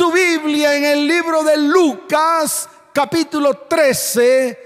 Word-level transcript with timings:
su 0.00 0.10
Biblia 0.10 0.76
en 0.76 0.84
el 0.86 1.06
libro 1.06 1.44
de 1.44 1.58
Lucas, 1.58 2.66
capítulo 2.90 3.54
13, 3.68 4.58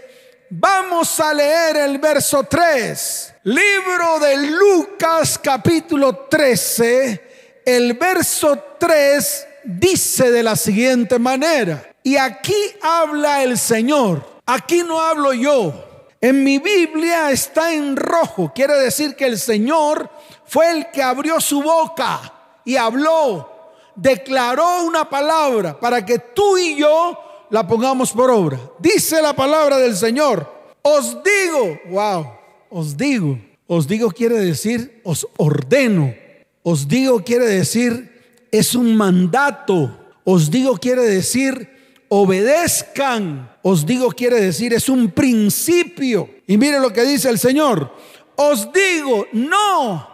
vamos 0.50 1.18
a 1.18 1.34
leer 1.34 1.76
el 1.78 1.98
verso 1.98 2.44
3. 2.44 3.34
Libro 3.42 4.20
de 4.20 4.36
Lucas, 4.36 5.36
capítulo 5.42 6.28
13, 6.30 7.62
el 7.66 7.94
verso 7.94 8.76
3 8.78 9.46
dice 9.64 10.30
de 10.30 10.44
la 10.44 10.54
siguiente 10.54 11.18
manera. 11.18 11.84
Y 12.04 12.16
aquí 12.16 12.54
habla 12.80 13.42
el 13.42 13.58
Señor. 13.58 14.24
Aquí 14.46 14.84
no 14.84 15.00
hablo 15.00 15.32
yo. 15.32 16.06
En 16.20 16.44
mi 16.44 16.58
Biblia 16.60 17.32
está 17.32 17.74
en 17.74 17.96
rojo. 17.96 18.52
Quiere 18.54 18.76
decir 18.76 19.16
que 19.16 19.26
el 19.26 19.40
Señor 19.40 20.08
fue 20.46 20.70
el 20.70 20.92
que 20.92 21.02
abrió 21.02 21.40
su 21.40 21.60
boca 21.60 22.20
y 22.64 22.76
habló, 22.76 23.53
declaró 23.96 24.84
una 24.84 25.08
palabra 25.08 25.78
para 25.78 26.04
que 26.04 26.18
tú 26.18 26.56
y 26.58 26.76
yo 26.76 27.18
la 27.50 27.66
pongamos 27.66 28.12
por 28.12 28.30
obra. 28.30 28.58
Dice 28.78 29.22
la 29.22 29.34
palabra 29.34 29.78
del 29.78 29.96
Señor. 29.96 30.52
Os 30.82 31.18
digo, 31.22 31.78
wow, 31.90 32.26
os 32.70 32.96
digo. 32.96 33.38
Os 33.66 33.86
digo 33.86 34.10
quiere 34.10 34.38
decir, 34.38 35.00
os 35.04 35.26
ordeno. 35.36 36.14
Os 36.62 36.86
digo 36.88 37.24
quiere 37.24 37.46
decir, 37.46 38.46
es 38.50 38.74
un 38.74 38.96
mandato. 38.96 39.98
Os 40.24 40.50
digo 40.50 40.76
quiere 40.76 41.02
decir, 41.02 41.70
obedezcan. 42.08 43.50
Os 43.62 43.86
digo 43.86 44.10
quiere 44.10 44.40
decir, 44.40 44.74
es 44.74 44.88
un 44.88 45.10
principio. 45.10 46.28
Y 46.46 46.58
mire 46.58 46.80
lo 46.80 46.92
que 46.92 47.04
dice 47.04 47.30
el 47.30 47.38
Señor. 47.38 47.90
Os 48.36 48.72
digo, 48.72 49.26
no, 49.32 50.08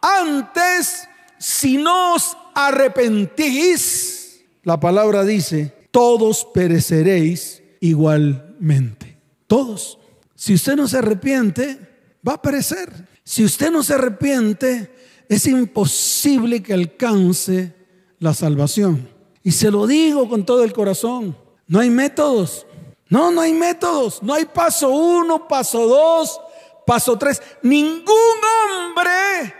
antes 0.00 1.08
si 1.38 1.76
no 1.76 2.14
os 2.14 2.36
arrepentís, 2.66 4.44
la 4.64 4.80
palabra 4.80 5.24
dice, 5.24 5.72
todos 5.90 6.46
pereceréis 6.52 7.62
igualmente. 7.80 9.16
Todos. 9.46 9.98
Si 10.34 10.54
usted 10.54 10.76
no 10.76 10.88
se 10.88 10.98
arrepiente, 10.98 11.78
va 12.26 12.34
a 12.34 12.42
perecer. 12.42 12.90
Si 13.22 13.44
usted 13.44 13.70
no 13.70 13.82
se 13.82 13.94
arrepiente, 13.94 14.92
es 15.28 15.46
imposible 15.46 16.62
que 16.62 16.74
alcance 16.74 17.74
la 18.18 18.34
salvación. 18.34 19.08
Y 19.42 19.52
se 19.52 19.70
lo 19.70 19.86
digo 19.86 20.28
con 20.28 20.44
todo 20.44 20.64
el 20.64 20.72
corazón. 20.72 21.36
No 21.66 21.80
hay 21.80 21.90
métodos. 21.90 22.66
No, 23.08 23.30
no 23.30 23.40
hay 23.40 23.54
métodos. 23.54 24.22
No 24.22 24.34
hay 24.34 24.46
paso 24.46 24.90
uno, 24.90 25.46
paso 25.46 25.86
dos, 25.86 26.40
paso 26.84 27.16
tres. 27.16 27.40
Ningún 27.62 28.04
hombre 28.06 29.54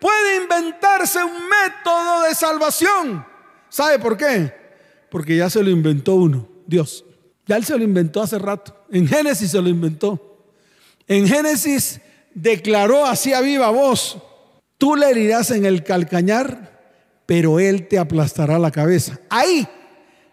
puede 0.00 0.42
inventarse 0.42 1.22
un 1.22 1.32
método 1.48 2.22
de 2.22 2.34
salvación. 2.34 3.24
¿Sabe 3.68 3.98
por 3.98 4.16
qué? 4.16 4.52
Porque 5.10 5.36
ya 5.36 5.50
se 5.50 5.62
lo 5.62 5.70
inventó 5.70 6.14
uno, 6.14 6.48
Dios. 6.66 7.04
Ya 7.46 7.56
él 7.56 7.64
se 7.64 7.76
lo 7.76 7.84
inventó 7.84 8.22
hace 8.22 8.38
rato. 8.38 8.84
En 8.90 9.06
Génesis 9.06 9.50
se 9.50 9.60
lo 9.60 9.68
inventó. 9.68 10.44
En 11.06 11.26
Génesis 11.26 12.00
declaró 12.34 13.06
así 13.06 13.32
a 13.32 13.40
viva 13.40 13.70
voz, 13.70 14.18
tú 14.78 14.96
le 14.96 15.10
herirás 15.10 15.50
en 15.50 15.64
el 15.64 15.84
calcañar 15.84 16.76
pero 17.26 17.58
Él 17.58 17.88
te 17.88 17.98
aplastará 17.98 18.58
la 18.58 18.70
cabeza. 18.70 19.20
Ahí 19.28 19.68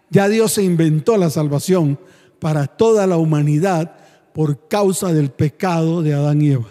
ya 0.08 0.28
Dios 0.28 0.52
se 0.52 0.62
inventó 0.62 1.16
la 1.16 1.28
salvación 1.28 1.98
para 2.38 2.68
toda 2.68 3.06
la 3.06 3.16
humanidad 3.16 3.96
por 4.32 4.68
causa 4.68 5.12
del 5.12 5.30
pecado 5.30 6.02
de 6.02 6.14
Adán 6.14 6.40
y 6.40 6.52
Eva. 6.52 6.68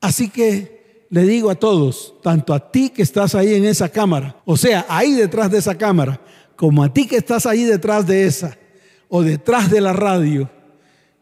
Así 0.00 0.30
que 0.30 0.71
le 1.12 1.24
digo 1.24 1.50
a 1.50 1.56
todos, 1.56 2.14
tanto 2.22 2.54
a 2.54 2.72
ti 2.72 2.88
que 2.88 3.02
estás 3.02 3.34
ahí 3.34 3.54
en 3.54 3.66
esa 3.66 3.90
cámara, 3.90 4.34
o 4.46 4.56
sea, 4.56 4.86
ahí 4.88 5.12
detrás 5.12 5.50
de 5.50 5.58
esa 5.58 5.76
cámara, 5.76 6.18
como 6.56 6.82
a 6.82 6.90
ti 6.90 7.06
que 7.06 7.18
estás 7.18 7.44
ahí 7.44 7.64
detrás 7.64 8.06
de 8.06 8.24
esa, 8.24 8.56
o 9.10 9.20
detrás 9.22 9.70
de 9.70 9.82
la 9.82 9.92
radio, 9.92 10.48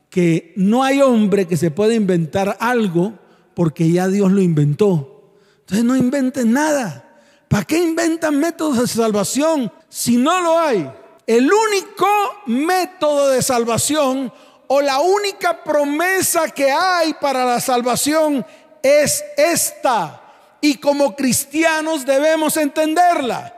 que 0.09 0.53
no 0.55 0.85
hay 0.85 1.01
hombre 1.01 1.49
que 1.49 1.57
se 1.57 1.73
pueda 1.73 1.93
inventar 1.93 2.57
algo 2.61 3.15
porque 3.53 3.91
ya 3.91 4.07
Dios 4.07 4.31
lo 4.31 4.41
inventó. 4.41 5.35
Entonces 5.59 5.85
no 5.85 5.97
inventen 5.97 6.53
nada. 6.53 7.19
¿Para 7.49 7.65
qué 7.65 7.79
inventan 7.83 8.39
métodos 8.39 8.79
de 8.79 8.87
salvación 8.87 9.73
si 9.89 10.19
no 10.19 10.41
lo 10.41 10.57
hay? 10.57 10.89
El 11.27 11.51
único 11.53 12.07
método 12.47 13.31
de 13.31 13.43
salvación 13.43 14.33
o 14.69 14.81
la 14.81 15.01
única 15.01 15.65
promesa 15.65 16.49
que 16.49 16.71
hay 16.71 17.13
para 17.15 17.45
la 17.45 17.59
salvación 17.59 18.47
es 18.83 19.25
esta. 19.37 20.21
Y 20.61 20.77
como 20.77 21.17
cristianos 21.17 22.05
debemos 22.05 22.57
entenderla. 22.57 23.57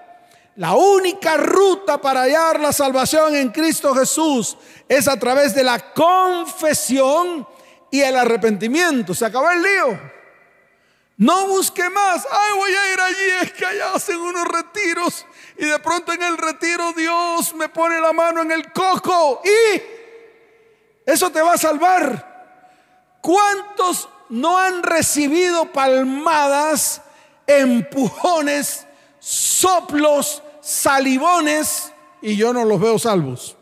La 0.56 0.74
única 0.74 1.36
ruta 1.36 1.98
para 2.00 2.22
hallar 2.22 2.60
la 2.60 2.72
salvación 2.72 3.34
en 3.34 3.50
Cristo 3.50 3.94
Jesús 3.94 4.56
es 4.88 5.08
a 5.08 5.18
través 5.18 5.54
de 5.54 5.64
la 5.64 5.92
confesión 5.92 7.46
y 7.90 8.00
el 8.00 8.16
arrepentimiento. 8.16 9.14
Se 9.14 9.24
acabó 9.24 9.50
el 9.50 9.62
lío. 9.62 10.12
No 11.16 11.46
busque 11.46 11.88
más. 11.88 12.26
Ay, 12.30 12.58
voy 12.58 12.72
a 12.72 12.92
ir 12.92 13.00
allí. 13.00 13.30
Es 13.42 13.52
que 13.52 13.64
allá 13.64 13.94
hacen 13.94 14.18
unos 14.18 14.46
retiros. 14.46 15.26
Y 15.56 15.66
de 15.66 15.78
pronto 15.78 16.12
en 16.12 16.22
el 16.22 16.36
retiro 16.36 16.92
Dios 16.92 17.54
me 17.54 17.68
pone 17.68 18.00
la 18.00 18.12
mano 18.12 18.42
en 18.42 18.52
el 18.52 18.72
coco. 18.72 19.40
Y 19.44 19.82
eso 21.06 21.30
te 21.30 21.40
va 21.40 21.54
a 21.54 21.58
salvar. 21.58 22.30
¿Cuántos 23.20 24.08
no 24.32 24.58
han 24.58 24.82
recibido 24.82 25.66
palmadas, 25.72 27.02
empujones, 27.46 28.86
soplos, 29.18 30.42
salivones? 30.62 31.92
Y 32.22 32.36
yo 32.36 32.54
no 32.54 32.64
los 32.64 32.80
veo 32.80 32.98
salvos. 32.98 33.58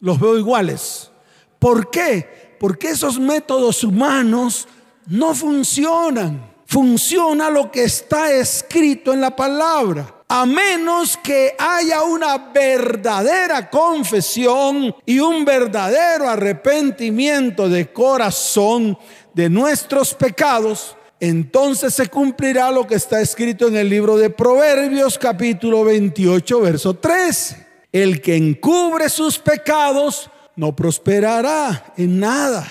Los 0.00 0.18
veo 0.18 0.36
iguales. 0.36 1.12
¿Por 1.60 1.90
qué? 1.90 2.56
Porque 2.58 2.88
esos 2.88 3.20
métodos 3.20 3.84
humanos 3.84 4.66
no 5.06 5.32
funcionan 5.32 6.54
funciona 6.66 7.50
lo 7.50 7.70
que 7.70 7.84
está 7.84 8.32
escrito 8.32 9.12
en 9.12 9.20
la 9.20 9.36
palabra. 9.36 10.12
A 10.26 10.44
menos 10.44 11.16
que 11.18 11.54
haya 11.56 12.02
una 12.02 12.36
verdadera 12.52 13.70
confesión 13.70 14.92
y 15.06 15.20
un 15.20 15.44
verdadero 15.44 16.28
arrepentimiento 16.28 17.68
de 17.68 17.92
corazón 17.92 18.98
de 19.34 19.50
nuestros 19.50 20.14
pecados, 20.14 20.96
entonces 21.20 21.94
se 21.94 22.08
cumplirá 22.08 22.70
lo 22.70 22.86
que 22.86 22.94
está 22.94 23.20
escrito 23.20 23.68
en 23.68 23.76
el 23.76 23.88
libro 23.88 24.16
de 24.16 24.30
Proverbios 24.30 25.18
capítulo 25.18 25.84
28, 25.84 26.60
verso 26.60 26.94
3. 26.94 27.56
El 27.92 28.20
que 28.20 28.36
encubre 28.36 29.08
sus 29.08 29.38
pecados 29.38 30.30
no 30.56 30.74
prosperará 30.74 31.92
en 31.96 32.20
nada 32.20 32.66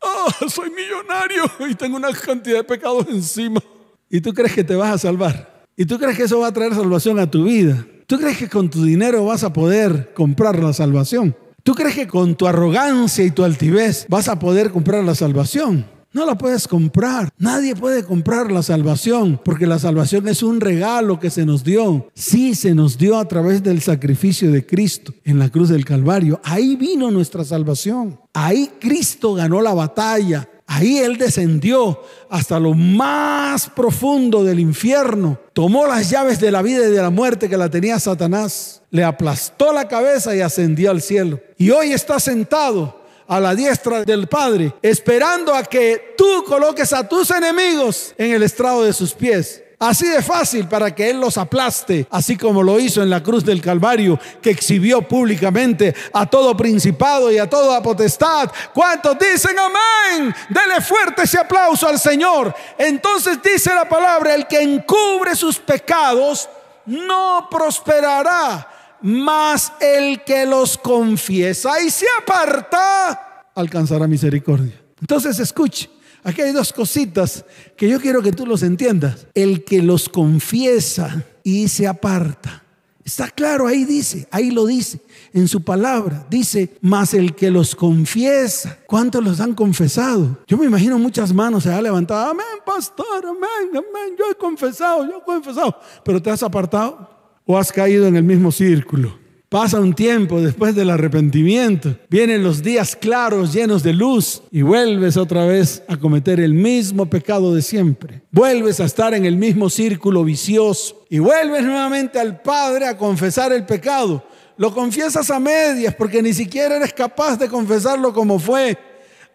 Oh, 0.00 0.48
soy 0.48 0.70
millonario 0.70 1.44
y 1.70 1.74
tengo 1.74 1.96
una 1.96 2.12
cantidad 2.12 2.58
de 2.58 2.64
pecados 2.64 3.06
encima. 3.08 3.60
¿Y 4.08 4.20
tú 4.20 4.32
crees 4.32 4.52
que 4.52 4.64
te 4.64 4.76
vas 4.76 4.94
a 4.94 4.98
salvar? 4.98 5.66
¿Y 5.76 5.86
tú 5.86 5.98
crees 5.98 6.16
que 6.16 6.24
eso 6.24 6.40
va 6.40 6.48
a 6.48 6.52
traer 6.52 6.74
salvación 6.74 7.18
a 7.18 7.30
tu 7.30 7.44
vida? 7.44 7.84
¿Tú 8.06 8.18
crees 8.18 8.38
que 8.38 8.48
con 8.48 8.70
tu 8.70 8.84
dinero 8.84 9.24
vas 9.24 9.44
a 9.44 9.52
poder 9.52 10.12
comprar 10.14 10.58
la 10.62 10.72
salvación? 10.72 11.36
¿Tú 11.62 11.74
crees 11.74 11.94
que 11.94 12.06
con 12.06 12.34
tu 12.34 12.46
arrogancia 12.46 13.24
y 13.24 13.30
tu 13.30 13.44
altivez 13.44 14.06
vas 14.08 14.28
a 14.28 14.38
poder 14.38 14.70
comprar 14.70 15.04
la 15.04 15.14
salvación? 15.14 15.84
No 16.10 16.24
la 16.24 16.38
puedes 16.38 16.66
comprar. 16.66 17.28
Nadie 17.36 17.76
puede 17.76 18.02
comprar 18.02 18.50
la 18.50 18.62
salvación 18.62 19.38
porque 19.44 19.66
la 19.66 19.78
salvación 19.78 20.26
es 20.26 20.42
un 20.42 20.60
regalo 20.60 21.20
que 21.20 21.28
se 21.28 21.44
nos 21.44 21.64
dio. 21.64 22.08
Sí, 22.14 22.54
se 22.54 22.74
nos 22.74 22.96
dio 22.96 23.18
a 23.18 23.28
través 23.28 23.62
del 23.62 23.82
sacrificio 23.82 24.50
de 24.50 24.64
Cristo 24.64 25.12
en 25.24 25.38
la 25.38 25.50
cruz 25.50 25.68
del 25.68 25.84
Calvario. 25.84 26.40
Ahí 26.44 26.76
vino 26.76 27.10
nuestra 27.10 27.44
salvación. 27.44 28.18
Ahí 28.32 28.70
Cristo 28.80 29.34
ganó 29.34 29.60
la 29.60 29.74
batalla. 29.74 30.48
Ahí 30.66 30.98
Él 30.98 31.18
descendió 31.18 32.02
hasta 32.30 32.58
lo 32.58 32.74
más 32.74 33.70
profundo 33.70 34.44
del 34.44 34.60
infierno. 34.60 35.38
Tomó 35.52 35.86
las 35.86 36.08
llaves 36.10 36.40
de 36.40 36.50
la 36.50 36.62
vida 36.62 36.86
y 36.88 36.92
de 36.92 37.02
la 37.02 37.10
muerte 37.10 37.48
que 37.48 37.56
la 37.56 37.70
tenía 37.70 37.98
Satanás. 37.98 38.82
Le 38.90 39.04
aplastó 39.04 39.72
la 39.72 39.88
cabeza 39.88 40.34
y 40.34 40.40
ascendió 40.40 40.90
al 40.90 41.02
cielo. 41.02 41.40
Y 41.56 41.70
hoy 41.70 41.92
está 41.92 42.20
sentado 42.20 42.97
a 43.28 43.38
la 43.38 43.54
diestra 43.54 44.04
del 44.04 44.26
Padre, 44.26 44.74
esperando 44.82 45.54
a 45.54 45.62
que 45.62 46.14
tú 46.16 46.44
coloques 46.46 46.92
a 46.92 47.06
tus 47.06 47.30
enemigos 47.30 48.14
en 48.16 48.32
el 48.32 48.42
estrado 48.42 48.82
de 48.84 48.92
sus 48.92 49.12
pies. 49.12 49.62
Así 49.80 50.08
de 50.08 50.22
fácil 50.22 50.66
para 50.66 50.92
que 50.92 51.08
Él 51.08 51.20
los 51.20 51.38
aplaste, 51.38 52.08
así 52.10 52.36
como 52.36 52.64
lo 52.64 52.80
hizo 52.80 53.00
en 53.00 53.10
la 53.10 53.22
cruz 53.22 53.44
del 53.44 53.60
Calvario, 53.60 54.18
que 54.42 54.50
exhibió 54.50 55.02
públicamente 55.02 55.94
a 56.12 56.26
todo 56.26 56.56
principado 56.56 57.30
y 57.30 57.38
a 57.38 57.48
toda 57.48 57.80
potestad. 57.80 58.50
¿Cuántos 58.74 59.16
dicen 59.18 59.56
amén? 59.56 60.34
Dele 60.48 60.80
fuerte 60.80 61.22
ese 61.22 61.38
aplauso 61.38 61.86
al 61.86 62.00
Señor. 62.00 62.52
Entonces 62.76 63.38
dice 63.40 63.72
la 63.72 63.88
palabra, 63.88 64.34
el 64.34 64.48
que 64.48 64.60
encubre 64.60 65.36
sus 65.36 65.58
pecados 65.60 66.48
no 66.86 67.46
prosperará 67.48 68.77
mas 69.02 69.72
el 69.80 70.24
que 70.24 70.46
los 70.46 70.78
confiesa 70.78 71.80
y 71.80 71.90
se 71.90 72.06
aparta, 72.20 73.44
alcanzará 73.54 74.06
misericordia. 74.06 74.80
Entonces 75.00 75.38
escuche, 75.38 75.88
aquí 76.24 76.42
hay 76.42 76.52
dos 76.52 76.72
cositas 76.72 77.44
que 77.76 77.88
yo 77.88 78.00
quiero 78.00 78.22
que 78.22 78.32
tú 78.32 78.46
los 78.46 78.62
entiendas. 78.62 79.26
El 79.34 79.64
que 79.64 79.82
los 79.82 80.08
confiesa 80.08 81.24
y 81.42 81.68
se 81.68 81.86
aparta. 81.86 82.64
Está 83.04 83.30
claro, 83.30 83.66
ahí 83.66 83.86
dice, 83.86 84.28
ahí 84.30 84.50
lo 84.50 84.66
dice, 84.66 85.00
en 85.32 85.48
su 85.48 85.64
palabra. 85.64 86.26
Dice, 86.28 86.76
más 86.82 87.14
el 87.14 87.34
que 87.34 87.50
los 87.50 87.74
confiesa. 87.74 88.78
¿Cuántos 88.86 89.24
los 89.24 89.40
han 89.40 89.54
confesado? 89.54 90.38
Yo 90.46 90.58
me 90.58 90.66
imagino 90.66 90.98
muchas 90.98 91.32
manos 91.32 91.62
se 91.62 91.72
ha 91.72 91.80
levantado. 91.80 92.32
Amén, 92.32 92.44
pastor, 92.66 93.24
amén, 93.24 93.70
amén. 93.70 94.14
Yo 94.18 94.30
he 94.30 94.34
confesado, 94.34 95.06
yo 95.08 95.18
he 95.18 95.22
confesado. 95.22 95.80
Pero 96.04 96.20
te 96.20 96.30
has 96.30 96.42
apartado 96.42 97.17
o 97.50 97.56
has 97.56 97.72
caído 97.72 98.06
en 98.06 98.14
el 98.14 98.24
mismo 98.24 98.52
círculo. 98.52 99.18
Pasa 99.48 99.80
un 99.80 99.94
tiempo 99.94 100.42
después 100.42 100.74
del 100.74 100.90
arrepentimiento, 100.90 101.96
vienen 102.10 102.42
los 102.44 102.62
días 102.62 102.94
claros 102.94 103.54
llenos 103.54 103.82
de 103.82 103.94
luz 103.94 104.42
y 104.52 104.60
vuelves 104.60 105.16
otra 105.16 105.46
vez 105.46 105.82
a 105.88 105.96
cometer 105.96 106.38
el 106.40 106.52
mismo 106.52 107.06
pecado 107.06 107.54
de 107.54 107.62
siempre. 107.62 108.20
Vuelves 108.30 108.80
a 108.80 108.84
estar 108.84 109.14
en 109.14 109.24
el 109.24 109.38
mismo 109.38 109.70
círculo 109.70 110.24
vicioso 110.24 111.06
y 111.08 111.20
vuelves 111.20 111.64
nuevamente 111.64 112.20
al 112.20 112.42
Padre 112.42 112.86
a 112.86 112.98
confesar 112.98 113.50
el 113.54 113.64
pecado. 113.64 114.22
Lo 114.58 114.74
confiesas 114.74 115.30
a 115.30 115.40
medias 115.40 115.94
porque 115.94 116.22
ni 116.22 116.34
siquiera 116.34 116.76
eres 116.76 116.92
capaz 116.92 117.38
de 117.38 117.48
confesarlo 117.48 118.12
como 118.12 118.38
fue. 118.38 118.76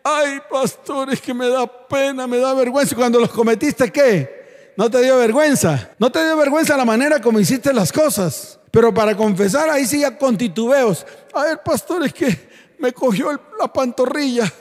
Ay, 0.04 0.38
pastor, 0.52 1.12
es 1.12 1.20
que 1.20 1.34
me 1.34 1.50
da 1.50 1.66
pena, 1.66 2.28
me 2.28 2.38
da 2.38 2.54
vergüenza. 2.54 2.96
Cuando 2.96 3.20
los 3.20 3.32
cometiste, 3.32 3.92
¿qué? 3.92 4.43
¿No 4.76 4.90
te 4.90 5.02
dio 5.02 5.18
vergüenza? 5.18 5.92
¿No 6.00 6.12
te 6.12 6.24
dio 6.24 6.36
vergüenza 6.36 6.76
la 6.76 6.86
manera 6.86 7.22
como 7.22 7.40
hiciste 7.40 7.74
las 7.74 7.92
cosas? 7.92 8.60
Pero 8.72 8.94
para 8.94 9.16
confesar 9.16 9.70
ahí 9.70 9.86
sí 9.86 10.00
ya 10.00 10.18
con 10.18 10.38
titubeos. 10.38 11.06
A 11.34 11.44
ver, 11.44 11.62
pastor, 11.64 12.04
es 12.04 12.14
que 12.14 12.50
me 12.80 12.92
cogió 12.92 13.32
la 13.60 13.72
pantorrilla 13.72 14.52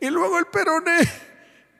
y 0.00 0.06
luego 0.10 0.38
el 0.38 0.46
peroné 0.46 1.08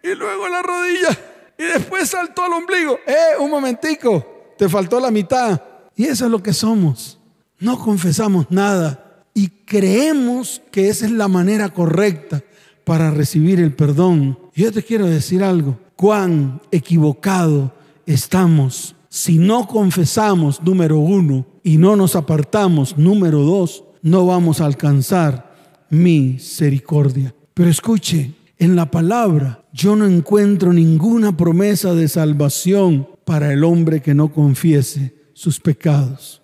y 0.03 0.15
luego 0.15 0.49
la 0.49 0.63
rodilla 0.63 1.19
y 1.59 1.65
después 1.65 2.09
saltó 2.09 2.45
al 2.45 2.53
ombligo. 2.53 2.99
Eh, 3.07 3.37
un 3.41 3.51
momentico, 3.51 4.55
te 4.57 4.69
faltó 4.69 5.01
la 5.01 5.11
mitad. 5.11 5.61
Y 5.97 6.07
eso 6.07 6.25
es 6.25 6.31
lo 6.31 6.43
que 6.43 6.53
somos. 6.53 7.19
No 7.59 7.79
confesamos 7.79 8.51
nada 8.51 9.27
y 9.35 9.49
creemos 9.49 10.63
que 10.71 10.89
esa 10.89 11.05
es 11.05 11.13
la 11.13 11.29
manera 11.29 11.69
correcta 11.69 12.43
para 12.85 13.11
recibir 13.11 13.61
el 13.61 13.75
perdón. 13.75 14.39
Yo 14.55 14.73
te 14.73 14.83
quiero 14.83 15.07
decir 15.07 15.45
algo, 15.45 15.79
cuán 15.97 16.63
equivocado 16.71 17.73
estamos 18.13 18.97
si 19.09 19.39
no 19.39 19.67
confesamos, 19.67 20.63
número 20.63 20.99
uno, 20.99 21.45
y 21.65 21.79
no 21.79 21.97
nos 21.97 22.15
apartamos, 22.15 22.97
número 22.97 23.41
dos, 23.41 23.83
no 24.03 24.25
vamos 24.25 24.61
a 24.61 24.67
alcanzar 24.67 25.53
misericordia. 25.91 27.35
Pero 27.53 27.69
escuche, 27.69 28.33
en 28.57 28.77
la 28.77 28.89
palabra 28.91 29.65
yo 29.73 29.97
no 29.97 30.07
encuentro 30.07 30.73
ninguna 30.73 31.37
promesa 31.37 31.93
de 31.93 32.07
salvación 32.07 33.09
para 33.25 33.53
el 33.53 33.65
hombre 33.65 34.01
que 34.01 34.15
no 34.15 34.33
confiese 34.33 35.15
sus 35.35 35.59
pecados. 35.59 36.41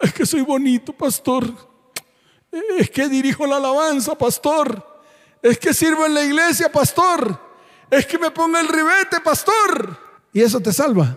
Es 0.00 0.12
que 0.12 0.26
soy 0.26 0.42
bonito, 0.42 0.92
pastor. 0.92 1.52
Es 2.78 2.90
que 2.90 3.08
dirijo 3.08 3.44
la 3.44 3.56
alabanza, 3.56 4.16
pastor. 4.16 4.86
Es 5.42 5.58
que 5.58 5.74
sirvo 5.74 6.06
en 6.06 6.14
la 6.14 6.24
iglesia, 6.24 6.70
pastor. 6.70 7.40
Es 7.90 8.06
que 8.06 8.18
me 8.18 8.30
pongo 8.30 8.56
el 8.56 8.68
ribete, 8.68 9.20
pastor. 9.22 10.03
Y 10.34 10.42
eso 10.42 10.60
te 10.60 10.72
salva. 10.72 11.16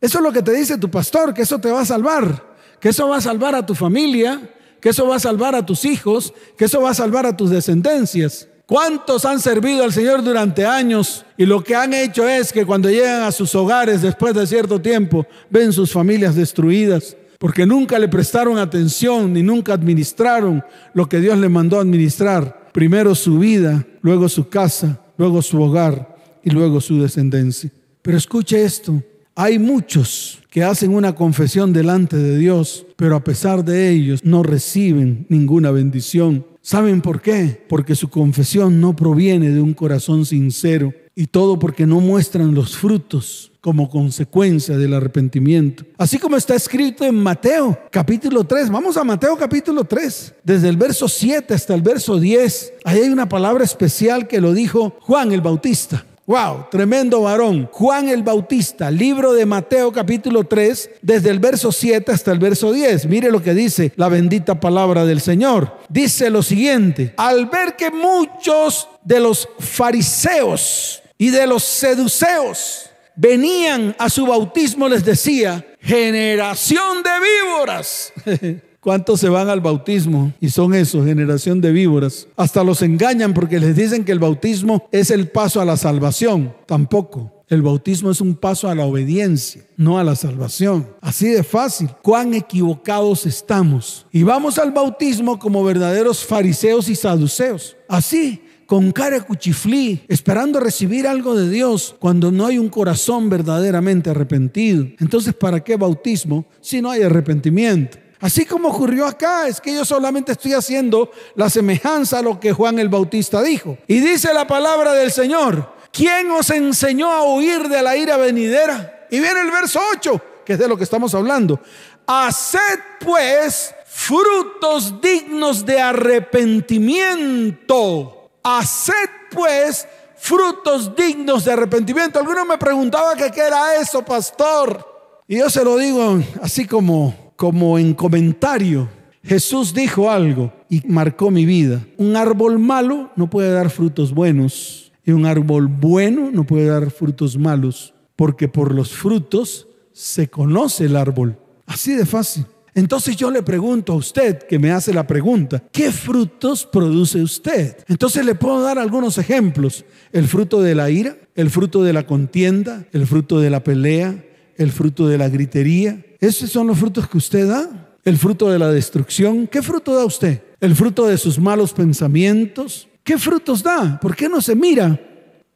Eso 0.00 0.18
es 0.18 0.24
lo 0.24 0.32
que 0.32 0.42
te 0.42 0.52
dice 0.52 0.76
tu 0.76 0.90
pastor, 0.90 1.32
que 1.32 1.42
eso 1.42 1.58
te 1.58 1.70
va 1.70 1.80
a 1.80 1.86
salvar, 1.86 2.44
que 2.78 2.90
eso 2.90 3.08
va 3.08 3.16
a 3.16 3.20
salvar 3.22 3.54
a 3.54 3.64
tu 3.64 3.74
familia, 3.74 4.50
que 4.80 4.90
eso 4.90 5.08
va 5.08 5.16
a 5.16 5.20
salvar 5.20 5.54
a 5.54 5.64
tus 5.64 5.86
hijos, 5.86 6.34
que 6.58 6.66
eso 6.66 6.82
va 6.82 6.90
a 6.90 6.94
salvar 6.94 7.24
a 7.24 7.36
tus 7.36 7.48
descendencias. 7.48 8.48
¿Cuántos 8.66 9.24
han 9.24 9.38
servido 9.38 9.84
al 9.84 9.92
Señor 9.92 10.24
durante 10.24 10.66
años 10.66 11.24
y 11.36 11.46
lo 11.46 11.62
que 11.62 11.76
han 11.76 11.94
hecho 11.94 12.28
es 12.28 12.52
que 12.52 12.66
cuando 12.66 12.90
llegan 12.90 13.22
a 13.22 13.30
sus 13.30 13.54
hogares 13.54 14.02
después 14.02 14.34
de 14.34 14.46
cierto 14.46 14.80
tiempo 14.80 15.24
ven 15.48 15.72
sus 15.72 15.92
familias 15.92 16.34
destruidas? 16.34 17.16
Porque 17.38 17.64
nunca 17.64 17.98
le 17.98 18.08
prestaron 18.08 18.58
atención 18.58 19.32
ni 19.32 19.42
nunca 19.42 19.74
administraron 19.74 20.64
lo 20.94 21.08
que 21.08 21.20
Dios 21.20 21.38
le 21.38 21.48
mandó 21.48 21.78
administrar. 21.78 22.70
Primero 22.72 23.14
su 23.14 23.38
vida, 23.38 23.86
luego 24.02 24.28
su 24.28 24.48
casa, 24.48 25.00
luego 25.16 25.42
su 25.42 25.62
hogar 25.62 26.16
y 26.42 26.50
luego 26.50 26.80
su 26.80 27.00
descendencia. 27.00 27.70
Pero 28.06 28.18
escuche 28.18 28.64
esto, 28.64 29.02
hay 29.34 29.58
muchos 29.58 30.38
que 30.48 30.62
hacen 30.62 30.94
una 30.94 31.16
confesión 31.16 31.72
delante 31.72 32.16
de 32.16 32.38
Dios, 32.38 32.86
pero 32.94 33.16
a 33.16 33.24
pesar 33.24 33.64
de 33.64 33.90
ellos 33.90 34.20
no 34.22 34.44
reciben 34.44 35.26
ninguna 35.28 35.72
bendición. 35.72 36.46
¿Saben 36.62 37.00
por 37.00 37.20
qué? 37.20 37.64
Porque 37.68 37.96
su 37.96 38.08
confesión 38.08 38.80
no 38.80 38.94
proviene 38.94 39.50
de 39.50 39.60
un 39.60 39.74
corazón 39.74 40.24
sincero 40.24 40.94
y 41.16 41.26
todo 41.26 41.58
porque 41.58 41.84
no 41.84 41.98
muestran 41.98 42.54
los 42.54 42.76
frutos 42.76 43.50
como 43.60 43.90
consecuencia 43.90 44.78
del 44.78 44.94
arrepentimiento. 44.94 45.84
Así 45.98 46.16
como 46.18 46.36
está 46.36 46.54
escrito 46.54 47.04
en 47.04 47.20
Mateo 47.20 47.76
capítulo 47.90 48.44
3. 48.44 48.70
Vamos 48.70 48.96
a 48.96 49.02
Mateo 49.02 49.36
capítulo 49.36 49.82
3, 49.82 50.34
desde 50.44 50.68
el 50.68 50.76
verso 50.76 51.08
7 51.08 51.52
hasta 51.52 51.74
el 51.74 51.82
verso 51.82 52.20
10. 52.20 52.74
Ahí 52.84 53.00
hay 53.00 53.08
una 53.08 53.28
palabra 53.28 53.64
especial 53.64 54.28
que 54.28 54.40
lo 54.40 54.54
dijo 54.54 54.96
Juan 55.00 55.32
el 55.32 55.40
Bautista. 55.40 56.06
Wow, 56.26 56.66
tremendo 56.72 57.22
varón. 57.22 57.68
Juan 57.70 58.08
el 58.08 58.24
Bautista, 58.24 58.90
libro 58.90 59.32
de 59.32 59.46
Mateo 59.46 59.92
capítulo 59.92 60.42
3, 60.42 60.90
desde 61.00 61.30
el 61.30 61.38
verso 61.38 61.70
7 61.70 62.10
hasta 62.10 62.32
el 62.32 62.40
verso 62.40 62.72
10. 62.72 63.06
Mire 63.06 63.30
lo 63.30 63.40
que 63.40 63.54
dice 63.54 63.92
la 63.94 64.08
bendita 64.08 64.58
palabra 64.58 65.04
del 65.04 65.20
Señor. 65.20 65.78
Dice 65.88 66.28
lo 66.30 66.42
siguiente, 66.42 67.14
al 67.16 67.46
ver 67.46 67.76
que 67.76 67.92
muchos 67.92 68.88
de 69.04 69.20
los 69.20 69.48
fariseos 69.60 71.00
y 71.16 71.30
de 71.30 71.46
los 71.46 71.62
seduceos 71.62 72.90
venían 73.14 73.94
a 73.96 74.10
su 74.10 74.26
bautismo, 74.26 74.88
les 74.88 75.04
decía, 75.04 75.64
generación 75.80 77.04
de 77.04 77.10
víboras. 77.20 78.12
¿Cuántos 78.86 79.18
se 79.18 79.28
van 79.28 79.48
al 79.48 79.60
bautismo 79.60 80.32
y 80.40 80.48
son 80.48 80.72
eso, 80.72 81.04
generación 81.04 81.60
de 81.60 81.72
víboras? 81.72 82.28
Hasta 82.36 82.62
los 82.62 82.82
engañan 82.82 83.34
porque 83.34 83.58
les 83.58 83.74
dicen 83.74 84.04
que 84.04 84.12
el 84.12 84.20
bautismo 84.20 84.86
es 84.92 85.10
el 85.10 85.26
paso 85.26 85.60
a 85.60 85.64
la 85.64 85.76
salvación. 85.76 86.54
Tampoco. 86.66 87.42
El 87.48 87.62
bautismo 87.62 88.12
es 88.12 88.20
un 88.20 88.36
paso 88.36 88.68
a 88.68 88.76
la 88.76 88.84
obediencia, 88.84 89.64
no 89.76 89.98
a 89.98 90.04
la 90.04 90.14
salvación. 90.14 90.86
Así 91.00 91.26
de 91.26 91.42
fácil. 91.42 91.90
Cuán 92.00 92.32
equivocados 92.32 93.26
estamos. 93.26 94.06
Y 94.12 94.22
vamos 94.22 94.56
al 94.56 94.70
bautismo 94.70 95.40
como 95.40 95.64
verdaderos 95.64 96.24
fariseos 96.24 96.88
y 96.88 96.94
saduceos. 96.94 97.76
Así, 97.88 98.40
con 98.66 98.92
cara 98.92 99.20
cuchiflí, 99.20 100.02
esperando 100.06 100.60
recibir 100.60 101.08
algo 101.08 101.34
de 101.34 101.50
Dios 101.50 101.96
cuando 101.98 102.30
no 102.30 102.46
hay 102.46 102.58
un 102.58 102.68
corazón 102.68 103.30
verdaderamente 103.30 104.10
arrepentido. 104.10 104.86
Entonces, 105.00 105.34
¿para 105.34 105.64
qué 105.64 105.76
bautismo 105.76 106.44
si 106.60 106.80
no 106.80 106.88
hay 106.88 107.02
arrepentimiento? 107.02 108.05
Así 108.20 108.46
como 108.46 108.68
ocurrió 108.68 109.06
acá, 109.06 109.46
es 109.46 109.60
que 109.60 109.74
yo 109.74 109.84
solamente 109.84 110.32
estoy 110.32 110.54
haciendo 110.54 111.10
la 111.34 111.50
semejanza 111.50 112.20
a 112.20 112.22
lo 112.22 112.40
que 112.40 112.52
Juan 112.52 112.78
el 112.78 112.88
Bautista 112.88 113.42
dijo. 113.42 113.76
Y 113.86 114.00
dice 114.00 114.32
la 114.32 114.46
palabra 114.46 114.94
del 114.94 115.12
Señor, 115.12 115.70
¿quién 115.92 116.30
os 116.30 116.48
enseñó 116.50 117.12
a 117.12 117.24
huir 117.24 117.68
de 117.68 117.82
la 117.82 117.94
ira 117.96 118.16
venidera? 118.16 119.06
Y 119.10 119.20
viene 119.20 119.42
el 119.42 119.50
verso 119.50 119.80
8, 119.96 120.22
que 120.44 120.54
es 120.54 120.58
de 120.58 120.68
lo 120.68 120.78
que 120.78 120.84
estamos 120.84 121.14
hablando. 121.14 121.60
Haced 122.06 122.80
pues 123.00 123.74
frutos 123.84 124.98
dignos 125.00 125.66
de 125.66 125.80
arrepentimiento. 125.80 128.30
Haced 128.42 129.10
pues 129.30 129.86
frutos 130.16 130.96
dignos 130.96 131.44
de 131.44 131.52
arrepentimiento. 131.52 132.18
Alguno 132.18 132.46
me 132.46 132.56
preguntaba 132.56 133.14
que 133.14 133.30
qué 133.30 133.42
era 133.42 133.76
eso, 133.76 134.02
pastor. 134.02 134.96
Y 135.28 135.36
yo 135.38 135.50
se 135.50 135.62
lo 135.64 135.76
digo 135.76 136.18
así 136.40 136.66
como 136.66 137.25
como 137.36 137.78
en 137.78 137.94
comentario, 137.94 138.88
Jesús 139.22 139.74
dijo 139.74 140.10
algo 140.10 140.52
y 140.68 140.82
marcó 140.86 141.30
mi 141.30 141.44
vida. 141.44 141.84
Un 141.96 142.16
árbol 142.16 142.58
malo 142.58 143.10
no 143.16 143.28
puede 143.28 143.52
dar 143.52 143.70
frutos 143.70 144.12
buenos 144.12 144.92
y 145.04 145.12
un 145.12 145.26
árbol 145.26 145.68
bueno 145.68 146.30
no 146.32 146.44
puede 146.44 146.66
dar 146.66 146.90
frutos 146.90 147.36
malos, 147.36 147.94
porque 148.16 148.48
por 148.48 148.74
los 148.74 148.92
frutos 148.92 149.68
se 149.92 150.28
conoce 150.28 150.84
el 150.84 150.96
árbol. 150.96 151.38
Así 151.66 151.94
de 151.94 152.06
fácil. 152.06 152.46
Entonces 152.74 153.16
yo 153.16 153.30
le 153.30 153.42
pregunto 153.42 153.94
a 153.94 153.96
usted, 153.96 154.38
que 154.42 154.58
me 154.58 154.70
hace 154.70 154.92
la 154.92 155.06
pregunta, 155.06 155.62
¿qué 155.72 155.90
frutos 155.90 156.68
produce 156.70 157.22
usted? 157.22 157.78
Entonces 157.88 158.24
le 158.24 158.34
puedo 158.34 158.60
dar 158.60 158.78
algunos 158.78 159.16
ejemplos. 159.16 159.84
El 160.12 160.28
fruto 160.28 160.60
de 160.60 160.74
la 160.74 160.90
ira, 160.90 161.16
el 161.34 161.48
fruto 161.50 161.82
de 161.82 161.94
la 161.94 162.06
contienda, 162.06 162.86
el 162.92 163.06
fruto 163.06 163.40
de 163.40 163.48
la 163.48 163.64
pelea, 163.64 164.22
el 164.56 164.70
fruto 164.70 165.08
de 165.08 165.18
la 165.18 165.28
gritería, 165.30 166.04
esos 166.20 166.50
son 166.50 166.66
los 166.66 166.78
frutos 166.78 167.08
que 167.08 167.18
usted 167.18 167.48
da. 167.48 167.92
El 168.04 168.16
fruto 168.16 168.48
de 168.48 168.58
la 168.58 168.70
destrucción. 168.70 169.46
¿Qué 169.48 169.62
fruto 169.62 169.94
da 169.94 170.04
usted? 170.04 170.40
El 170.60 170.76
fruto 170.76 171.06
de 171.06 171.18
sus 171.18 171.38
malos 171.38 171.72
pensamientos. 171.72 172.88
¿Qué 173.02 173.18
frutos 173.18 173.62
da? 173.62 173.98
¿Por 174.00 174.14
qué 174.14 174.28
no 174.28 174.40
se 174.40 174.54
mira? 174.54 175.00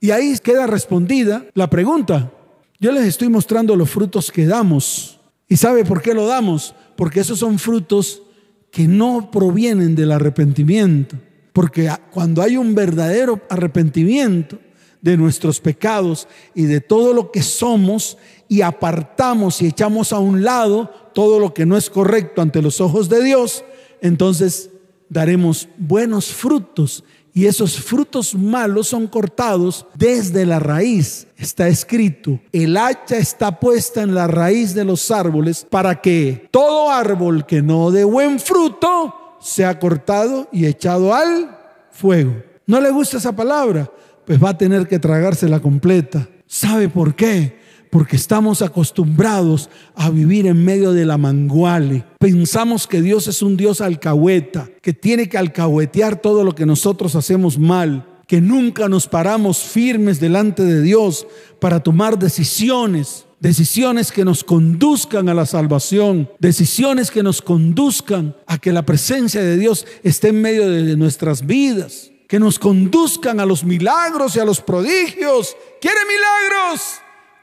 Y 0.00 0.10
ahí 0.10 0.36
queda 0.42 0.66
respondida 0.66 1.44
la 1.54 1.70
pregunta. 1.70 2.32
Yo 2.80 2.90
les 2.92 3.04
estoy 3.04 3.28
mostrando 3.28 3.76
los 3.76 3.90
frutos 3.90 4.32
que 4.32 4.46
damos. 4.46 5.20
¿Y 5.48 5.56
sabe 5.56 5.84
por 5.84 6.02
qué 6.02 6.14
lo 6.14 6.26
damos? 6.26 6.74
Porque 6.96 7.20
esos 7.20 7.38
son 7.38 7.58
frutos 7.58 8.22
que 8.70 8.88
no 8.88 9.30
provienen 9.30 9.94
del 9.94 10.12
arrepentimiento. 10.12 11.16
Porque 11.52 11.90
cuando 12.10 12.42
hay 12.42 12.56
un 12.56 12.74
verdadero 12.74 13.40
arrepentimiento 13.48 14.58
de 15.00 15.16
nuestros 15.16 15.60
pecados 15.60 16.28
y 16.54 16.64
de 16.64 16.80
todo 16.80 17.12
lo 17.12 17.30
que 17.30 17.42
somos 17.42 18.16
y 18.50 18.62
apartamos 18.62 19.62
y 19.62 19.68
echamos 19.68 20.12
a 20.12 20.18
un 20.18 20.42
lado 20.42 20.90
todo 21.14 21.38
lo 21.38 21.54
que 21.54 21.64
no 21.64 21.76
es 21.76 21.88
correcto 21.88 22.42
ante 22.42 22.60
los 22.60 22.80
ojos 22.80 23.08
de 23.08 23.22
Dios, 23.22 23.64
entonces 24.00 24.70
daremos 25.08 25.68
buenos 25.78 26.32
frutos 26.32 27.04
y 27.32 27.46
esos 27.46 27.78
frutos 27.78 28.34
malos 28.34 28.88
son 28.88 29.06
cortados 29.06 29.86
desde 29.94 30.44
la 30.46 30.58
raíz. 30.58 31.28
Está 31.36 31.68
escrito, 31.68 32.40
el 32.50 32.76
hacha 32.76 33.18
está 33.18 33.60
puesta 33.60 34.02
en 34.02 34.16
la 34.16 34.26
raíz 34.26 34.74
de 34.74 34.84
los 34.84 35.12
árboles 35.12 35.64
para 35.70 36.00
que 36.00 36.48
todo 36.50 36.90
árbol 36.90 37.46
que 37.46 37.62
no 37.62 37.92
dé 37.92 38.02
buen 38.02 38.40
fruto 38.40 39.36
sea 39.40 39.78
cortado 39.78 40.48
y 40.50 40.66
echado 40.66 41.14
al 41.14 41.56
fuego. 41.92 42.34
¿No 42.66 42.80
le 42.80 42.90
gusta 42.90 43.18
esa 43.18 43.30
palabra? 43.30 43.88
Pues 44.26 44.42
va 44.42 44.48
a 44.48 44.58
tener 44.58 44.88
que 44.88 44.98
tragársela 44.98 45.60
completa. 45.60 46.28
¿Sabe 46.48 46.88
por 46.88 47.14
qué? 47.14 47.59
Porque 47.90 48.16
estamos 48.16 48.62
acostumbrados 48.62 49.68
a 49.94 50.10
vivir 50.10 50.46
en 50.46 50.64
medio 50.64 50.92
de 50.92 51.04
la 51.04 51.18
manguale. 51.18 52.04
Pensamos 52.18 52.86
que 52.86 53.02
Dios 53.02 53.26
es 53.26 53.42
un 53.42 53.56
Dios 53.56 53.80
alcahueta, 53.80 54.70
que 54.80 54.92
tiene 54.92 55.28
que 55.28 55.38
alcahuetear 55.38 56.20
todo 56.20 56.44
lo 56.44 56.54
que 56.54 56.66
nosotros 56.66 57.16
hacemos 57.16 57.58
mal, 57.58 58.06
que 58.26 58.40
nunca 58.40 58.88
nos 58.88 59.08
paramos 59.08 59.58
firmes 59.58 60.20
delante 60.20 60.62
de 60.62 60.82
Dios 60.82 61.26
para 61.58 61.80
tomar 61.80 62.16
decisiones, 62.16 63.26
decisiones 63.40 64.12
que 64.12 64.24
nos 64.24 64.44
conduzcan 64.44 65.28
a 65.28 65.34
la 65.34 65.46
salvación, 65.46 66.30
decisiones 66.38 67.10
que 67.10 67.24
nos 67.24 67.42
conduzcan 67.42 68.36
a 68.46 68.58
que 68.58 68.72
la 68.72 68.86
presencia 68.86 69.42
de 69.42 69.56
Dios 69.56 69.84
esté 70.04 70.28
en 70.28 70.40
medio 70.42 70.70
de 70.70 70.96
nuestras 70.96 71.44
vidas, 71.44 72.12
que 72.28 72.38
nos 72.38 72.60
conduzcan 72.60 73.40
a 73.40 73.46
los 73.46 73.64
milagros 73.64 74.36
y 74.36 74.38
a 74.38 74.44
los 74.44 74.60
prodigios. 74.60 75.56
¿Quiere 75.80 75.98
milagros? 76.06 76.99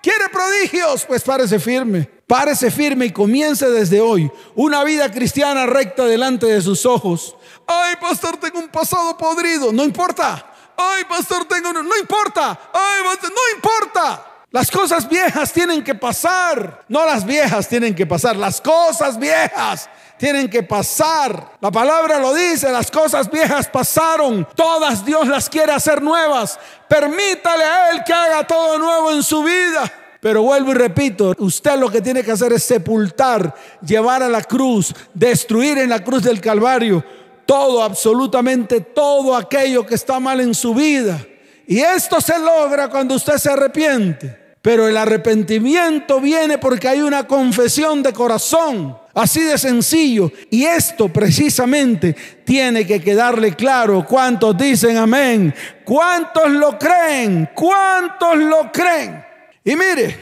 ¿Quiere 0.07 0.29
prodigios? 0.29 1.03
Pues 1.03 1.21
párese 1.21 1.59
firme. 1.59 2.09
Párese 2.25 2.71
firme 2.71 3.07
y 3.07 3.11
comience 3.11 3.69
desde 3.69 3.99
hoy 3.99 4.31
una 4.55 4.85
vida 4.85 5.11
cristiana 5.11 5.65
recta 5.65 6.05
delante 6.05 6.45
de 6.45 6.61
sus 6.61 6.85
ojos. 6.85 7.35
Ay, 7.67 7.97
pastor, 7.99 8.37
tengo 8.37 8.59
un 8.59 8.69
pasado 8.69 9.17
podrido. 9.17 9.73
No 9.73 9.83
importa. 9.83 10.49
Ay, 10.77 11.03
pastor, 11.09 11.43
tengo 11.43 11.71
un... 11.71 11.85
No 11.85 11.97
importa. 11.97 12.57
Ay, 12.73 13.03
pastor, 13.03 13.31
no 13.31 13.55
importa. 13.57 14.36
Las 14.51 14.71
cosas 14.71 15.07
viejas 15.09 15.51
tienen 15.51 15.83
que 15.83 15.93
pasar. 15.95 16.85
No 16.87 17.05
las 17.05 17.25
viejas 17.25 17.67
tienen 17.67 17.93
que 17.93 18.05
pasar. 18.05 18.35
Las 18.35 18.61
cosas 18.61 19.19
viejas 19.19 19.89
tienen 20.17 20.49
que 20.49 20.63
pasar. 20.63 21.57
La 21.61 21.71
palabra 21.71 22.19
lo 22.19 22.33
dice, 22.33 22.71
las 22.71 22.89
cosas 22.89 23.29
viejas 23.29 23.67
pasaron, 23.67 24.47
todas 24.55 25.05
Dios 25.05 25.27
las 25.27 25.49
quiere 25.49 25.71
hacer 25.71 26.01
nuevas. 26.01 26.59
Permítale 26.87 27.63
a 27.63 27.91
Él 27.91 28.03
que 28.05 28.13
haga 28.13 28.45
todo 28.45 28.79
nuevo 28.79 29.11
en 29.11 29.23
su 29.23 29.43
vida. 29.43 29.91
Pero 30.19 30.41
vuelvo 30.41 30.71
y 30.71 30.73
repito, 30.73 31.35
usted 31.37 31.77
lo 31.77 31.91
que 31.91 32.01
tiene 32.01 32.23
que 32.23 32.31
hacer 32.31 32.51
es 32.51 32.63
sepultar, 32.63 33.53
llevar 33.85 34.23
a 34.23 34.29
la 34.29 34.41
cruz, 34.41 34.93
destruir 35.13 35.77
en 35.77 35.89
la 35.89 36.03
cruz 36.03 36.23
del 36.23 36.41
Calvario 36.41 37.03
todo, 37.45 37.81
absolutamente 37.81 38.81
todo 38.81 39.35
aquello 39.35 39.85
que 39.85 39.95
está 39.95 40.19
mal 40.19 40.41
en 40.41 40.53
su 40.53 40.73
vida. 40.73 41.19
Y 41.67 41.79
esto 41.79 42.21
se 42.21 42.39
logra 42.39 42.89
cuando 42.89 43.15
usted 43.15 43.37
se 43.37 43.51
arrepiente. 43.51 44.47
Pero 44.61 44.87
el 44.87 44.97
arrepentimiento 44.97 46.19
viene 46.19 46.57
porque 46.57 46.87
hay 46.87 47.01
una 47.01 47.27
confesión 47.27 48.01
de 48.01 48.11
corazón. 48.13 48.97
Así 49.13 49.41
de 49.41 49.57
sencillo. 49.57 50.31
Y 50.49 50.63
esto 50.63 51.09
precisamente 51.09 52.15
tiene 52.43 52.85
que 52.85 52.99
quedarle 52.99 53.55
claro. 53.55 54.05
¿Cuántos 54.05 54.57
dicen 54.57 54.97
amén? 54.97 55.53
¿Cuántos 55.85 56.49
lo 56.51 56.77
creen? 56.77 57.49
¿Cuántos 57.53 58.37
lo 58.37 58.71
creen? 58.71 59.23
Y 59.63 59.75
mire, 59.75 60.17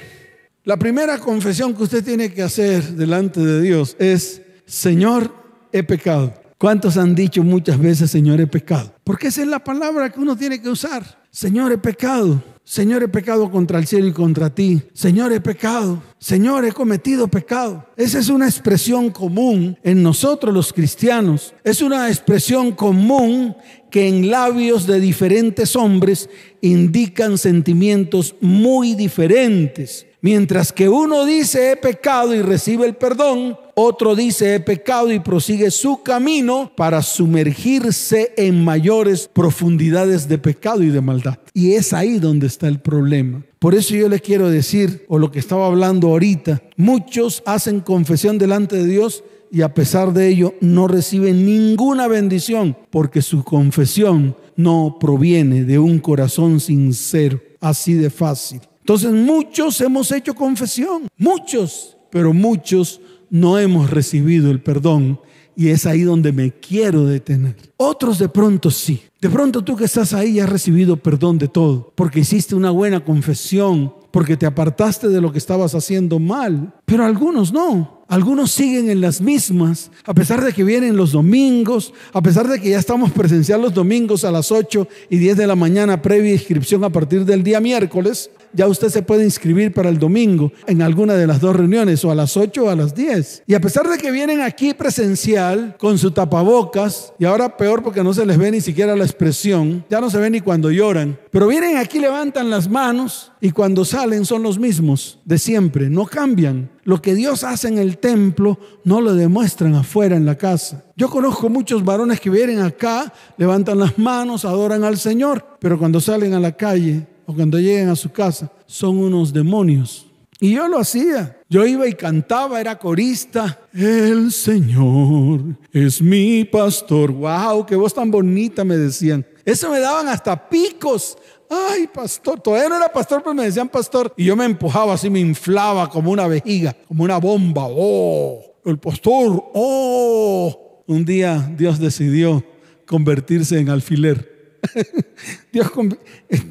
la 0.63 0.77
primera 0.77 1.19
confesión 1.19 1.75
que 1.75 1.83
usted 1.83 2.03
tiene 2.03 2.33
que 2.33 2.41
hacer 2.41 2.83
delante 2.83 3.39
de 3.39 3.61
Dios 3.61 3.95
es, 3.99 4.41
Señor, 4.65 5.31
he 5.71 5.83
pecado. 5.83 6.33
¿Cuántos 6.57 6.97
han 6.97 7.13
dicho 7.13 7.43
muchas 7.43 7.77
veces, 7.77 8.09
Señor, 8.09 8.41
he 8.41 8.47
pecado? 8.47 8.95
Porque 9.03 9.27
esa 9.27 9.41
es 9.41 9.47
la 9.47 9.63
palabra 9.63 10.09
que 10.09 10.19
uno 10.19 10.35
tiene 10.35 10.61
que 10.61 10.69
usar. 10.69 11.24
Señor, 11.35 11.73
he 11.73 11.77
pecado. 11.77 12.41
Señor, 12.63 13.03
he 13.03 13.09
pecado 13.09 13.51
contra 13.51 13.77
el 13.77 13.85
cielo 13.85 14.07
y 14.07 14.13
contra 14.13 14.49
ti. 14.49 14.81
Señor, 14.93 15.33
he 15.33 15.41
pecado. 15.41 16.01
Señor, 16.17 16.63
he 16.63 16.71
cometido 16.71 17.27
pecado. 17.27 17.85
Esa 17.97 18.19
es 18.19 18.29
una 18.29 18.45
expresión 18.45 19.09
común 19.09 19.77
en 19.83 20.01
nosotros 20.01 20.53
los 20.53 20.71
cristianos. 20.71 21.53
Es 21.65 21.81
una 21.81 22.07
expresión 22.07 22.71
común 22.71 23.53
que 23.91 24.07
en 24.07 24.31
labios 24.31 24.87
de 24.87 25.01
diferentes 25.01 25.75
hombres 25.75 26.29
indican 26.61 27.37
sentimientos 27.37 28.33
muy 28.39 28.95
diferentes. 28.95 30.07
Mientras 30.21 30.71
que 30.71 30.87
uno 30.87 31.25
dice 31.25 31.71
he 31.71 31.75
pecado 31.75 32.33
y 32.33 32.41
recibe 32.41 32.85
el 32.85 32.95
perdón, 32.95 33.57
otro 33.75 34.15
dice 34.15 34.55
he 34.55 34.59
pecado 34.59 35.11
y 35.11 35.19
prosigue 35.19 35.69
su 35.69 36.01
camino 36.01 36.71
para 36.75 37.01
sumergirse 37.01 38.33
en 38.37 38.63
mayores 38.63 39.29
profundidades 39.31 40.27
de 40.27 40.37
pecado 40.37 40.81
y 40.81 40.89
de 40.89 41.01
maldad. 41.01 41.37
Y 41.53 41.73
es 41.73 41.93
ahí 41.93 42.19
donde 42.19 42.47
está 42.47 42.67
el 42.67 42.79
problema. 42.79 43.43
Por 43.59 43.75
eso 43.75 43.93
yo 43.93 44.07
le 44.09 44.19
quiero 44.19 44.49
decir, 44.49 45.05
o 45.09 45.19
lo 45.19 45.31
que 45.31 45.39
estaba 45.39 45.67
hablando 45.67 46.07
ahorita, 46.07 46.61
muchos 46.77 47.43
hacen 47.45 47.81
confesión 47.81 48.37
delante 48.37 48.77
de 48.77 48.87
Dios 48.87 49.23
y 49.51 49.61
a 49.61 49.73
pesar 49.73 50.13
de 50.13 50.27
ello 50.29 50.53
no 50.61 50.87
reciben 50.87 51.45
ninguna 51.45 52.07
bendición 52.07 52.77
porque 52.89 53.21
su 53.21 53.43
confesión 53.43 54.35
no 54.55 54.97
proviene 54.99 55.63
de 55.63 55.79
un 55.79 55.99
corazón 55.99 56.59
sincero, 56.59 57.41
así 57.59 57.93
de 57.93 58.09
fácil. 58.09 58.61
Entonces 58.79 59.11
muchos 59.11 59.81
hemos 59.81 60.11
hecho 60.11 60.33
confesión, 60.33 61.07
muchos, 61.17 61.97
pero 62.11 62.33
muchos 62.33 63.01
no 63.35 63.59
hemos 63.59 63.89
recibido 63.89 64.49
el 64.49 64.61
perdón 64.61 65.19
y 65.57 65.67
es 65.67 65.85
ahí 65.85 66.03
donde 66.03 66.31
me 66.31 66.51
quiero 66.51 67.03
detener. 67.05 67.57
Otros 67.75 68.17
de 68.17 68.29
pronto 68.29 68.71
sí. 68.71 69.01
De 69.19 69.29
pronto 69.29 69.61
tú 69.61 69.75
que 69.75 69.83
estás 69.83 70.13
ahí 70.13 70.39
has 70.39 70.49
recibido 70.49 70.95
perdón 70.95 71.37
de 71.37 71.49
todo, 71.49 71.91
porque 71.95 72.21
hiciste 72.21 72.55
una 72.55 72.71
buena 72.71 73.03
confesión, 73.03 73.93
porque 74.11 74.37
te 74.37 74.45
apartaste 74.45 75.09
de 75.09 75.19
lo 75.19 75.33
que 75.33 75.37
estabas 75.37 75.75
haciendo 75.75 76.17
mal, 76.17 76.73
pero 76.85 77.03
algunos 77.03 77.51
no. 77.51 78.05
Algunos 78.07 78.51
siguen 78.51 78.89
en 78.89 79.01
las 79.01 79.19
mismas, 79.19 79.91
a 80.05 80.13
pesar 80.13 80.41
de 80.41 80.53
que 80.53 80.63
vienen 80.63 80.95
los 80.95 81.11
domingos, 81.11 81.91
a 82.13 82.21
pesar 82.21 82.47
de 82.47 82.61
que 82.61 82.69
ya 82.69 82.79
estamos 82.79 83.11
presencial 83.11 83.61
los 83.61 83.73
domingos 83.73 84.23
a 84.23 84.31
las 84.31 84.51
8 84.51 84.87
y 85.09 85.17
10 85.17 85.35
de 85.35 85.47
la 85.47 85.55
mañana 85.55 86.01
previa 86.01 86.31
inscripción 86.31 86.85
a 86.85 86.89
partir 86.89 87.25
del 87.25 87.43
día 87.43 87.59
miércoles, 87.59 88.29
ya 88.55 88.67
usted 88.67 88.89
se 88.89 89.01
puede 89.01 89.23
inscribir 89.23 89.73
para 89.73 89.89
el 89.89 89.99
domingo 89.99 90.51
en 90.67 90.81
alguna 90.81 91.13
de 91.15 91.27
las 91.27 91.41
dos 91.41 91.55
reuniones, 91.55 92.03
o 92.05 92.11
a 92.11 92.15
las 92.15 92.37
8 92.37 92.65
o 92.65 92.69
a 92.69 92.75
las 92.75 92.95
10. 92.95 93.43
Y 93.47 93.53
a 93.53 93.61
pesar 93.61 93.87
de 93.87 93.97
que 93.97 94.11
vienen 94.11 94.41
aquí 94.41 94.73
presencial 94.73 95.75
con 95.77 95.97
su 95.97 96.11
tapabocas, 96.11 97.13
y 97.19 97.25
ahora 97.25 97.57
peor 97.57 97.83
porque 97.83 98.03
no 98.03 98.13
se 98.13 98.25
les 98.25 98.37
ve 98.37 98.51
ni 98.51 98.61
siquiera 98.61 98.95
la 98.95 99.03
expresión, 99.03 99.85
ya 99.89 100.01
no 100.01 100.09
se 100.09 100.17
ve 100.17 100.29
ni 100.29 100.41
cuando 100.41 100.71
lloran, 100.71 101.17
pero 101.31 101.47
vienen 101.47 101.77
aquí, 101.77 101.99
levantan 101.99 102.49
las 102.49 102.69
manos 102.69 103.31
y 103.41 103.51
cuando 103.51 103.85
salen 103.85 104.25
son 104.25 104.43
los 104.43 104.57
mismos 104.57 105.19
de 105.25 105.37
siempre, 105.37 105.89
no 105.89 106.05
cambian. 106.05 106.69
Lo 106.83 107.01
que 107.01 107.15
Dios 107.15 107.43
hace 107.43 107.67
en 107.67 107.77
el 107.77 107.97
templo 107.97 108.59
no 108.83 109.01
lo 109.01 109.15
demuestran 109.15 109.75
afuera 109.75 110.15
en 110.15 110.25
la 110.25 110.35
casa. 110.35 110.83
Yo 110.95 111.09
conozco 111.09 111.49
muchos 111.49 111.83
varones 111.83 112.19
que 112.19 112.29
vienen 112.29 112.59
acá, 112.59 113.11
levantan 113.37 113.79
las 113.79 113.97
manos, 113.97 114.45
adoran 114.45 114.83
al 114.83 114.97
Señor, 114.97 115.57
pero 115.59 115.77
cuando 115.77 115.99
salen 115.99 116.33
a 116.33 116.39
la 116.39 116.53
calle 116.53 117.07
o 117.25 117.33
cuando 117.33 117.59
lleguen 117.59 117.89
a 117.89 117.95
su 117.95 118.11
casa, 118.11 118.51
son 118.65 118.97
unos 118.97 119.33
demonios. 119.33 120.05
Y 120.39 120.53
yo 120.53 120.67
lo 120.67 120.79
hacía. 120.79 121.37
Yo 121.49 121.65
iba 121.65 121.87
y 121.87 121.93
cantaba, 121.93 122.59
era 122.59 122.77
corista. 122.77 123.61
El 123.73 124.31
Señor 124.31 125.41
es 125.71 126.01
mi 126.01 126.43
pastor. 126.43 127.11
¡Wow! 127.11 127.65
¡Qué 127.65 127.75
voz 127.75 127.93
tan 127.93 128.11
bonita! 128.11 128.65
Me 128.65 128.75
decían. 128.77 129.25
Eso 129.45 129.69
me 129.69 129.79
daban 129.79 130.07
hasta 130.09 130.49
picos. 130.49 131.17
Ay, 131.49 131.87
pastor. 131.87 132.41
Todavía 132.41 132.69
no 132.69 132.77
era 132.77 132.91
pastor, 132.91 133.21
pero 133.23 133.33
me 133.33 133.45
decían 133.45 133.69
pastor. 133.69 134.13
Y 134.17 134.25
yo 134.25 134.35
me 134.35 134.45
empujaba 134.45 134.93
así, 134.93 135.09
me 135.09 135.19
inflaba 135.19 135.89
como 135.89 136.11
una 136.11 136.27
vejiga, 136.27 136.75
como 136.87 137.03
una 137.03 137.17
bomba. 137.17 137.67
¡Oh! 137.69 138.41
El 138.65 138.77
pastor. 138.77 139.51
¡Oh! 139.53 140.83
Un 140.87 141.05
día 141.05 141.51
Dios 141.57 141.79
decidió 141.79 142.43
convertirse 142.85 143.57
en 143.57 143.69
alfiler. 143.69 144.34
Dios 145.51 145.71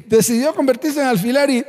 decidió 0.07 0.53
convertirse 0.53 1.01
en 1.01 1.07
alfiler 1.07 1.49
y 1.49 1.63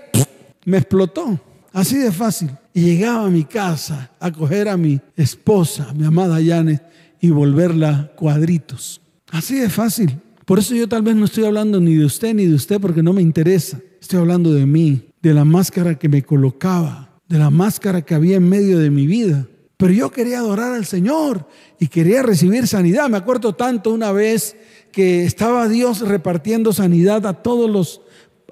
me 0.65 0.79
explotó. 0.79 1.41
Así 1.73 1.99
de 1.99 2.11
fácil. 2.11 2.51
Y 2.73 2.83
llegaba 2.83 3.27
a 3.27 3.31
mi 3.31 3.45
casa 3.45 4.11
a 4.19 4.33
coger 4.33 4.69
a 4.69 4.77
mi 4.77 5.01
esposa, 5.15 5.93
mi 5.95 6.07
amada 6.07 6.41
Yane, 6.41 6.81
y 7.21 7.31
volverla 7.31 8.13
cuadritos. 8.17 9.01
Así 9.31 9.57
de 9.57 9.69
fácil. 9.69 10.21
Por 10.45 10.59
eso 10.59 10.75
yo 10.75 10.89
tal 10.89 11.03
vez 11.03 11.17
no 11.17 11.25
estoy 11.25 11.45
hablando 11.45 11.81
ni 11.81 11.97
de 11.97 12.05
usted 12.05 12.33
ni 12.33 12.47
de 12.47 12.55
usted 12.55 12.81
porque 12.81 13.03
no 13.03 13.13
me 13.13 13.21
interesa. 13.21 13.81
Estoy 14.01 14.21
hablando 14.21 14.55
de 14.55 14.65
mí, 14.65 15.09
de 15.21 15.35
la 15.35 15.45
máscara 15.45 15.99
que 15.99 16.09
me 16.09 16.23
colocaba, 16.23 17.21
de 17.29 17.39
la 17.39 17.51
máscara 17.51 18.03
que 18.03 18.15
había 18.15 18.37
en 18.37 18.49
medio 18.49 18.79
de 18.79 18.91
mi 18.91 19.07
vida. 19.07 19.47
Pero 19.77 19.93
yo 19.93 20.11
quería 20.11 20.39
adorar 20.39 20.73
al 20.73 20.87
Señor 20.87 21.47
y 21.79 21.89
quería 21.89 22.23
recibir 22.23 22.67
sanidad. 22.67 23.09
Me 23.11 23.19
acuerdo 23.19 23.55
tanto 23.55 23.93
una 23.93 24.13
vez 24.13 24.57
que 24.93 25.25
estaba 25.25 25.69
Dios 25.69 26.01
repartiendo 26.01 26.73
sanidad 26.73 27.27
a 27.27 27.35
todos 27.35 27.71
los, 27.71 28.01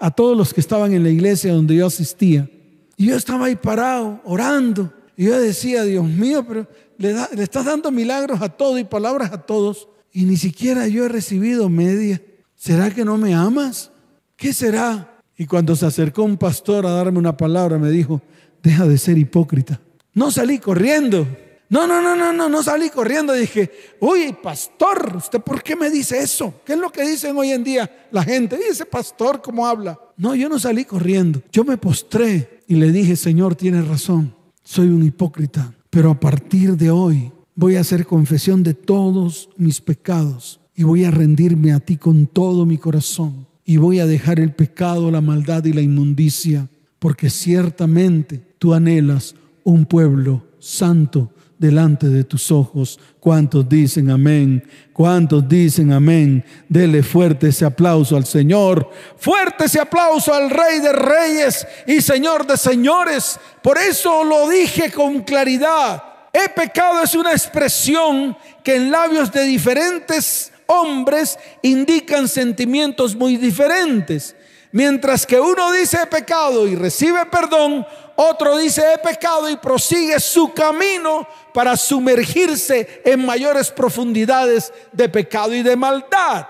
a 0.01 0.11
todos 0.11 0.37
los 0.37 0.53
que 0.53 0.61
estaban 0.61 0.93
en 0.93 1.03
la 1.03 1.11
iglesia 1.11 1.53
donde 1.53 1.77
yo 1.77 1.87
asistía. 1.87 2.49
Y 2.97 3.07
yo 3.07 3.17
estaba 3.17 3.47
ahí 3.47 3.57
parado, 3.57 4.21
orando. 4.25 4.93
Y 5.17 5.25
yo 5.25 5.39
decía, 5.39 5.85
Dios 5.85 6.05
mío, 6.05 6.45
pero 6.47 6.69
le, 6.99 7.15
le 7.35 7.43
estás 7.43 7.65
dando 7.65 7.91
milagros 7.91 8.41
a 8.43 8.49
todos 8.49 8.79
y 8.79 8.85
palabras 8.85 9.33
a 9.33 9.43
todos. 9.43 9.89
Y 10.13 10.25
ni 10.25 10.37
siquiera 10.37 10.87
yo 10.87 11.05
he 11.05 11.09
recibido 11.09 11.69
media. 11.69 12.21
¿Será 12.55 12.91
que 12.91 13.05
no 13.05 13.19
me 13.19 13.35
amas? 13.35 13.91
¿Qué 14.37 14.53
será? 14.53 15.21
Y 15.37 15.47
cuando 15.47 15.75
se 15.75 15.87
acercó 15.87 16.23
un 16.23 16.37
pastor 16.37 16.87
a 16.87 16.91
darme 16.91 17.19
una 17.19 17.37
palabra, 17.37 17.79
me 17.79 17.91
dijo, 17.91 18.23
deja 18.63 18.87
de 18.87 18.99
ser 18.99 19.19
hipócrita. 19.19 19.81
No 20.13 20.31
salí 20.31 20.59
corriendo. 20.59 21.27
No, 21.75 21.89
no, 21.89 22.01
no, 22.01 22.15
no, 22.15 22.33
no, 22.33 22.49
no 22.49 22.63
salí 22.63 22.89
corriendo. 22.89 23.33
Dije, 23.33 23.69
uy, 23.99 24.33
pastor, 24.41 25.17
¿usted 25.17 25.41
por 25.41 25.61
qué 25.61 25.75
me 25.75 25.91
dice 25.91 26.21
eso? 26.21 26.61
¿Qué 26.65 26.75
es 26.75 26.79
lo 26.79 26.89
que 26.89 27.03
dicen 27.03 27.37
hoy 27.37 27.51
en 27.51 27.65
día 27.65 28.07
la 28.13 28.23
gente? 28.23 28.57
Dice, 28.57 28.87
pastor, 28.87 29.43
¿cómo 29.43 29.67
habla? 29.67 29.99
No, 30.17 30.37
yo 30.37 30.49
no 30.49 30.61
salí 30.61 30.85
corriendo. 30.85 31.43
Yo 31.51 31.65
me 31.65 31.77
postré 31.77 32.63
y 32.69 32.77
le 32.77 32.93
dije, 32.93 33.17
Señor, 33.17 33.57
tienes 33.57 33.89
razón. 33.89 34.37
Soy 34.63 34.87
un 34.87 35.03
hipócrita. 35.03 35.75
Pero 35.91 36.13
a 36.13 36.21
partir 36.21 36.77
de 36.77 36.93
hoy 36.93 37.33
voy 37.57 37.75
a 37.75 37.81
hacer 37.81 38.07
confesión 38.07 38.63
de 38.63 38.75
todos 38.75 39.49
mis 39.57 39.81
pecados 39.81 40.61
y 40.77 40.85
voy 40.85 41.03
a 41.03 41.11
rendirme 41.11 41.73
a 41.73 41.81
ti 41.81 41.97
con 41.97 42.29
todo 42.29 42.67
mi 42.67 42.79
corazón 42.79 43.49
y 43.65 43.79
voy 43.79 43.99
a 43.99 44.07
dejar 44.07 44.39
el 44.39 44.53
pecado, 44.53 45.11
la 45.11 45.21
maldad 45.21 45.65
y 45.65 45.73
la 45.73 45.81
inmundicia, 45.81 46.69
porque 47.01 47.31
ciertamente 47.31 48.55
tú 48.61 48.75
anhelas 48.75 49.35
un 49.65 49.87
pueblo 49.87 50.45
santo 50.61 51.33
delante 51.59 52.09
de 52.09 52.25
tus 52.25 52.51
ojos. 52.51 52.99
¿Cuántos 53.21 53.69
dicen 53.69 54.11
amén? 54.11 54.67
¿Cuántos 54.93 55.49
dicen 55.49 55.93
amén? 55.93 56.45
Dele 56.69 57.03
fuerte 57.03 57.49
ese 57.49 57.65
aplauso 57.65 58.17
al 58.17 58.27
Señor. 58.27 58.91
Fuerte 59.17 59.65
ese 59.65 59.81
aplauso 59.81 60.35
al 60.35 60.51
Rey 60.51 60.81
de 60.81 60.93
Reyes 60.93 61.67
y 61.87 62.01
Señor 62.01 62.47
de 62.47 62.57
Señores. 62.57 63.39
Por 63.63 63.79
eso 63.79 64.25
lo 64.25 64.49
dije 64.49 64.91
con 64.91 65.23
claridad. 65.23 66.03
He 66.33 66.49
pecado 66.49 67.03
es 67.03 67.15
una 67.15 67.33
expresión 67.33 68.37
que 68.63 68.77
en 68.77 68.91
labios 68.91 69.31
de 69.31 69.45
diferentes 69.45 70.53
hombres 70.67 71.39
indican 71.63 72.29
sentimientos 72.29 73.15
muy 73.15 73.37
diferentes. 73.37 74.35
Mientras 74.75 75.25
que 75.25 75.39
uno 75.39 75.71
dice 75.71 76.05
pecado 76.09 76.67
y 76.67 76.75
recibe 76.75 77.27
perdón, 77.27 77.87
otro 78.17 78.57
dice 78.57 78.83
he 78.93 78.99
pecado 78.99 79.49
y 79.49 79.57
prosigue 79.57 80.19
su 80.19 80.53
camino 80.53 81.29
para 81.53 81.77
sumergirse 81.77 83.01
en 83.05 83.25
mayores 83.25 83.71
profundidades 83.71 84.73
de 84.91 85.09
pecado 85.09 85.55
y 85.55 85.63
de 85.63 85.77
maldad. 85.77 86.49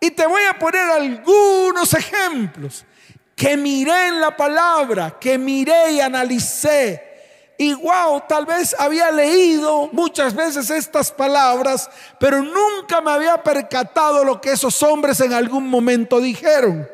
Y 0.00 0.10
te 0.12 0.26
voy 0.26 0.42
a 0.44 0.58
poner 0.58 0.88
algunos 0.88 1.92
ejemplos 1.92 2.86
que 3.36 3.58
miré 3.58 4.06
en 4.06 4.22
la 4.22 4.34
palabra, 4.34 5.18
que 5.20 5.36
miré 5.36 5.92
y 5.92 6.00
analicé 6.00 7.04
y 7.58 7.74
wow, 7.74 8.22
tal 8.26 8.46
vez 8.46 8.74
había 8.78 9.10
leído 9.10 9.90
muchas 9.92 10.32
veces 10.34 10.70
estas 10.70 11.12
palabras, 11.12 11.90
pero 12.18 12.40
nunca 12.42 13.02
me 13.02 13.10
había 13.10 13.42
percatado 13.42 14.24
lo 14.24 14.40
que 14.40 14.52
esos 14.52 14.82
hombres 14.82 15.20
en 15.20 15.34
algún 15.34 15.68
momento 15.68 16.20
dijeron. 16.22 16.88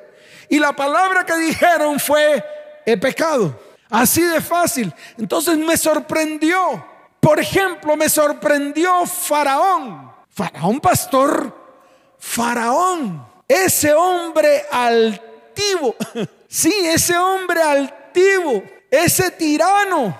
Y 0.54 0.61
la 0.61 0.73
palabra 0.73 1.26
que 1.26 1.37
dijeron 1.37 1.99
fue, 1.99 2.44
he 2.87 2.96
pecado. 2.96 3.61
Así 3.90 4.23
de 4.23 4.40
fácil. 4.40 4.94
Entonces 5.18 5.58
me 5.58 5.76
sorprendió. 5.76 6.87
Por 7.18 7.40
ejemplo, 7.40 7.96
me 7.96 8.08
sorprendió 8.08 9.04
Faraón. 9.04 10.12
Faraón, 10.30 10.78
pastor. 10.78 11.52
Faraón. 12.20 13.26
Ese 13.49 13.92
hombre 13.94 14.64
altivo. 14.70 15.96
Sí, 16.46 16.73
ese 16.87 17.18
hombre 17.18 17.61
altivo. 17.61 18.62
Ese 18.88 19.32
tirano 19.32 20.16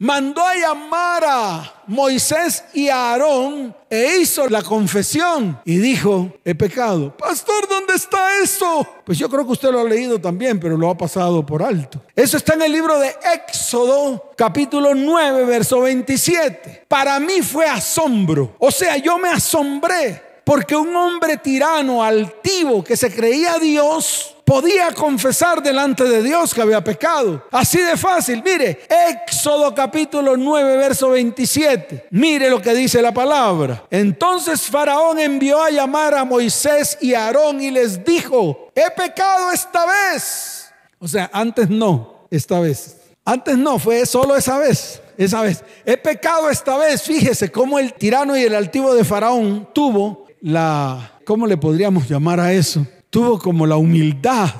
mandó 0.00 0.42
a 0.42 0.54
llamar 0.54 1.24
a 1.26 1.82
Moisés 1.86 2.64
y 2.72 2.88
a 2.88 3.12
Aarón 3.12 3.76
e 3.90 4.18
hizo 4.20 4.48
la 4.48 4.62
confesión 4.62 5.60
y 5.64 5.76
dijo, 5.76 6.32
he 6.42 6.54
pecado. 6.54 7.14
Pastor, 7.16 7.68
¿dónde 7.68 7.94
está 7.94 8.40
eso? 8.42 8.86
Pues 9.04 9.18
yo 9.18 9.28
creo 9.28 9.44
que 9.44 9.52
usted 9.52 9.70
lo 9.70 9.80
ha 9.80 9.84
leído 9.84 10.18
también, 10.18 10.58
pero 10.58 10.76
lo 10.78 10.88
ha 10.88 10.96
pasado 10.96 11.44
por 11.44 11.62
alto. 11.62 12.00
Eso 12.16 12.38
está 12.38 12.54
en 12.54 12.62
el 12.62 12.72
libro 12.72 12.98
de 12.98 13.14
Éxodo, 13.34 14.32
capítulo 14.36 14.94
9, 14.94 15.44
verso 15.44 15.82
27. 15.82 16.86
Para 16.88 17.20
mí 17.20 17.42
fue 17.42 17.66
asombro. 17.66 18.54
O 18.58 18.70
sea, 18.70 18.96
yo 18.96 19.18
me 19.18 19.28
asombré 19.28 20.29
porque 20.50 20.74
un 20.74 20.96
hombre 20.96 21.36
tirano, 21.36 22.02
altivo, 22.02 22.82
que 22.82 22.96
se 22.96 23.14
creía 23.14 23.56
Dios, 23.60 24.34
podía 24.44 24.90
confesar 24.90 25.62
delante 25.62 26.02
de 26.02 26.24
Dios 26.24 26.52
que 26.52 26.60
había 26.60 26.82
pecado. 26.82 27.46
Así 27.52 27.78
de 27.78 27.96
fácil. 27.96 28.42
Mire, 28.44 28.80
Éxodo 29.08 29.72
capítulo 29.72 30.36
9, 30.36 30.76
verso 30.76 31.10
27. 31.10 32.08
Mire 32.10 32.50
lo 32.50 32.60
que 32.60 32.74
dice 32.74 33.00
la 33.00 33.14
palabra. 33.14 33.84
Entonces 33.92 34.62
Faraón 34.62 35.20
envió 35.20 35.62
a 35.62 35.70
llamar 35.70 36.14
a 36.14 36.24
Moisés 36.24 36.98
y 37.00 37.14
a 37.14 37.26
Aarón 37.26 37.60
y 37.60 37.70
les 37.70 38.04
dijo, 38.04 38.72
he 38.74 38.90
pecado 38.90 39.52
esta 39.52 39.86
vez. 39.86 40.68
O 40.98 41.06
sea, 41.06 41.30
antes 41.32 41.70
no, 41.70 42.26
esta 42.28 42.58
vez. 42.58 42.96
Antes 43.24 43.56
no, 43.56 43.78
fue 43.78 44.04
solo 44.04 44.34
esa 44.34 44.58
vez. 44.58 45.00
Esa 45.16 45.42
vez. 45.42 45.62
He 45.86 45.96
pecado 45.96 46.50
esta 46.50 46.76
vez. 46.76 47.02
Fíjese 47.02 47.52
cómo 47.52 47.78
el 47.78 47.92
tirano 47.92 48.36
y 48.36 48.42
el 48.42 48.56
altivo 48.56 48.96
de 48.96 49.04
Faraón 49.04 49.68
tuvo 49.72 50.28
la, 50.40 51.20
¿cómo 51.24 51.46
le 51.46 51.56
podríamos 51.56 52.08
llamar 52.08 52.40
a 52.40 52.52
eso? 52.52 52.86
tuvo 53.10 53.38
como 53.38 53.66
la 53.66 53.76
humildad, 53.76 54.50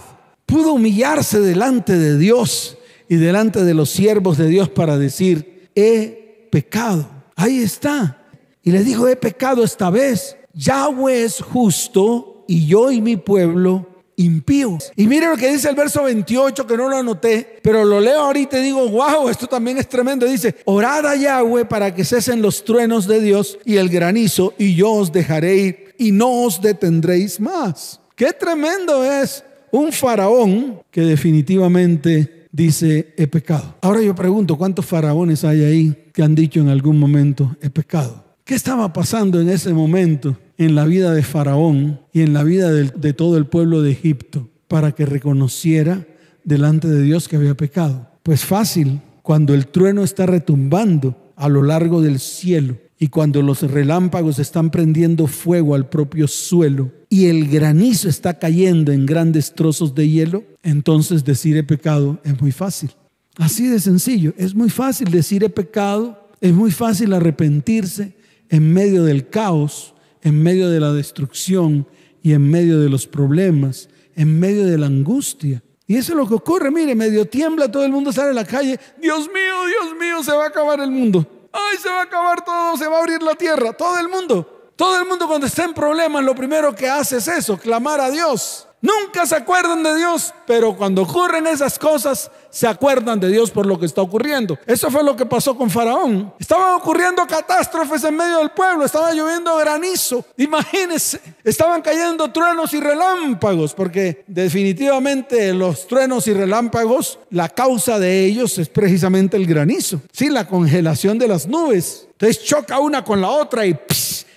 pudo 0.44 0.74
humillarse 0.74 1.40
delante 1.40 1.96
de 1.96 2.18
Dios 2.18 2.76
y 3.08 3.16
delante 3.16 3.64
de 3.64 3.74
los 3.74 3.90
siervos 3.90 4.36
de 4.36 4.48
Dios 4.48 4.68
para 4.68 4.98
decir, 4.98 5.70
he 5.74 6.48
pecado. 6.50 7.08
Ahí 7.36 7.60
está. 7.60 8.26
Y 8.62 8.72
le 8.72 8.84
dijo, 8.84 9.08
he 9.08 9.16
pecado 9.16 9.64
esta 9.64 9.88
vez. 9.88 10.36
Yahweh 10.52 11.24
es 11.24 11.40
justo 11.40 12.44
y 12.46 12.66
yo 12.66 12.90
y 12.90 13.00
mi 13.00 13.16
pueblo 13.16 13.86
impíos. 14.24 14.92
Y 14.96 15.06
mire 15.06 15.28
lo 15.28 15.36
que 15.36 15.50
dice 15.50 15.68
el 15.68 15.76
verso 15.76 16.04
28, 16.04 16.66
que 16.66 16.76
no 16.76 16.88
lo 16.88 16.96
anoté, 16.96 17.58
pero 17.62 17.84
lo 17.84 18.00
leo 18.00 18.20
ahorita 18.20 18.58
y 18.58 18.64
digo, 18.64 18.88
wow, 18.88 19.28
esto 19.28 19.46
también 19.46 19.78
es 19.78 19.88
tremendo. 19.88 20.26
Dice, 20.26 20.56
orad 20.64 21.06
a 21.06 21.16
Yahweh 21.16 21.64
para 21.64 21.94
que 21.94 22.04
cesen 22.04 22.42
los 22.42 22.64
truenos 22.64 23.06
de 23.06 23.20
Dios 23.20 23.58
y 23.64 23.76
el 23.76 23.88
granizo, 23.88 24.54
y 24.58 24.74
yo 24.74 24.92
os 24.92 25.12
dejaré 25.12 25.56
ir 25.56 25.94
y 25.98 26.12
no 26.12 26.44
os 26.44 26.60
detendréis 26.60 27.40
más. 27.40 28.00
Qué 28.16 28.32
tremendo 28.32 29.04
es 29.04 29.44
un 29.70 29.92
faraón 29.92 30.82
que 30.90 31.02
definitivamente 31.02 32.48
dice 32.52 33.14
he 33.16 33.26
pecado. 33.26 33.76
Ahora 33.80 34.02
yo 34.02 34.14
pregunto, 34.14 34.56
¿cuántos 34.56 34.86
faraones 34.86 35.44
hay 35.44 35.64
ahí 35.64 36.04
que 36.12 36.22
han 36.22 36.34
dicho 36.34 36.60
en 36.60 36.68
algún 36.68 36.98
momento 36.98 37.56
he 37.62 37.70
pecado? 37.70 38.24
¿Qué 38.44 38.54
estaba 38.54 38.92
pasando 38.92 39.40
en 39.40 39.48
ese 39.48 39.72
momento 39.72 40.36
en 40.60 40.74
la 40.74 40.84
vida 40.84 41.14
de 41.14 41.22
Faraón 41.22 42.02
y 42.12 42.20
en 42.20 42.34
la 42.34 42.44
vida 42.44 42.70
de, 42.70 43.12
todo 43.14 43.38
el 43.38 43.46
pueblo 43.46 43.80
de 43.80 43.92
Egipto 43.92 44.50
para 44.68 44.92
que 44.92 45.06
reconociera 45.06 46.06
delante 46.44 46.86
de 46.86 47.02
Dios 47.02 47.28
que 47.28 47.36
había 47.36 47.56
pecado? 47.56 48.10
Pues 48.22 48.44
fácil, 48.44 49.00
cuando 49.22 49.54
el 49.54 49.68
trueno 49.68 50.04
está 50.04 50.26
retumbando 50.26 51.32
a 51.34 51.48
lo 51.48 51.62
largo 51.62 52.02
del 52.02 52.20
cielo 52.20 52.76
y 52.98 53.08
cuando 53.08 53.40
los 53.40 53.62
relámpagos 53.62 54.38
están 54.38 54.70
prendiendo 54.70 55.26
fuego 55.26 55.74
al 55.74 55.88
propio 55.88 56.28
suelo 56.28 56.92
y 57.08 57.28
el 57.28 57.48
granizo 57.48 58.10
está 58.10 58.38
cayendo 58.38 58.92
en 58.92 59.06
grandes 59.06 59.54
trozos 59.54 59.94
de 59.94 60.10
hielo, 60.10 60.44
entonces 60.62 61.24
decir 61.24 61.56
he 61.56 61.64
pecado 61.64 62.20
es 62.22 62.38
muy 62.38 62.52
fácil. 62.52 62.90
Así 63.36 63.66
de 63.66 63.80
sencillo, 63.80 64.34
es 64.36 64.54
muy 64.54 64.68
fácil 64.68 65.10
decir 65.10 65.42
he 65.42 65.48
pecado, 65.48 66.28
es 66.42 66.52
muy 66.52 66.70
fácil 66.70 67.14
arrepentirse 67.14 68.12
en 68.50 68.70
medio 68.74 69.04
del 69.04 69.30
caos, 69.30 69.94
en 70.22 70.42
medio 70.42 70.68
de 70.70 70.80
la 70.80 70.92
destrucción 70.92 71.86
y 72.22 72.32
en 72.32 72.50
medio 72.50 72.80
de 72.80 72.88
los 72.88 73.06
problemas, 73.06 73.88
en 74.16 74.38
medio 74.38 74.66
de 74.66 74.78
la 74.78 74.86
angustia. 74.86 75.62
Y 75.86 75.96
eso 75.96 76.12
es 76.12 76.16
lo 76.16 76.28
que 76.28 76.34
ocurre, 76.34 76.70
mire, 76.70 76.94
medio 76.94 77.26
tiembla, 77.26 77.70
todo 77.70 77.84
el 77.84 77.92
mundo 77.92 78.12
sale 78.12 78.30
a 78.30 78.34
la 78.34 78.44
calle, 78.44 78.78
Dios 79.00 79.28
mío, 79.28 79.66
Dios 79.66 79.98
mío, 79.98 80.22
se 80.22 80.32
va 80.32 80.44
a 80.44 80.48
acabar 80.48 80.80
el 80.80 80.90
mundo 80.90 81.26
ay, 81.52 81.78
se 81.78 81.88
va 81.88 82.00
a 82.00 82.02
acabar 82.02 82.44
todo, 82.44 82.76
se 82.76 82.86
va 82.86 82.96
a 82.96 83.00
abrir 83.00 83.22
la 83.22 83.34
tierra, 83.34 83.72
todo 83.72 83.98
el 83.98 84.08
mundo. 84.08 84.72
Todo 84.76 84.98
el 84.98 85.06
mundo 85.06 85.26
cuando 85.26 85.46
está 85.46 85.64
en 85.64 85.74
problemas 85.74 86.24
lo 86.24 86.34
primero 86.34 86.74
que 86.74 86.88
hace 86.88 87.18
es 87.18 87.28
eso, 87.28 87.58
clamar 87.58 88.00
a 88.00 88.10
Dios. 88.10 88.66
Nunca 88.82 89.26
se 89.26 89.36
acuerdan 89.36 89.82
de 89.82 89.94
Dios, 89.94 90.32
pero 90.46 90.74
cuando 90.74 91.02
ocurren 91.02 91.46
esas 91.46 91.78
cosas, 91.78 92.30
se 92.48 92.66
acuerdan 92.66 93.20
de 93.20 93.28
Dios 93.28 93.50
por 93.50 93.66
lo 93.66 93.78
que 93.78 93.84
está 93.84 94.00
ocurriendo. 94.00 94.58
Eso 94.66 94.90
fue 94.90 95.04
lo 95.04 95.14
que 95.14 95.26
pasó 95.26 95.54
con 95.54 95.68
Faraón. 95.68 96.32
Estaban 96.38 96.74
ocurriendo 96.74 97.26
catástrofes 97.26 98.02
en 98.04 98.16
medio 98.16 98.38
del 98.38 98.50
pueblo, 98.50 98.84
estaba 98.86 99.12
lloviendo 99.12 99.54
granizo. 99.58 100.24
Imagínense, 100.38 101.20
estaban 101.44 101.82
cayendo 101.82 102.30
truenos 102.32 102.72
y 102.72 102.80
relámpagos, 102.80 103.74
porque 103.74 104.24
definitivamente 104.26 105.52
los 105.52 105.86
truenos 105.86 106.26
y 106.26 106.32
relámpagos, 106.32 107.18
la 107.28 107.50
causa 107.50 107.98
de 107.98 108.24
ellos 108.24 108.56
es 108.58 108.70
precisamente 108.70 109.36
el 109.36 109.46
granizo. 109.46 110.00
Sí, 110.10 110.30
la 110.30 110.46
congelación 110.46 111.18
de 111.18 111.28
las 111.28 111.46
nubes. 111.46 112.06
Entonces 112.12 112.44
choca 112.44 112.78
una 112.80 113.04
con 113.04 113.20
la 113.20 113.30
otra 113.30 113.64
y 113.66 113.74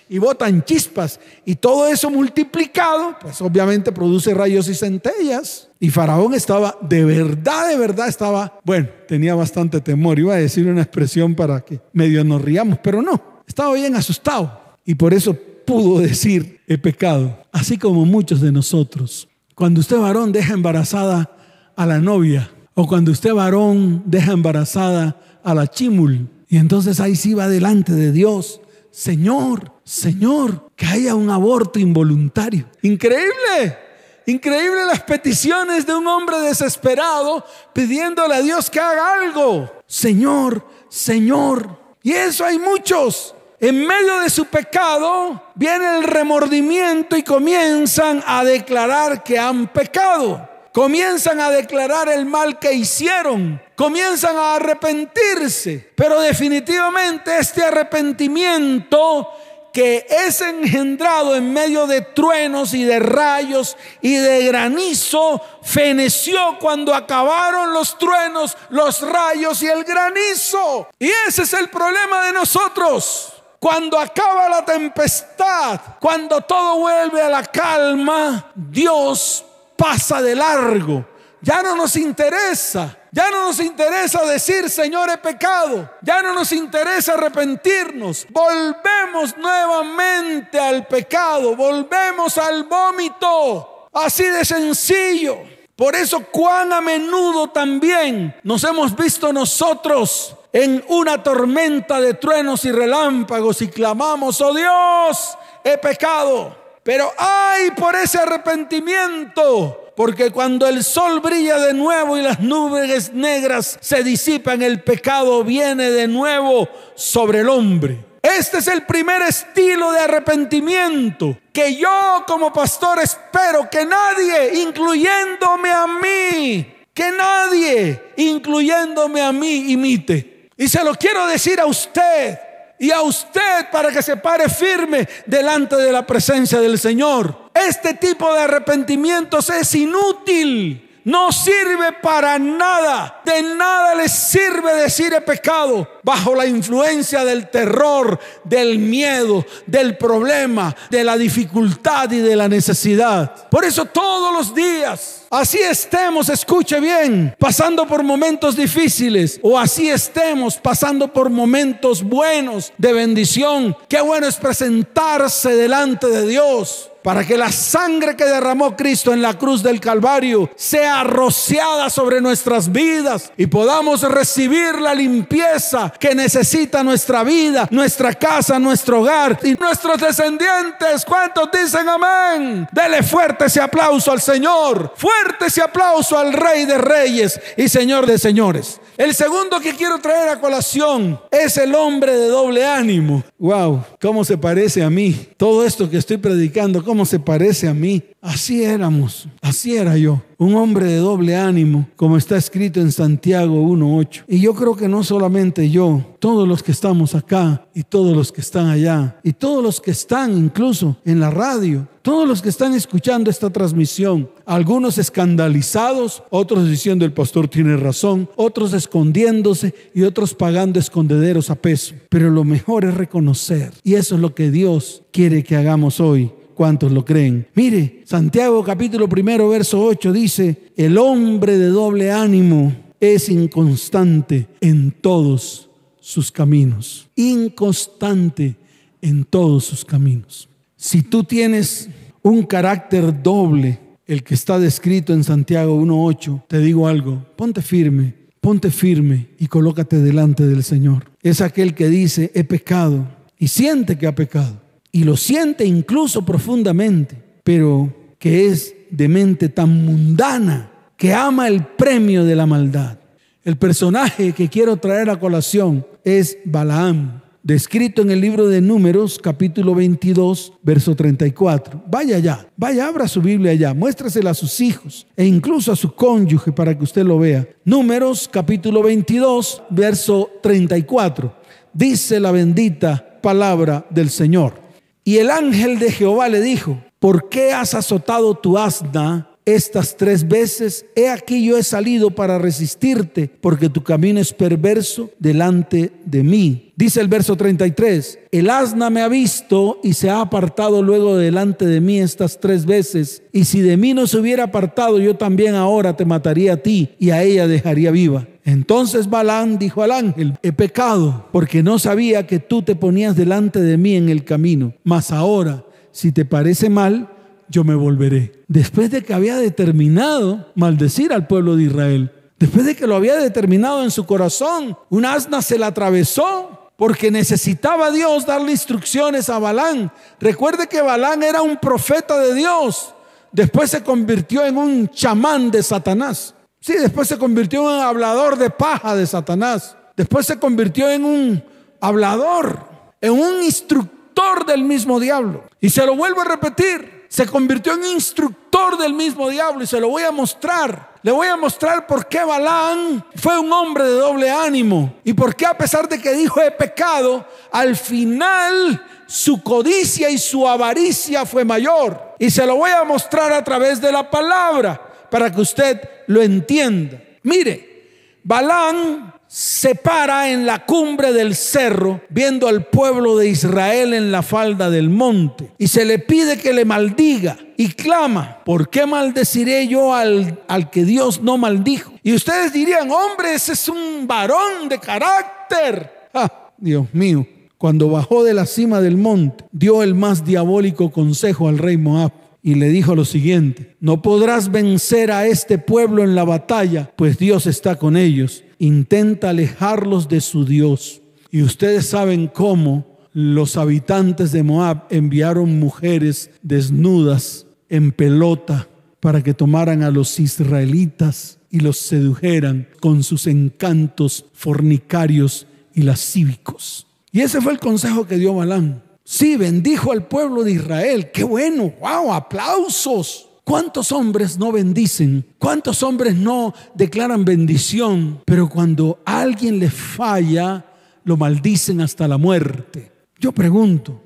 y 0.08 0.18
botan 0.18 0.64
chispas. 0.64 1.20
Y 1.44 1.56
todo 1.56 1.88
eso 1.88 2.10
multiplicado, 2.10 3.16
pues 3.20 3.40
obviamente 3.40 3.92
produce 3.92 4.34
rayos 4.34 4.68
y 4.68 4.74
centellas. 4.74 5.68
Y 5.80 5.90
Faraón 5.90 6.34
estaba, 6.34 6.76
de 6.80 7.04
verdad, 7.04 7.68
de 7.68 7.78
verdad 7.78 8.08
estaba, 8.08 8.58
bueno, 8.64 8.88
tenía 9.08 9.34
bastante 9.34 9.80
temor. 9.80 10.18
Iba 10.18 10.34
a 10.34 10.38
decir 10.38 10.66
una 10.66 10.82
expresión 10.82 11.34
para 11.34 11.60
que 11.60 11.80
medio 11.92 12.24
nos 12.24 12.42
riamos, 12.42 12.78
pero 12.82 13.02
no, 13.02 13.42
estaba 13.46 13.74
bien 13.74 13.94
asustado. 13.96 14.60
Y 14.84 14.94
por 14.94 15.14
eso 15.14 15.34
pudo 15.66 16.00
decir, 16.00 16.60
he 16.66 16.78
pecado. 16.78 17.38
Así 17.52 17.78
como 17.78 18.04
muchos 18.04 18.40
de 18.40 18.52
nosotros. 18.52 19.28
Cuando 19.54 19.80
usted 19.80 19.98
varón 19.98 20.32
deja 20.32 20.54
embarazada 20.54 21.30
a 21.76 21.86
la 21.86 21.98
novia, 22.00 22.50
o 22.74 22.86
cuando 22.86 23.12
usted 23.12 23.32
varón 23.32 24.02
deja 24.06 24.32
embarazada 24.32 25.20
a 25.42 25.54
la 25.54 25.68
chimul, 25.68 26.28
y 26.48 26.56
entonces 26.56 27.00
ahí 27.00 27.16
sí 27.16 27.34
va 27.34 27.48
delante 27.48 27.92
de 27.92 28.12
Dios. 28.12 28.60
Señor, 28.90 29.72
Señor, 29.84 30.70
que 30.74 30.86
haya 30.86 31.14
un 31.14 31.30
aborto 31.30 31.78
involuntario. 31.78 32.66
Increíble. 32.82 33.78
Increíble 34.26 34.86
las 34.86 35.02
peticiones 35.02 35.86
de 35.86 35.94
un 35.94 36.06
hombre 36.06 36.38
desesperado 36.40 37.44
pidiéndole 37.74 38.34
a 38.34 38.42
Dios 38.42 38.70
que 38.70 38.80
haga 38.80 39.20
algo. 39.20 39.70
Señor, 39.86 40.66
Señor. 40.88 41.78
Y 42.02 42.12
eso 42.12 42.44
hay 42.44 42.58
muchos. 42.58 43.34
En 43.60 43.86
medio 43.86 44.20
de 44.20 44.30
su 44.30 44.46
pecado 44.46 45.42
viene 45.54 45.98
el 45.98 46.04
remordimiento 46.04 47.16
y 47.16 47.22
comienzan 47.22 48.22
a 48.26 48.44
declarar 48.44 49.22
que 49.22 49.38
han 49.38 49.68
pecado. 49.68 50.48
Comienzan 50.72 51.40
a 51.40 51.50
declarar 51.50 52.08
el 52.08 52.26
mal 52.26 52.58
que 52.58 52.72
hicieron. 52.72 53.62
Comienzan 53.76 54.36
a 54.36 54.56
arrepentirse. 54.56 55.92
Pero 55.94 56.20
definitivamente 56.20 57.38
este 57.38 57.62
arrepentimiento 57.62 59.28
que 59.74 60.06
es 60.08 60.40
engendrado 60.40 61.34
en 61.34 61.52
medio 61.52 61.88
de 61.88 62.00
truenos 62.00 62.72
y 62.74 62.84
de 62.84 63.00
rayos 63.00 63.76
y 64.00 64.14
de 64.14 64.46
granizo, 64.46 65.42
feneció 65.62 66.56
cuando 66.60 66.94
acabaron 66.94 67.74
los 67.74 67.98
truenos, 67.98 68.56
los 68.70 69.02
rayos 69.02 69.60
y 69.64 69.66
el 69.66 69.82
granizo. 69.82 70.88
Y 70.96 71.10
ese 71.26 71.42
es 71.42 71.52
el 71.54 71.68
problema 71.70 72.24
de 72.26 72.32
nosotros. 72.32 73.32
Cuando 73.58 73.98
acaba 73.98 74.48
la 74.48 74.64
tempestad, 74.64 75.80
cuando 76.00 76.40
todo 76.42 76.78
vuelve 76.78 77.20
a 77.20 77.28
la 77.28 77.42
calma, 77.42 78.52
Dios 78.54 79.44
pasa 79.76 80.22
de 80.22 80.36
largo. 80.36 81.04
Ya 81.40 81.64
no 81.64 81.74
nos 81.74 81.96
interesa 81.96 82.96
ya 83.14 83.30
no 83.30 83.46
nos 83.46 83.60
interesa 83.60 84.24
decir, 84.24 84.68
Señor, 84.68 85.08
he 85.08 85.18
pecado. 85.18 85.88
Ya 86.02 86.20
no 86.20 86.34
nos 86.34 86.50
interesa 86.50 87.14
arrepentirnos. 87.14 88.26
Volvemos 88.28 89.36
nuevamente 89.36 90.58
al 90.58 90.84
pecado. 90.88 91.54
Volvemos 91.54 92.36
al 92.38 92.64
vómito. 92.64 93.88
Así 93.92 94.24
de 94.24 94.44
sencillo. 94.44 95.38
Por 95.76 95.94
eso 95.94 96.24
cuán 96.32 96.72
a 96.72 96.80
menudo 96.80 97.50
también 97.50 98.34
nos 98.42 98.64
hemos 98.64 98.96
visto 98.96 99.32
nosotros 99.32 100.34
en 100.52 100.84
una 100.88 101.22
tormenta 101.22 102.00
de 102.00 102.14
truenos 102.14 102.64
y 102.64 102.72
relámpagos 102.72 103.62
y 103.62 103.68
clamamos, 103.68 104.40
oh 104.40 104.52
Dios, 104.52 105.38
he 105.62 105.78
pecado. 105.78 106.56
Pero 106.82 107.12
ay 107.16 107.70
por 107.76 107.94
ese 107.94 108.18
arrepentimiento 108.18 109.83
porque 109.96 110.30
cuando 110.30 110.66
el 110.66 110.82
sol 110.82 111.20
brilla 111.20 111.58
de 111.58 111.72
nuevo 111.74 112.18
y 112.18 112.22
las 112.22 112.40
nubes 112.40 113.12
negras 113.12 113.78
se 113.80 114.02
disipan, 114.02 114.62
el 114.62 114.82
pecado 114.82 115.44
viene 115.44 115.90
de 115.90 116.08
nuevo 116.08 116.68
sobre 116.94 117.40
el 117.40 117.48
hombre. 117.48 118.04
Este 118.20 118.58
es 118.58 118.68
el 118.68 118.84
primer 118.84 119.22
estilo 119.22 119.92
de 119.92 120.00
arrepentimiento 120.00 121.36
que 121.52 121.76
yo 121.76 122.24
como 122.26 122.52
pastor 122.52 122.98
espero 122.98 123.68
que 123.70 123.84
nadie, 123.84 124.62
incluyéndome 124.62 125.70
a 125.70 125.86
mí, 125.86 126.74
que 126.94 127.10
nadie, 127.12 128.02
incluyéndome 128.16 129.20
a 129.20 129.30
mí, 129.30 129.72
imite. 129.72 130.48
Y 130.56 130.68
se 130.68 130.82
lo 130.82 130.94
quiero 130.94 131.26
decir 131.26 131.60
a 131.60 131.66
usted 131.66 132.38
y 132.78 132.90
a 132.90 133.02
usted 133.02 133.70
para 133.70 133.90
que 133.92 134.02
se 134.02 134.16
pare 134.16 134.48
firme 134.48 135.06
delante 135.26 135.76
de 135.76 135.92
la 135.92 136.06
presencia 136.06 136.60
del 136.60 136.78
Señor. 136.78 137.43
Este 137.54 137.94
tipo 137.94 138.32
de 138.34 138.40
arrepentimientos 138.40 139.48
es 139.50 139.74
inútil. 139.74 140.90
No 141.04 141.30
sirve 141.32 141.92
para 142.02 142.38
nada. 142.38 143.20
De 143.24 143.42
nada 143.42 143.94
les 143.94 144.10
sirve 144.10 144.74
decir 144.74 145.12
he 145.12 145.20
pecado 145.20 145.86
bajo 146.02 146.34
la 146.34 146.46
influencia 146.46 147.24
del 147.24 147.50
terror, 147.50 148.18
del 148.42 148.78
miedo, 148.78 149.44
del 149.66 149.98
problema, 149.98 150.74
de 150.88 151.04
la 151.04 151.18
dificultad 151.18 152.10
y 152.10 152.20
de 152.20 152.34
la 152.34 152.48
necesidad. 152.48 153.48
Por 153.50 153.64
eso 153.64 153.84
todos 153.84 154.32
los 154.32 154.54
días 154.54 155.24
Así 155.36 155.58
estemos, 155.58 156.28
escuche 156.28 156.78
bien, 156.78 157.34
pasando 157.40 157.88
por 157.88 158.04
momentos 158.04 158.54
difíciles 158.54 159.40
o 159.42 159.58
así 159.58 159.90
estemos 159.90 160.58
pasando 160.58 161.12
por 161.12 161.28
momentos 161.28 162.04
buenos 162.04 162.72
de 162.78 162.92
bendición. 162.92 163.76
Qué 163.88 164.00
bueno 164.00 164.28
es 164.28 164.36
presentarse 164.36 165.56
delante 165.56 166.06
de 166.06 166.24
Dios 166.28 166.92
para 167.04 167.22
que 167.22 167.36
la 167.36 167.52
sangre 167.52 168.16
que 168.16 168.24
derramó 168.24 168.74
Cristo 168.74 169.12
en 169.12 169.20
la 169.20 169.34
cruz 169.34 169.62
del 169.62 169.78
Calvario 169.78 170.48
sea 170.56 171.04
rociada 171.04 171.90
sobre 171.90 172.18
nuestras 172.18 172.72
vidas 172.72 173.30
y 173.36 173.46
podamos 173.46 174.00
recibir 174.10 174.80
la 174.80 174.94
limpieza 174.94 175.92
que 176.00 176.14
necesita 176.14 176.82
nuestra 176.82 177.22
vida, 177.22 177.68
nuestra 177.70 178.14
casa, 178.14 178.58
nuestro 178.58 179.02
hogar 179.02 179.38
y 179.42 179.52
nuestros 179.52 180.00
descendientes. 180.00 181.04
¿Cuántos 181.06 181.50
dicen 181.52 181.86
amén? 181.86 182.66
Dele 182.72 183.02
fuerte 183.02 183.44
ese 183.44 183.60
aplauso 183.60 184.10
al 184.10 184.22
Señor, 184.22 184.94
fuerte 184.96 185.48
ese 185.48 185.60
aplauso 185.60 186.16
al 186.16 186.32
Rey 186.32 186.64
de 186.64 186.78
Reyes 186.78 187.38
y 187.58 187.68
Señor 187.68 188.06
de 188.06 188.18
Señores. 188.18 188.80
El 188.96 189.12
segundo 189.12 189.58
que 189.58 189.74
quiero 189.74 189.98
traer 189.98 190.28
a 190.28 190.40
colación 190.40 191.20
es 191.32 191.56
el 191.56 191.74
hombre 191.74 192.16
de 192.16 192.28
doble 192.28 192.64
ánimo. 192.64 193.24
Wow, 193.38 193.82
cómo 194.00 194.24
se 194.24 194.38
parece 194.38 194.84
a 194.84 194.88
mí. 194.88 195.28
Todo 195.36 195.66
esto 195.66 195.90
que 195.90 195.96
estoy 195.96 196.16
predicando, 196.16 196.84
cómo 196.84 196.93
se 197.04 197.18
parece 197.18 197.66
a 197.66 197.74
mí. 197.74 198.02
Así 198.24 198.64
éramos, 198.64 199.28
así 199.42 199.76
era 199.76 199.98
yo, 199.98 200.22
un 200.38 200.54
hombre 200.54 200.86
de 200.86 200.96
doble 200.96 201.36
ánimo, 201.36 201.86
como 201.94 202.16
está 202.16 202.38
escrito 202.38 202.80
en 202.80 202.90
Santiago 202.90 203.62
1.8. 203.62 204.24
Y 204.28 204.40
yo 204.40 204.54
creo 204.54 204.74
que 204.74 204.88
no 204.88 205.04
solamente 205.04 205.68
yo, 205.68 206.02
todos 206.20 206.48
los 206.48 206.62
que 206.62 206.72
estamos 206.72 207.14
acá 207.14 207.66
y 207.74 207.82
todos 207.82 208.16
los 208.16 208.32
que 208.32 208.40
están 208.40 208.68
allá, 208.68 209.20
y 209.22 209.34
todos 209.34 209.62
los 209.62 209.78
que 209.78 209.90
están 209.90 210.38
incluso 210.38 210.96
en 211.04 211.20
la 211.20 211.30
radio, 211.30 211.86
todos 212.00 212.26
los 212.26 212.40
que 212.40 212.48
están 212.48 212.72
escuchando 212.72 213.28
esta 213.28 213.50
transmisión, 213.50 214.30
algunos 214.46 214.96
escandalizados, 214.96 216.22
otros 216.30 216.66
diciendo 216.66 217.04
el 217.04 217.12
pastor 217.12 217.48
tiene 217.48 217.76
razón, 217.76 218.30
otros 218.36 218.72
escondiéndose 218.72 219.74
y 219.94 220.02
otros 220.02 220.32
pagando 220.32 220.78
escondederos 220.78 221.50
a 221.50 221.56
peso. 221.56 221.94
Pero 222.08 222.30
lo 222.30 222.44
mejor 222.44 222.86
es 222.86 222.94
reconocer, 222.94 223.74
y 223.82 223.96
eso 223.96 224.14
es 224.14 224.22
lo 224.22 224.34
que 224.34 224.50
Dios 224.50 225.02
quiere 225.12 225.44
que 225.44 225.56
hagamos 225.56 226.00
hoy 226.00 226.32
¿Cuántos 226.54 226.92
lo 226.92 227.04
creen? 227.04 227.48
Mire, 227.54 228.02
Santiago 228.04 228.62
capítulo 228.62 229.08
primero, 229.08 229.48
verso 229.48 229.82
8 229.82 230.12
dice, 230.12 230.70
el 230.76 230.96
hombre 230.98 231.58
de 231.58 231.66
doble 231.66 232.12
ánimo 232.12 232.72
es 233.00 233.28
inconstante 233.28 234.46
en 234.60 234.92
todos 234.92 235.68
sus 236.00 236.30
caminos. 236.30 237.08
Inconstante 237.16 238.56
en 239.02 239.24
todos 239.24 239.64
sus 239.64 239.84
caminos. 239.84 240.48
Si 240.76 241.02
tú 241.02 241.24
tienes 241.24 241.88
un 242.22 242.44
carácter 242.44 243.22
doble, 243.22 243.80
el 244.06 244.22
que 244.22 244.34
está 244.34 244.58
descrito 244.58 245.12
en 245.12 245.24
Santiago 245.24 245.80
1.8, 245.80 246.44
te 246.46 246.58
digo 246.60 246.86
algo, 246.86 247.24
ponte 247.36 247.62
firme, 247.62 248.14
ponte 248.40 248.70
firme 248.70 249.28
y 249.38 249.46
colócate 249.46 249.98
delante 249.98 250.46
del 250.46 250.62
Señor. 250.62 251.10
Es 251.22 251.40
aquel 251.40 251.74
que 251.74 251.88
dice, 251.88 252.30
he 252.34 252.44
pecado 252.44 253.08
y 253.38 253.48
siente 253.48 253.98
que 253.98 254.06
ha 254.06 254.14
pecado 254.14 254.63
y 254.94 255.02
lo 255.02 255.16
siente 255.16 255.64
incluso 255.64 256.24
profundamente, 256.24 257.16
pero 257.42 257.92
que 258.16 258.46
es 258.46 258.76
de 258.92 259.08
mente 259.08 259.48
tan 259.48 259.84
mundana 259.84 260.70
que 260.96 261.12
ama 261.12 261.48
el 261.48 261.66
premio 261.66 262.24
de 262.24 262.36
la 262.36 262.46
maldad. 262.46 262.98
El 263.42 263.56
personaje 263.56 264.32
que 264.32 264.48
quiero 264.48 264.76
traer 264.76 265.10
a 265.10 265.18
colación 265.18 265.84
es 266.04 266.38
Balaam, 266.44 267.22
descrito 267.42 268.02
en 268.02 268.12
el 268.12 268.20
libro 268.20 268.46
de 268.46 268.60
Números, 268.60 269.18
capítulo 269.18 269.74
22, 269.74 270.52
verso 270.62 270.94
34. 270.94 271.82
Vaya 271.90 272.18
allá, 272.18 272.46
vaya, 272.56 272.86
abra 272.86 273.08
su 273.08 273.20
Biblia 273.20 273.50
allá, 273.50 273.74
muéstrasela 273.74 274.30
a 274.30 274.34
sus 274.34 274.60
hijos 274.60 275.08
e 275.16 275.26
incluso 275.26 275.72
a 275.72 275.76
su 275.76 275.92
cónyuge 275.92 276.52
para 276.52 276.78
que 276.78 276.84
usted 276.84 277.02
lo 277.02 277.18
vea. 277.18 277.48
Números, 277.64 278.30
capítulo 278.32 278.80
22, 278.80 279.60
verso 279.70 280.30
34. 280.40 281.34
Dice 281.72 282.20
la 282.20 282.30
bendita 282.30 283.18
palabra 283.20 283.84
del 283.90 284.08
Señor. 284.08 284.62
Y 285.04 285.18
el 285.18 285.30
ángel 285.30 285.78
de 285.78 285.92
Jehová 285.92 286.28
le 286.28 286.40
dijo, 286.40 286.82
¿por 286.98 287.28
qué 287.28 287.52
has 287.52 287.74
azotado 287.74 288.34
tu 288.34 288.58
asna 288.58 289.33
estas 289.46 289.96
tres 289.96 290.26
veces, 290.26 290.86
he 290.96 291.08
aquí 291.08 291.44
yo 291.44 291.58
he 291.58 291.62
salido 291.62 292.10
para 292.10 292.38
resistirte, 292.38 293.30
porque 293.40 293.68
tu 293.68 293.82
camino 293.82 294.20
es 294.20 294.32
perverso 294.32 295.10
delante 295.18 295.92
de 296.04 296.22
mí. 296.22 296.72
Dice 296.76 297.00
el 297.00 297.08
verso 297.08 297.36
33, 297.36 298.18
el 298.32 298.50
asna 298.50 298.90
me 298.90 299.02
ha 299.02 299.08
visto 299.08 299.78
y 299.82 299.92
se 299.92 300.10
ha 300.10 300.20
apartado 300.20 300.82
luego 300.82 301.16
delante 301.16 301.66
de 301.66 301.80
mí 301.80 302.00
estas 302.00 302.40
tres 302.40 302.64
veces, 302.64 303.22
y 303.32 303.44
si 303.44 303.60
de 303.60 303.76
mí 303.76 303.94
no 303.94 304.06
se 304.06 304.18
hubiera 304.18 304.44
apartado, 304.44 304.98
yo 304.98 305.14
también 305.14 305.54
ahora 305.54 305.96
te 305.96 306.04
mataría 306.04 306.54
a 306.54 306.56
ti 306.56 306.90
y 306.98 307.10
a 307.10 307.22
ella 307.22 307.46
dejaría 307.46 307.90
viva. 307.90 308.26
Entonces 308.44 309.08
Balán 309.08 309.58
dijo 309.58 309.82
al 309.82 309.92
ángel, 309.92 310.34
he 310.42 310.52
pecado, 310.52 311.28
porque 311.32 311.62
no 311.62 311.78
sabía 311.78 312.26
que 312.26 312.38
tú 312.38 312.62
te 312.62 312.74
ponías 312.74 313.14
delante 313.14 313.60
de 313.60 313.76
mí 313.76 313.94
en 313.94 314.08
el 314.08 314.24
camino, 314.24 314.74
mas 314.84 315.10
ahora, 315.12 315.64
si 315.92 316.12
te 316.12 316.24
parece 316.24 316.68
mal, 316.68 317.13
yo 317.48 317.64
me 317.64 317.74
volveré. 317.74 318.44
Después 318.48 318.90
de 318.90 319.02
que 319.02 319.14
había 319.14 319.36
determinado 319.36 320.52
maldecir 320.54 321.12
al 321.12 321.26
pueblo 321.26 321.56
de 321.56 321.64
Israel, 321.64 322.12
después 322.38 322.66
de 322.66 322.76
que 322.76 322.86
lo 322.86 322.96
había 322.96 323.16
determinado 323.16 323.82
en 323.82 323.90
su 323.90 324.06
corazón, 324.06 324.76
un 324.90 325.04
asna 325.04 325.42
se 325.42 325.58
la 325.58 325.68
atravesó 325.68 326.70
porque 326.76 327.10
necesitaba 327.10 327.90
Dios 327.90 328.26
darle 328.26 328.50
instrucciones 328.52 329.28
a 329.30 329.38
Balán. 329.38 329.92
Recuerde 330.20 330.66
que 330.66 330.82
Balán 330.82 331.22
era 331.22 331.42
un 331.42 331.56
profeta 331.56 332.18
de 332.18 332.34
Dios. 332.34 332.94
Después 333.30 333.70
se 333.70 333.82
convirtió 333.82 334.44
en 334.44 334.56
un 334.56 334.88
chamán 334.88 335.50
de 335.50 335.62
Satanás. 335.62 336.34
Sí, 336.60 336.74
después 336.74 337.08
se 337.08 337.18
convirtió 337.18 337.60
en 337.60 337.76
un 337.76 337.82
hablador 337.82 338.36
de 338.36 338.50
paja 338.50 338.96
de 338.96 339.06
Satanás. 339.06 339.76
Después 339.96 340.26
se 340.26 340.38
convirtió 340.38 340.90
en 340.90 341.04
un 341.04 341.44
hablador, 341.80 342.66
en 343.00 343.12
un 343.12 343.42
instructor 343.42 344.46
del 344.46 344.64
mismo 344.64 344.98
diablo. 344.98 345.44
Y 345.60 345.70
se 345.70 345.84
lo 345.84 345.94
vuelvo 345.94 346.22
a 346.22 346.24
repetir 346.24 346.93
se 347.14 347.26
convirtió 347.26 347.74
en 347.74 347.84
instructor 347.84 348.76
del 348.76 348.92
mismo 348.92 349.30
diablo 349.30 349.62
y 349.62 349.68
se 349.68 349.78
lo 349.78 349.88
voy 349.88 350.02
a 350.02 350.10
mostrar. 350.10 350.94
Le 351.00 351.12
voy 351.12 351.28
a 351.28 351.36
mostrar 351.36 351.86
por 351.86 352.08
qué 352.08 352.24
Balán 352.24 353.06
fue 353.14 353.38
un 353.38 353.52
hombre 353.52 353.84
de 353.84 353.92
doble 354.00 354.28
ánimo 354.28 354.96
y 355.04 355.12
por 355.12 355.36
qué 355.36 355.46
a 355.46 355.56
pesar 355.56 355.88
de 355.88 356.02
que 356.02 356.12
dijo 356.12 356.42
he 356.42 356.50
pecado, 356.50 357.24
al 357.52 357.76
final 357.76 358.84
su 359.06 359.40
codicia 359.44 360.10
y 360.10 360.18
su 360.18 360.44
avaricia 360.48 361.24
fue 361.24 361.44
mayor. 361.44 362.16
Y 362.18 362.32
se 362.32 362.44
lo 362.44 362.56
voy 362.56 362.72
a 362.72 362.82
mostrar 362.82 363.32
a 363.32 363.44
través 363.44 363.80
de 363.80 363.92
la 363.92 364.10
palabra 364.10 365.06
para 365.08 365.30
que 365.30 365.40
usted 365.40 365.88
lo 366.08 366.20
entienda. 366.20 367.00
Mire, 367.22 368.18
Balán 368.24 369.14
se 369.34 369.74
para 369.74 370.30
en 370.30 370.46
la 370.46 370.64
cumbre 370.64 371.12
del 371.12 371.34
cerro, 371.34 372.00
viendo 372.08 372.46
al 372.46 372.66
pueblo 372.66 373.16
de 373.16 373.28
Israel 373.28 373.92
en 373.92 374.12
la 374.12 374.22
falda 374.22 374.70
del 374.70 374.90
monte, 374.90 375.50
y 375.58 375.66
se 375.66 375.84
le 375.84 375.98
pide 375.98 376.38
que 376.38 376.52
le 376.52 376.64
maldiga 376.64 377.36
y 377.56 377.70
clama, 377.70 378.44
¿por 378.44 378.70
qué 378.70 378.86
maldeciré 378.86 379.66
yo 379.66 379.92
al, 379.92 380.38
al 380.46 380.70
que 380.70 380.84
Dios 380.84 381.20
no 381.20 381.36
maldijo? 381.36 381.94
Y 382.04 382.14
ustedes 382.14 382.52
dirían, 382.52 382.88
hombre, 382.92 383.34
ese 383.34 383.54
es 383.54 383.68
un 383.68 384.06
varón 384.06 384.68
de 384.68 384.78
carácter. 384.78 385.90
Ah, 386.14 386.52
Dios 386.56 386.86
mío, 386.92 387.26
cuando 387.58 387.88
bajó 387.88 388.22
de 388.22 388.34
la 388.34 388.46
cima 388.46 388.80
del 388.80 388.96
monte, 388.96 389.46
dio 389.50 389.82
el 389.82 389.96
más 389.96 390.24
diabólico 390.24 390.92
consejo 390.92 391.48
al 391.48 391.58
rey 391.58 391.76
Moab 391.76 392.12
y 392.40 392.54
le 392.54 392.68
dijo 392.68 392.94
lo 392.94 393.04
siguiente, 393.04 393.74
no 393.80 394.00
podrás 394.00 394.52
vencer 394.52 395.10
a 395.10 395.26
este 395.26 395.58
pueblo 395.58 396.04
en 396.04 396.14
la 396.14 396.22
batalla, 396.22 396.92
pues 396.94 397.18
Dios 397.18 397.48
está 397.48 397.74
con 397.74 397.96
ellos. 397.96 398.43
Intenta 398.58 399.30
alejarlos 399.30 400.08
de 400.08 400.20
su 400.20 400.44
Dios. 400.44 401.02
Y 401.30 401.42
ustedes 401.42 401.86
saben 401.86 402.28
cómo 402.28 402.86
los 403.12 403.56
habitantes 403.56 404.32
de 404.32 404.42
Moab 404.42 404.86
enviaron 404.90 405.58
mujeres 405.58 406.30
desnudas 406.42 407.46
en 407.68 407.92
pelota 407.92 408.68
para 409.00 409.22
que 409.22 409.34
tomaran 409.34 409.82
a 409.82 409.90
los 409.90 410.18
israelitas 410.18 411.38
y 411.50 411.60
los 411.60 411.78
sedujeran 411.78 412.68
con 412.80 413.02
sus 413.02 413.26
encantos 413.26 414.24
fornicarios 414.32 415.46
y 415.74 415.82
lascívicos. 415.82 416.86
Y 417.12 417.20
ese 417.20 417.40
fue 417.40 417.52
el 417.52 417.60
consejo 417.60 418.06
que 418.06 418.16
dio 418.16 418.34
Balán. 418.34 418.82
Sí, 419.04 419.36
bendijo 419.36 419.92
al 419.92 420.08
pueblo 420.08 420.42
de 420.42 420.52
Israel. 420.52 421.10
Qué 421.12 421.22
bueno, 421.22 421.72
wow, 421.80 422.12
aplausos. 422.12 423.28
¿Cuántos 423.44 423.92
hombres 423.92 424.38
no 424.38 424.52
bendicen? 424.52 425.26
¿Cuántos 425.38 425.82
hombres 425.82 426.16
no 426.16 426.54
declaran 426.74 427.26
bendición? 427.26 428.22
Pero 428.24 428.48
cuando 428.48 429.02
alguien 429.04 429.58
les 429.58 429.74
falla, 429.74 430.64
lo 431.04 431.18
maldicen 431.18 431.82
hasta 431.82 432.08
la 432.08 432.16
muerte. 432.16 432.90
Yo 433.18 433.32
pregunto, 433.32 434.00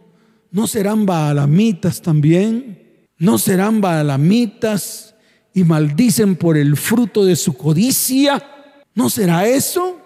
¿no 0.50 0.66
serán 0.66 1.06
baalamitas 1.06 2.02
también? 2.02 3.06
¿No 3.16 3.38
serán 3.38 3.80
baalamitas 3.80 5.14
y 5.54 5.62
maldicen 5.62 6.34
por 6.34 6.56
el 6.56 6.76
fruto 6.76 7.24
de 7.24 7.36
su 7.36 7.54
codicia? 7.54 8.44
¿No 8.94 9.08
será 9.08 9.46
eso 9.46 9.98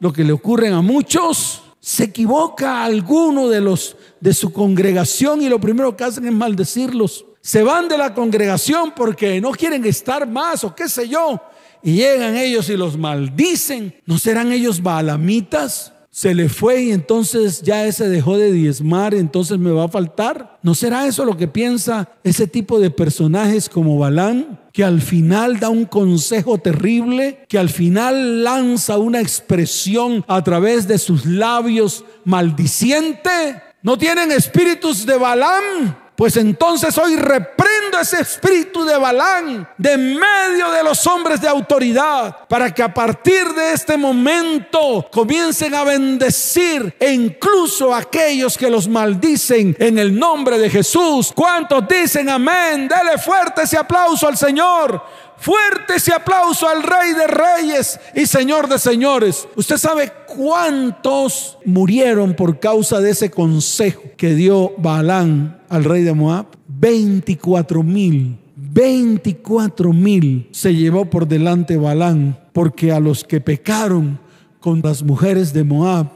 lo 0.00 0.14
que 0.14 0.24
le 0.24 0.32
ocurre 0.32 0.68
a 0.68 0.80
muchos? 0.80 1.62
Se 1.78 2.04
equivoca 2.04 2.84
alguno 2.84 3.48
de 3.48 3.60
los 3.60 3.96
de 4.20 4.32
su 4.32 4.50
congregación 4.50 5.42
y 5.42 5.48
lo 5.48 5.60
primero 5.60 5.94
que 5.94 6.04
hacen 6.04 6.26
es 6.26 6.32
maldecirlos. 6.32 7.26
Se 7.40 7.62
van 7.62 7.88
de 7.88 7.96
la 7.96 8.14
congregación 8.14 8.92
porque 8.94 9.40
no 9.40 9.52
quieren 9.52 9.84
estar 9.84 10.28
más 10.28 10.64
o 10.64 10.74
qué 10.74 10.88
sé 10.88 11.08
yo. 11.08 11.40
Y 11.82 11.94
llegan 11.94 12.36
ellos 12.36 12.68
y 12.68 12.76
los 12.76 12.98
maldicen. 12.98 13.94
¿No 14.04 14.18
serán 14.18 14.52
ellos 14.52 14.82
baalamitas? 14.82 15.92
Se 16.10 16.34
le 16.34 16.48
fue 16.48 16.82
y 16.82 16.90
entonces 16.90 17.62
ya 17.62 17.86
ese 17.86 18.08
dejó 18.08 18.36
de 18.36 18.50
diezmar, 18.50 19.14
entonces 19.14 19.56
me 19.56 19.70
va 19.70 19.84
a 19.84 19.88
faltar. 19.88 20.58
¿No 20.64 20.74
será 20.74 21.06
eso 21.06 21.24
lo 21.24 21.36
que 21.36 21.46
piensa 21.46 22.08
ese 22.24 22.48
tipo 22.48 22.80
de 22.80 22.90
personajes 22.90 23.68
como 23.68 23.98
Balán? 23.98 24.58
Que 24.72 24.82
al 24.82 25.00
final 25.00 25.60
da 25.60 25.68
un 25.68 25.84
consejo 25.84 26.58
terrible, 26.58 27.44
que 27.48 27.56
al 27.56 27.68
final 27.68 28.42
lanza 28.42 28.98
una 28.98 29.20
expresión 29.20 30.24
a 30.26 30.42
través 30.42 30.88
de 30.88 30.98
sus 30.98 31.24
labios 31.24 32.04
maldiciente. 32.24 33.62
¿No 33.82 33.96
tienen 33.96 34.32
espíritus 34.32 35.06
de 35.06 35.16
Balán? 35.16 36.07
Pues 36.18 36.36
entonces 36.36 36.98
hoy 36.98 37.14
reprendo 37.14 38.00
ese 38.00 38.22
espíritu 38.22 38.84
de 38.84 38.98
Balán 38.98 39.68
de 39.78 39.96
medio 39.96 40.68
de 40.72 40.82
los 40.82 41.06
hombres 41.06 41.40
de 41.40 41.46
autoridad 41.46 42.48
para 42.48 42.74
que 42.74 42.82
a 42.82 42.92
partir 42.92 43.46
de 43.54 43.72
este 43.72 43.96
momento 43.96 45.06
comiencen 45.12 45.76
a 45.76 45.84
bendecir 45.84 46.92
e 46.98 47.12
incluso 47.12 47.94
aquellos 47.94 48.58
que 48.58 48.68
los 48.68 48.88
maldicen 48.88 49.76
en 49.78 49.96
el 49.96 50.18
nombre 50.18 50.58
de 50.58 50.68
Jesús. 50.68 51.32
¿Cuántos 51.32 51.86
dicen 51.86 52.28
amén? 52.28 52.88
Dele 52.88 53.16
fuerte 53.18 53.62
ese 53.62 53.78
aplauso 53.78 54.26
al 54.26 54.36
Señor. 54.36 55.00
Fuerte 55.40 55.94
ese 55.96 56.12
aplauso 56.12 56.68
al 56.68 56.82
Rey 56.82 57.14
de 57.14 57.26
Reyes 57.28 58.00
y 58.14 58.26
Señor 58.26 58.68
de 58.68 58.78
Señores. 58.78 59.46
¿Usted 59.54 59.76
sabe 59.76 60.12
cuántos 60.26 61.58
murieron 61.64 62.34
por 62.34 62.58
causa 62.58 63.00
de 63.00 63.10
ese 63.10 63.30
consejo 63.30 64.02
que 64.16 64.34
dio 64.34 64.72
Balán 64.78 65.60
al 65.68 65.84
rey 65.84 66.02
de 66.02 66.12
Moab? 66.12 66.46
24 66.66 67.82
mil. 67.84 68.38
24 68.56 69.92
mil 69.92 70.48
se 70.50 70.74
llevó 70.74 71.04
por 71.04 71.28
delante 71.28 71.76
Balán 71.76 72.38
porque 72.52 72.90
a 72.90 72.98
los 72.98 73.22
que 73.22 73.40
pecaron 73.40 74.18
con 74.58 74.80
las 74.82 75.04
mujeres 75.04 75.52
de 75.52 75.62
Moab, 75.62 76.08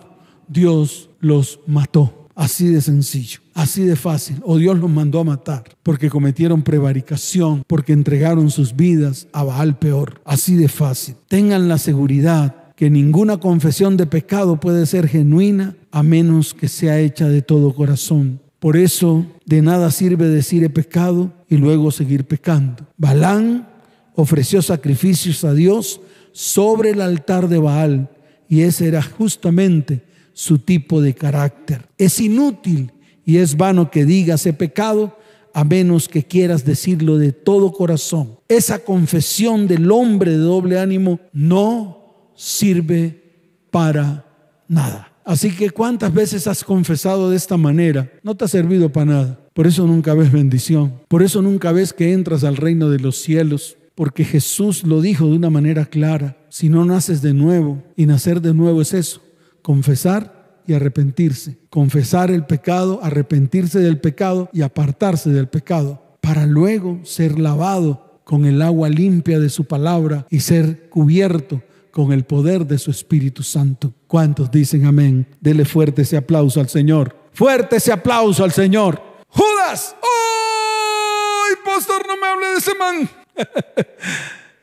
Dios 0.48 1.08
los 1.20 1.60
mató. 1.66 2.21
Así 2.34 2.68
de 2.68 2.80
sencillo, 2.80 3.40
así 3.54 3.84
de 3.84 3.96
fácil. 3.96 4.36
O 4.42 4.56
Dios 4.56 4.78
los 4.78 4.90
mandó 4.90 5.20
a 5.20 5.24
matar 5.24 5.64
porque 5.82 6.08
cometieron 6.08 6.62
prevaricación, 6.62 7.62
porque 7.66 7.92
entregaron 7.92 8.50
sus 8.50 8.74
vidas 8.74 9.28
a 9.32 9.44
Baal 9.44 9.78
peor. 9.78 10.20
Así 10.24 10.56
de 10.56 10.68
fácil. 10.68 11.16
Tengan 11.28 11.68
la 11.68 11.78
seguridad 11.78 12.72
que 12.74 12.90
ninguna 12.90 13.38
confesión 13.38 13.96
de 13.96 14.06
pecado 14.06 14.58
puede 14.58 14.86
ser 14.86 15.08
genuina 15.08 15.76
a 15.90 16.02
menos 16.02 16.54
que 16.54 16.68
sea 16.68 16.98
hecha 16.98 17.28
de 17.28 17.42
todo 17.42 17.74
corazón. 17.74 18.40
Por 18.58 18.76
eso 18.76 19.26
de 19.44 19.60
nada 19.60 19.90
sirve 19.90 20.28
decir 20.28 20.64
he 20.64 20.70
pecado 20.70 21.32
y 21.48 21.56
luego 21.56 21.90
seguir 21.90 22.24
pecando. 22.24 22.86
Balán 22.96 23.68
ofreció 24.14 24.62
sacrificios 24.62 25.44
a 25.44 25.52
Dios 25.52 26.00
sobre 26.32 26.90
el 26.90 27.00
altar 27.00 27.48
de 27.48 27.58
Baal 27.58 28.08
y 28.48 28.62
ese 28.62 28.88
era 28.88 29.02
justamente 29.02 30.02
su 30.32 30.58
tipo 30.58 31.00
de 31.02 31.14
carácter. 31.14 31.86
Es 31.98 32.20
inútil 32.20 32.92
y 33.24 33.38
es 33.38 33.56
vano 33.56 33.90
que 33.90 34.04
digas 34.04 34.46
he 34.46 34.52
pecado 34.52 35.16
a 35.54 35.64
menos 35.64 36.08
que 36.08 36.24
quieras 36.24 36.64
decirlo 36.64 37.18
de 37.18 37.32
todo 37.32 37.72
corazón. 37.72 38.38
Esa 38.48 38.78
confesión 38.80 39.66
del 39.66 39.90
hombre 39.90 40.32
de 40.32 40.38
doble 40.38 40.78
ánimo 40.78 41.20
no 41.32 42.30
sirve 42.34 43.22
para 43.70 44.24
nada. 44.68 45.12
Así 45.24 45.50
que 45.54 45.70
cuántas 45.70 46.12
veces 46.12 46.46
has 46.46 46.64
confesado 46.64 47.30
de 47.30 47.36
esta 47.36 47.56
manera, 47.56 48.10
no 48.22 48.34
te 48.34 48.44
ha 48.44 48.48
servido 48.48 48.90
para 48.90 49.06
nada. 49.06 49.40
Por 49.52 49.66
eso 49.66 49.86
nunca 49.86 50.14
ves 50.14 50.32
bendición. 50.32 50.94
Por 51.08 51.22
eso 51.22 51.42
nunca 51.42 51.70
ves 51.72 51.92
que 51.92 52.12
entras 52.12 52.42
al 52.42 52.56
reino 52.56 52.90
de 52.90 52.98
los 52.98 53.18
cielos. 53.18 53.76
Porque 53.94 54.24
Jesús 54.24 54.84
lo 54.84 55.00
dijo 55.00 55.26
de 55.26 55.36
una 55.36 55.50
manera 55.50 55.84
clara. 55.84 56.38
Si 56.48 56.68
no 56.68 56.84
naces 56.84 57.22
de 57.22 57.34
nuevo, 57.34 57.82
y 57.94 58.06
nacer 58.06 58.40
de 58.40 58.54
nuevo 58.54 58.82
es 58.82 58.94
eso, 58.94 59.20
confesar 59.62 60.60
y 60.66 60.74
arrepentirse. 60.74 61.58
Confesar 61.70 62.30
el 62.30 62.44
pecado, 62.44 63.00
arrepentirse 63.02 63.80
del 63.80 63.98
pecado 64.00 64.48
y 64.52 64.62
apartarse 64.62 65.30
del 65.30 65.48
pecado 65.48 66.02
para 66.20 66.46
luego 66.46 67.00
ser 67.04 67.38
lavado 67.38 68.20
con 68.24 68.44
el 68.44 68.62
agua 68.62 68.88
limpia 68.88 69.40
de 69.40 69.50
su 69.50 69.64
palabra 69.64 70.26
y 70.30 70.40
ser 70.40 70.88
cubierto 70.88 71.62
con 71.90 72.12
el 72.12 72.24
poder 72.24 72.66
de 72.66 72.78
su 72.78 72.90
Espíritu 72.90 73.42
Santo. 73.42 73.92
¿Cuántos 74.06 74.50
dicen 74.50 74.86
amén? 74.86 75.26
Dele 75.40 75.64
fuerte 75.64 76.02
ese 76.02 76.16
aplauso 76.16 76.60
al 76.60 76.68
Señor. 76.68 77.14
Fuerte 77.32 77.76
ese 77.76 77.92
aplauso 77.92 78.44
al 78.44 78.52
Señor. 78.52 79.00
Judas. 79.28 79.94
¡Ay, 80.00 81.54
pastor, 81.64 82.06
no 82.06 82.16
me 82.16 82.26
hable 82.26 82.46
de 82.48 82.58
ese 82.58 82.74
man! 82.74 83.10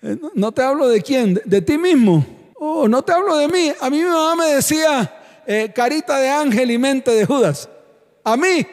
no 0.36 0.52
te 0.52 0.62
hablo 0.62 0.88
de 0.88 1.02
quién, 1.02 1.40
de, 1.46 1.62
ti 1.62 1.78
mismo. 1.78 2.26
Oh, 2.62 2.90
no 2.90 3.02
te 3.02 3.14
hablo 3.14 3.38
de 3.38 3.48
mí. 3.48 3.72
A 3.80 3.90
mí 3.90 4.00
mi 4.00 4.04
mamá 4.04 4.36
me 4.36 4.56
decía 4.56 5.10
eh, 5.48 5.72
carita 5.74 6.18
de 6.18 6.28
ángel 6.28 6.70
y 6.70 6.78
mente 6.78 7.10
de 7.10 7.26
Judas. 7.26 7.70
A 8.22 8.36
mí 8.36 8.68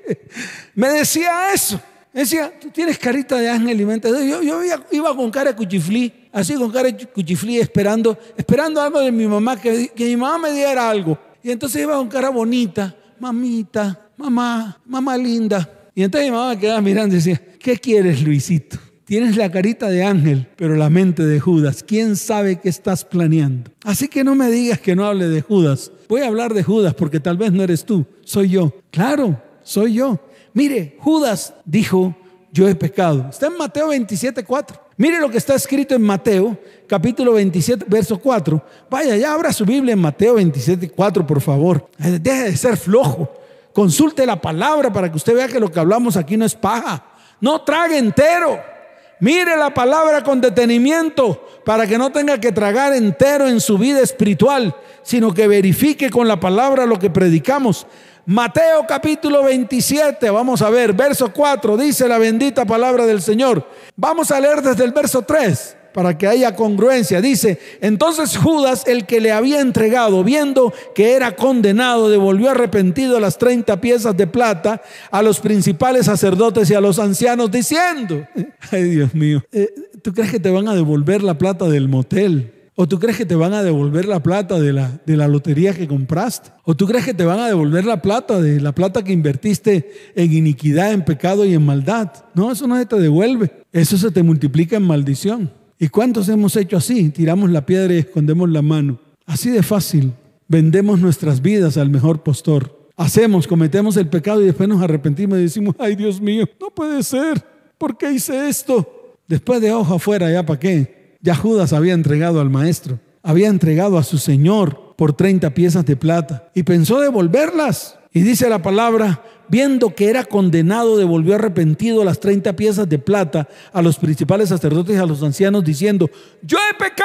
me 0.74 0.88
decía 0.90 1.52
eso. 1.52 1.80
Me 2.12 2.20
decía, 2.20 2.52
tú 2.60 2.70
tienes 2.70 2.96
carita 2.96 3.36
de 3.36 3.50
ángel 3.50 3.80
y 3.80 3.84
mente 3.84 4.12
de 4.12 4.28
Yo, 4.28 4.40
yo 4.40 4.60
iba, 4.92 5.16
con 5.16 5.32
cara 5.32 5.50
de 5.50 5.56
cuchiflí, 5.56 6.28
así 6.32 6.54
con 6.54 6.70
cara 6.70 6.92
de 6.92 7.08
cuchiflí, 7.08 7.58
esperando, 7.58 8.16
esperando 8.36 8.80
algo 8.80 9.00
de 9.00 9.10
mi 9.10 9.26
mamá, 9.26 9.60
que, 9.60 9.88
que 9.88 10.04
mi 10.04 10.16
mamá 10.16 10.38
me 10.38 10.52
diera 10.52 10.88
algo. 10.88 11.18
Y 11.42 11.50
entonces 11.50 11.82
iba 11.82 11.96
con 11.96 12.08
cara 12.08 12.28
bonita, 12.28 12.94
mamita, 13.18 14.10
mamá, 14.16 14.80
mamá 14.86 15.16
linda. 15.16 15.68
Y 15.92 16.04
entonces 16.04 16.30
mi 16.30 16.36
mamá 16.36 16.50
me 16.50 16.60
quedaba 16.60 16.80
mirando 16.80 17.16
y 17.16 17.18
decía, 17.18 17.42
¿qué 17.58 17.76
quieres, 17.76 18.22
Luisito? 18.22 18.78
Tienes 19.04 19.36
la 19.36 19.50
carita 19.50 19.90
de 19.90 20.02
ángel, 20.02 20.48
pero 20.56 20.76
la 20.76 20.88
mente 20.88 21.24
de 21.26 21.38
Judas. 21.38 21.84
¿Quién 21.86 22.16
sabe 22.16 22.58
qué 22.58 22.70
estás 22.70 23.04
planeando? 23.04 23.70
Así 23.84 24.08
que 24.08 24.24
no 24.24 24.34
me 24.34 24.50
digas 24.50 24.80
que 24.80 24.96
no 24.96 25.04
hable 25.04 25.28
de 25.28 25.42
Judas. 25.42 25.92
Voy 26.08 26.22
a 26.22 26.28
hablar 26.28 26.54
de 26.54 26.62
Judas 26.62 26.94
porque 26.94 27.20
tal 27.20 27.36
vez 27.36 27.52
no 27.52 27.62
eres 27.62 27.84
tú, 27.84 28.06
soy 28.24 28.48
yo. 28.48 28.72
Claro, 28.90 29.38
soy 29.62 29.94
yo. 29.94 30.18
Mire, 30.54 30.96
Judas 31.00 31.52
dijo, 31.66 32.16
yo 32.50 32.66
he 32.66 32.74
pecado. 32.74 33.26
Está 33.28 33.48
en 33.48 33.58
Mateo 33.58 33.88
27, 33.88 34.42
4. 34.42 34.80
Mire 34.96 35.20
lo 35.20 35.28
que 35.28 35.38
está 35.38 35.54
escrito 35.54 35.94
en 35.94 36.02
Mateo, 36.02 36.56
capítulo 36.86 37.34
27, 37.34 37.84
verso 37.86 38.18
4. 38.18 38.64
Vaya, 38.88 39.16
ya 39.16 39.34
abra 39.34 39.52
su 39.52 39.66
Biblia 39.66 39.92
en 39.92 39.98
Mateo 39.98 40.34
27, 40.34 40.88
4, 40.88 41.26
por 41.26 41.42
favor. 41.42 41.90
Eh, 41.98 42.18
deje 42.22 42.44
de 42.44 42.56
ser 42.56 42.78
flojo. 42.78 43.30
Consulte 43.74 44.24
la 44.24 44.40
palabra 44.40 44.90
para 44.90 45.10
que 45.10 45.16
usted 45.18 45.34
vea 45.34 45.48
que 45.48 45.60
lo 45.60 45.70
que 45.70 45.80
hablamos 45.80 46.16
aquí 46.16 46.38
no 46.38 46.46
es 46.46 46.54
paja. 46.54 47.04
No 47.40 47.60
trague 47.62 47.98
entero. 47.98 48.73
Mire 49.20 49.56
la 49.56 49.72
palabra 49.72 50.22
con 50.22 50.40
detenimiento 50.40 51.46
para 51.64 51.86
que 51.86 51.98
no 51.98 52.10
tenga 52.10 52.38
que 52.38 52.52
tragar 52.52 52.92
entero 52.92 53.48
en 53.48 53.60
su 53.60 53.78
vida 53.78 54.00
espiritual, 54.00 54.74
sino 55.02 55.32
que 55.32 55.48
verifique 55.48 56.10
con 56.10 56.26
la 56.26 56.40
palabra 56.40 56.86
lo 56.86 56.98
que 56.98 57.10
predicamos. 57.10 57.86
Mateo 58.26 58.86
capítulo 58.88 59.44
27, 59.44 60.30
vamos 60.30 60.62
a 60.62 60.70
ver, 60.70 60.92
verso 60.94 61.32
4, 61.32 61.76
dice 61.76 62.08
la 62.08 62.18
bendita 62.18 62.64
palabra 62.64 63.06
del 63.06 63.20
Señor. 63.20 63.68
Vamos 63.96 64.30
a 64.30 64.40
leer 64.40 64.62
desde 64.62 64.84
el 64.84 64.92
verso 64.92 65.22
3 65.22 65.76
para 65.94 66.18
que 66.18 66.26
haya 66.26 66.56
congruencia. 66.56 67.20
Dice, 67.22 67.58
entonces 67.80 68.36
Judas, 68.36 68.82
el 68.86 69.06
que 69.06 69.20
le 69.20 69.30
había 69.30 69.60
entregado, 69.60 70.24
viendo 70.24 70.74
que 70.92 71.12
era 71.12 71.36
condenado, 71.36 72.10
devolvió 72.10 72.50
arrepentido 72.50 73.20
las 73.20 73.38
30 73.38 73.80
piezas 73.80 74.16
de 74.16 74.26
plata 74.26 74.82
a 75.12 75.22
los 75.22 75.38
principales 75.38 76.06
sacerdotes 76.06 76.68
y 76.68 76.74
a 76.74 76.80
los 76.80 76.98
ancianos, 76.98 77.50
diciendo, 77.50 78.26
ay 78.72 78.82
Dios 78.90 79.14
mío, 79.14 79.44
eh, 79.52 79.72
¿tú 80.02 80.12
crees 80.12 80.32
que 80.32 80.40
te 80.40 80.50
van 80.50 80.66
a 80.66 80.74
devolver 80.74 81.22
la 81.22 81.38
plata 81.38 81.68
del 81.68 81.88
motel? 81.88 82.50
¿O 82.76 82.88
tú 82.88 82.98
crees 82.98 83.16
que 83.16 83.24
te 83.24 83.36
van 83.36 83.52
a 83.52 83.62
devolver 83.62 84.04
la 84.04 84.20
plata 84.20 84.58
de 84.58 84.72
la, 84.72 85.00
de 85.06 85.16
la 85.16 85.28
lotería 85.28 85.74
que 85.74 85.86
compraste? 85.86 86.50
¿O 86.64 86.74
tú 86.74 86.88
crees 86.88 87.04
que 87.04 87.14
te 87.14 87.24
van 87.24 87.38
a 87.38 87.46
devolver 87.46 87.84
la 87.84 88.02
plata 88.02 88.40
de 88.40 88.60
la 88.60 88.74
plata 88.74 89.04
que 89.04 89.12
invertiste 89.12 89.92
en 90.16 90.32
iniquidad, 90.32 90.92
en 90.92 91.04
pecado 91.04 91.44
y 91.44 91.54
en 91.54 91.64
maldad? 91.64 92.10
No, 92.34 92.50
eso 92.50 92.66
no 92.66 92.76
se 92.76 92.84
te 92.84 92.98
devuelve. 92.98 93.52
Eso 93.72 93.96
se 93.96 94.10
te 94.10 94.24
multiplica 94.24 94.74
en 94.74 94.82
maldición. 94.82 95.52
¿Y 95.78 95.88
cuántos 95.88 96.28
hemos 96.28 96.56
hecho 96.56 96.76
así? 96.76 97.10
Tiramos 97.10 97.50
la 97.50 97.66
piedra 97.66 97.94
y 97.94 97.98
escondemos 97.98 98.48
la 98.48 98.62
mano. 98.62 98.98
Así 99.26 99.50
de 99.50 99.62
fácil. 99.62 100.12
Vendemos 100.48 101.00
nuestras 101.00 101.40
vidas 101.40 101.76
al 101.76 101.90
mejor 101.90 102.22
postor. 102.22 102.90
Hacemos, 102.96 103.46
cometemos 103.46 103.96
el 103.96 104.08
pecado 104.08 104.40
y 104.40 104.46
después 104.46 104.68
nos 104.68 104.82
arrepentimos 104.82 105.38
y 105.38 105.42
decimos, 105.42 105.74
ay 105.78 105.96
Dios 105.96 106.20
mío, 106.20 106.46
no 106.60 106.70
puede 106.70 107.02
ser. 107.02 107.44
¿Por 107.76 107.98
qué 107.98 108.12
hice 108.12 108.48
esto? 108.48 109.16
Después 109.26 109.60
de 109.60 109.72
ojo 109.72 109.94
afuera, 109.94 110.30
¿ya 110.30 110.46
para 110.46 110.60
qué? 110.60 111.16
Ya 111.20 111.34
Judas 111.34 111.72
había 111.72 111.94
entregado 111.94 112.40
al 112.40 112.50
maestro. 112.50 113.00
Había 113.22 113.48
entregado 113.48 113.98
a 113.98 114.04
su 114.04 114.18
Señor 114.18 114.94
por 114.96 115.14
30 115.14 115.54
piezas 115.54 115.84
de 115.86 115.96
plata 115.96 116.50
y 116.54 116.62
pensó 116.62 117.00
devolverlas. 117.00 117.98
Y 118.16 118.22
dice 118.22 118.48
la 118.48 118.62
palabra, 118.62 119.24
viendo 119.48 119.92
que 119.92 120.08
era 120.08 120.24
condenado, 120.24 120.96
devolvió 120.96 121.34
arrepentido 121.34 122.04
las 122.04 122.20
30 122.20 122.54
piezas 122.54 122.88
de 122.88 123.00
plata 123.00 123.48
a 123.72 123.82
los 123.82 123.98
principales 123.98 124.50
sacerdotes 124.50 124.94
y 124.94 124.98
a 125.00 125.04
los 125.04 125.20
ancianos, 125.24 125.64
diciendo, 125.64 126.08
yo 126.40 126.56
he 126.58 126.74
pecado, 126.74 127.02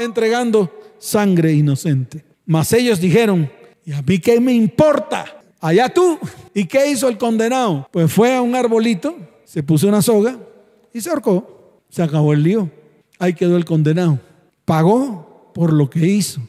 entregando 0.00 0.68
sangre 0.98 1.52
inocente. 1.52 2.24
Mas 2.44 2.72
ellos 2.72 3.00
dijeron, 3.00 3.48
¿y 3.84 3.92
a 3.92 4.02
mí 4.02 4.18
qué 4.18 4.40
me 4.40 4.52
importa? 4.52 5.24
Allá 5.60 5.88
tú. 5.88 6.18
¿Y 6.52 6.64
qué 6.64 6.90
hizo 6.90 7.08
el 7.08 7.18
condenado? 7.18 7.88
Pues 7.92 8.12
fue 8.12 8.34
a 8.34 8.42
un 8.42 8.56
arbolito, 8.56 9.16
se 9.44 9.62
puso 9.62 9.86
una 9.86 10.02
soga 10.02 10.40
y 10.92 11.00
se 11.00 11.08
ahorcó. 11.08 11.84
Se 11.88 12.02
acabó 12.02 12.32
el 12.32 12.42
lío. 12.42 12.68
Ahí 13.20 13.32
quedó 13.32 13.56
el 13.56 13.64
condenado. 13.64 14.18
Pagó 14.64 15.52
por 15.54 15.72
lo 15.72 15.88
que 15.88 16.04
hizo. 16.06 16.40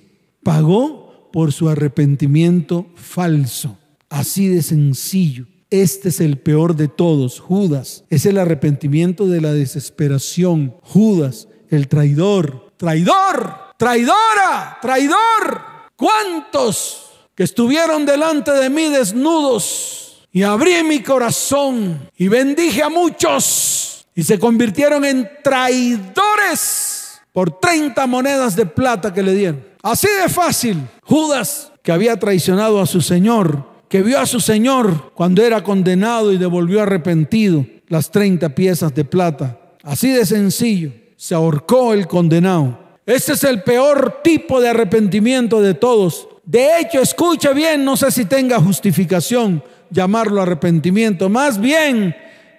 Pagó 0.41 1.06
por 1.37 1.53
su 1.53 1.69
arrepentimiento 1.69 2.87
falso. 2.95 3.77
Así 4.09 4.47
de 4.47 4.63
sencillo. 4.63 5.45
Este 5.69 6.09
es 6.09 6.19
el 6.19 6.39
peor 6.39 6.75
de 6.75 6.87
todos, 6.87 7.39
Judas. 7.39 8.05
Es 8.09 8.25
el 8.25 8.39
arrepentimiento 8.39 9.27
de 9.27 9.39
la 9.39 9.53
desesperación. 9.53 10.73
Judas, 10.81 11.47
el 11.69 11.89
traidor. 11.89 12.73
Traidor, 12.77 13.55
traidora, 13.77 14.79
traidor. 14.81 15.61
¿Cuántos 15.95 17.11
que 17.35 17.43
estuvieron 17.43 18.03
delante 18.03 18.49
de 18.49 18.71
mí 18.71 18.89
desnudos? 18.89 20.27
Y 20.31 20.41
abrí 20.41 20.83
mi 20.83 21.03
corazón 21.03 22.09
y 22.17 22.29
bendije 22.29 22.81
a 22.81 22.89
muchos 22.89 24.07
y 24.15 24.23
se 24.23 24.39
convirtieron 24.39 25.05
en 25.05 25.29
traidores 25.43 27.21
por 27.31 27.59
30 27.59 28.07
monedas 28.07 28.55
de 28.55 28.65
plata 28.65 29.13
que 29.13 29.21
le 29.21 29.35
dieron. 29.35 29.66
Así 29.81 30.07
de 30.21 30.29
fácil. 30.29 30.87
Judas, 31.03 31.71
que 31.83 31.91
había 31.91 32.17
traicionado 32.17 32.81
a 32.81 32.85
su 32.85 33.01
Señor, 33.01 33.65
que 33.89 34.01
vio 34.01 34.19
a 34.19 34.25
su 34.25 34.39
Señor 34.39 35.11
cuando 35.13 35.43
era 35.43 35.63
condenado 35.63 36.33
y 36.33 36.37
devolvió 36.37 36.81
arrepentido 36.81 37.65
las 37.87 38.11
30 38.11 38.49
piezas 38.49 38.93
de 38.93 39.05
plata. 39.05 39.59
Así 39.83 40.09
de 40.09 40.25
sencillo. 40.25 40.91
Se 41.15 41.33
ahorcó 41.33 41.93
el 41.93 42.07
condenado. 42.07 42.77
Este 43.05 43.33
es 43.33 43.43
el 43.45 43.63
peor 43.63 44.19
tipo 44.23 44.59
de 44.59 44.69
arrepentimiento 44.69 45.61
de 45.61 45.73
todos. 45.73 46.27
De 46.43 46.79
hecho, 46.79 47.01
escuche 47.01 47.53
bien, 47.53 47.85
no 47.85 47.95
sé 47.95 48.11
si 48.11 48.25
tenga 48.25 48.59
justificación 48.59 49.63
llamarlo 49.89 50.41
arrepentimiento. 50.41 51.29
Más 51.29 51.59
bien, 51.59 52.15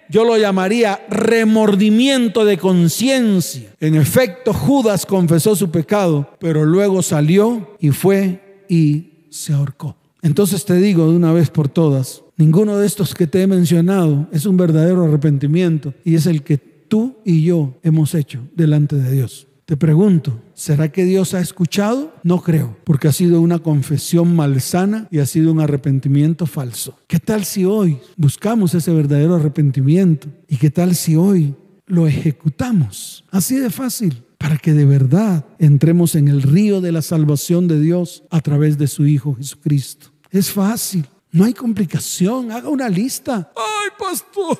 yo 0.09 0.25
lo 0.25 0.37
llamaría 0.37 1.05
remordimiento 1.09 2.43
de 2.43 2.57
conciencia. 2.57 3.73
En 3.79 3.95
efecto, 3.95 4.53
Judas 4.53 5.05
confesó 5.05 5.55
su 5.55 5.69
pecado, 5.69 6.31
pero 6.39 6.65
luego 6.65 7.01
salió 7.01 7.75
y 7.79 7.91
fue 7.91 8.65
y 8.67 9.27
se 9.29 9.53
ahorcó. 9.53 9.95
Entonces 10.21 10.65
te 10.65 10.75
digo 10.75 11.09
de 11.09 11.15
una 11.15 11.31
vez 11.31 11.49
por 11.49 11.69
todas, 11.69 12.23
ninguno 12.35 12.77
de 12.77 12.87
estos 12.87 13.13
que 13.13 13.27
te 13.27 13.41
he 13.41 13.47
mencionado 13.47 14.27
es 14.33 14.45
un 14.45 14.57
verdadero 14.57 15.05
arrepentimiento 15.05 15.93
y 16.03 16.15
es 16.15 16.25
el 16.25 16.43
que 16.43 16.57
tú 16.57 17.17
y 17.23 17.43
yo 17.43 17.77
hemos 17.83 18.15
hecho 18.15 18.41
delante 18.55 18.95
de 18.95 19.11
Dios. 19.11 19.47
Te 19.69 19.77
pregunto, 19.77 20.41
¿será 20.55 20.91
que 20.91 21.05
Dios 21.05 21.35
ha 21.35 21.41
escuchado? 21.41 22.11
No 22.23 22.41
creo, 22.41 22.75
porque 22.85 23.07
ha 23.07 23.11
sido 23.11 23.39
una 23.39 23.59
confesión 23.59 24.35
malsana 24.35 25.07
y 25.11 25.19
ha 25.19 25.27
sido 25.27 25.51
un 25.51 25.59
arrepentimiento 25.59 26.47
falso. 26.47 26.97
¿Qué 27.05 27.19
tal 27.19 27.45
si 27.45 27.65
hoy 27.65 27.99
buscamos 28.17 28.73
ese 28.73 28.91
verdadero 28.91 29.35
arrepentimiento? 29.35 30.27
¿Y 30.47 30.57
qué 30.57 30.71
tal 30.71 30.95
si 30.95 31.15
hoy 31.15 31.53
lo 31.85 32.07
ejecutamos? 32.07 33.25
Así 33.29 33.57
de 33.57 33.69
fácil, 33.69 34.23
para 34.39 34.57
que 34.57 34.73
de 34.73 34.85
verdad 34.85 35.45
entremos 35.59 36.15
en 36.15 36.29
el 36.29 36.41
río 36.41 36.81
de 36.81 36.91
la 36.91 37.03
salvación 37.03 37.67
de 37.67 37.79
Dios 37.79 38.23
a 38.31 38.41
través 38.41 38.79
de 38.79 38.87
su 38.87 39.05
Hijo 39.05 39.35
Jesucristo. 39.35 40.07
Es 40.31 40.49
fácil. 40.49 41.05
No 41.31 41.45
hay 41.45 41.53
complicación, 41.53 42.51
haga 42.51 42.69
una 42.69 42.89
lista. 42.89 43.51
Ay, 43.55 43.89
pastor, 43.99 44.57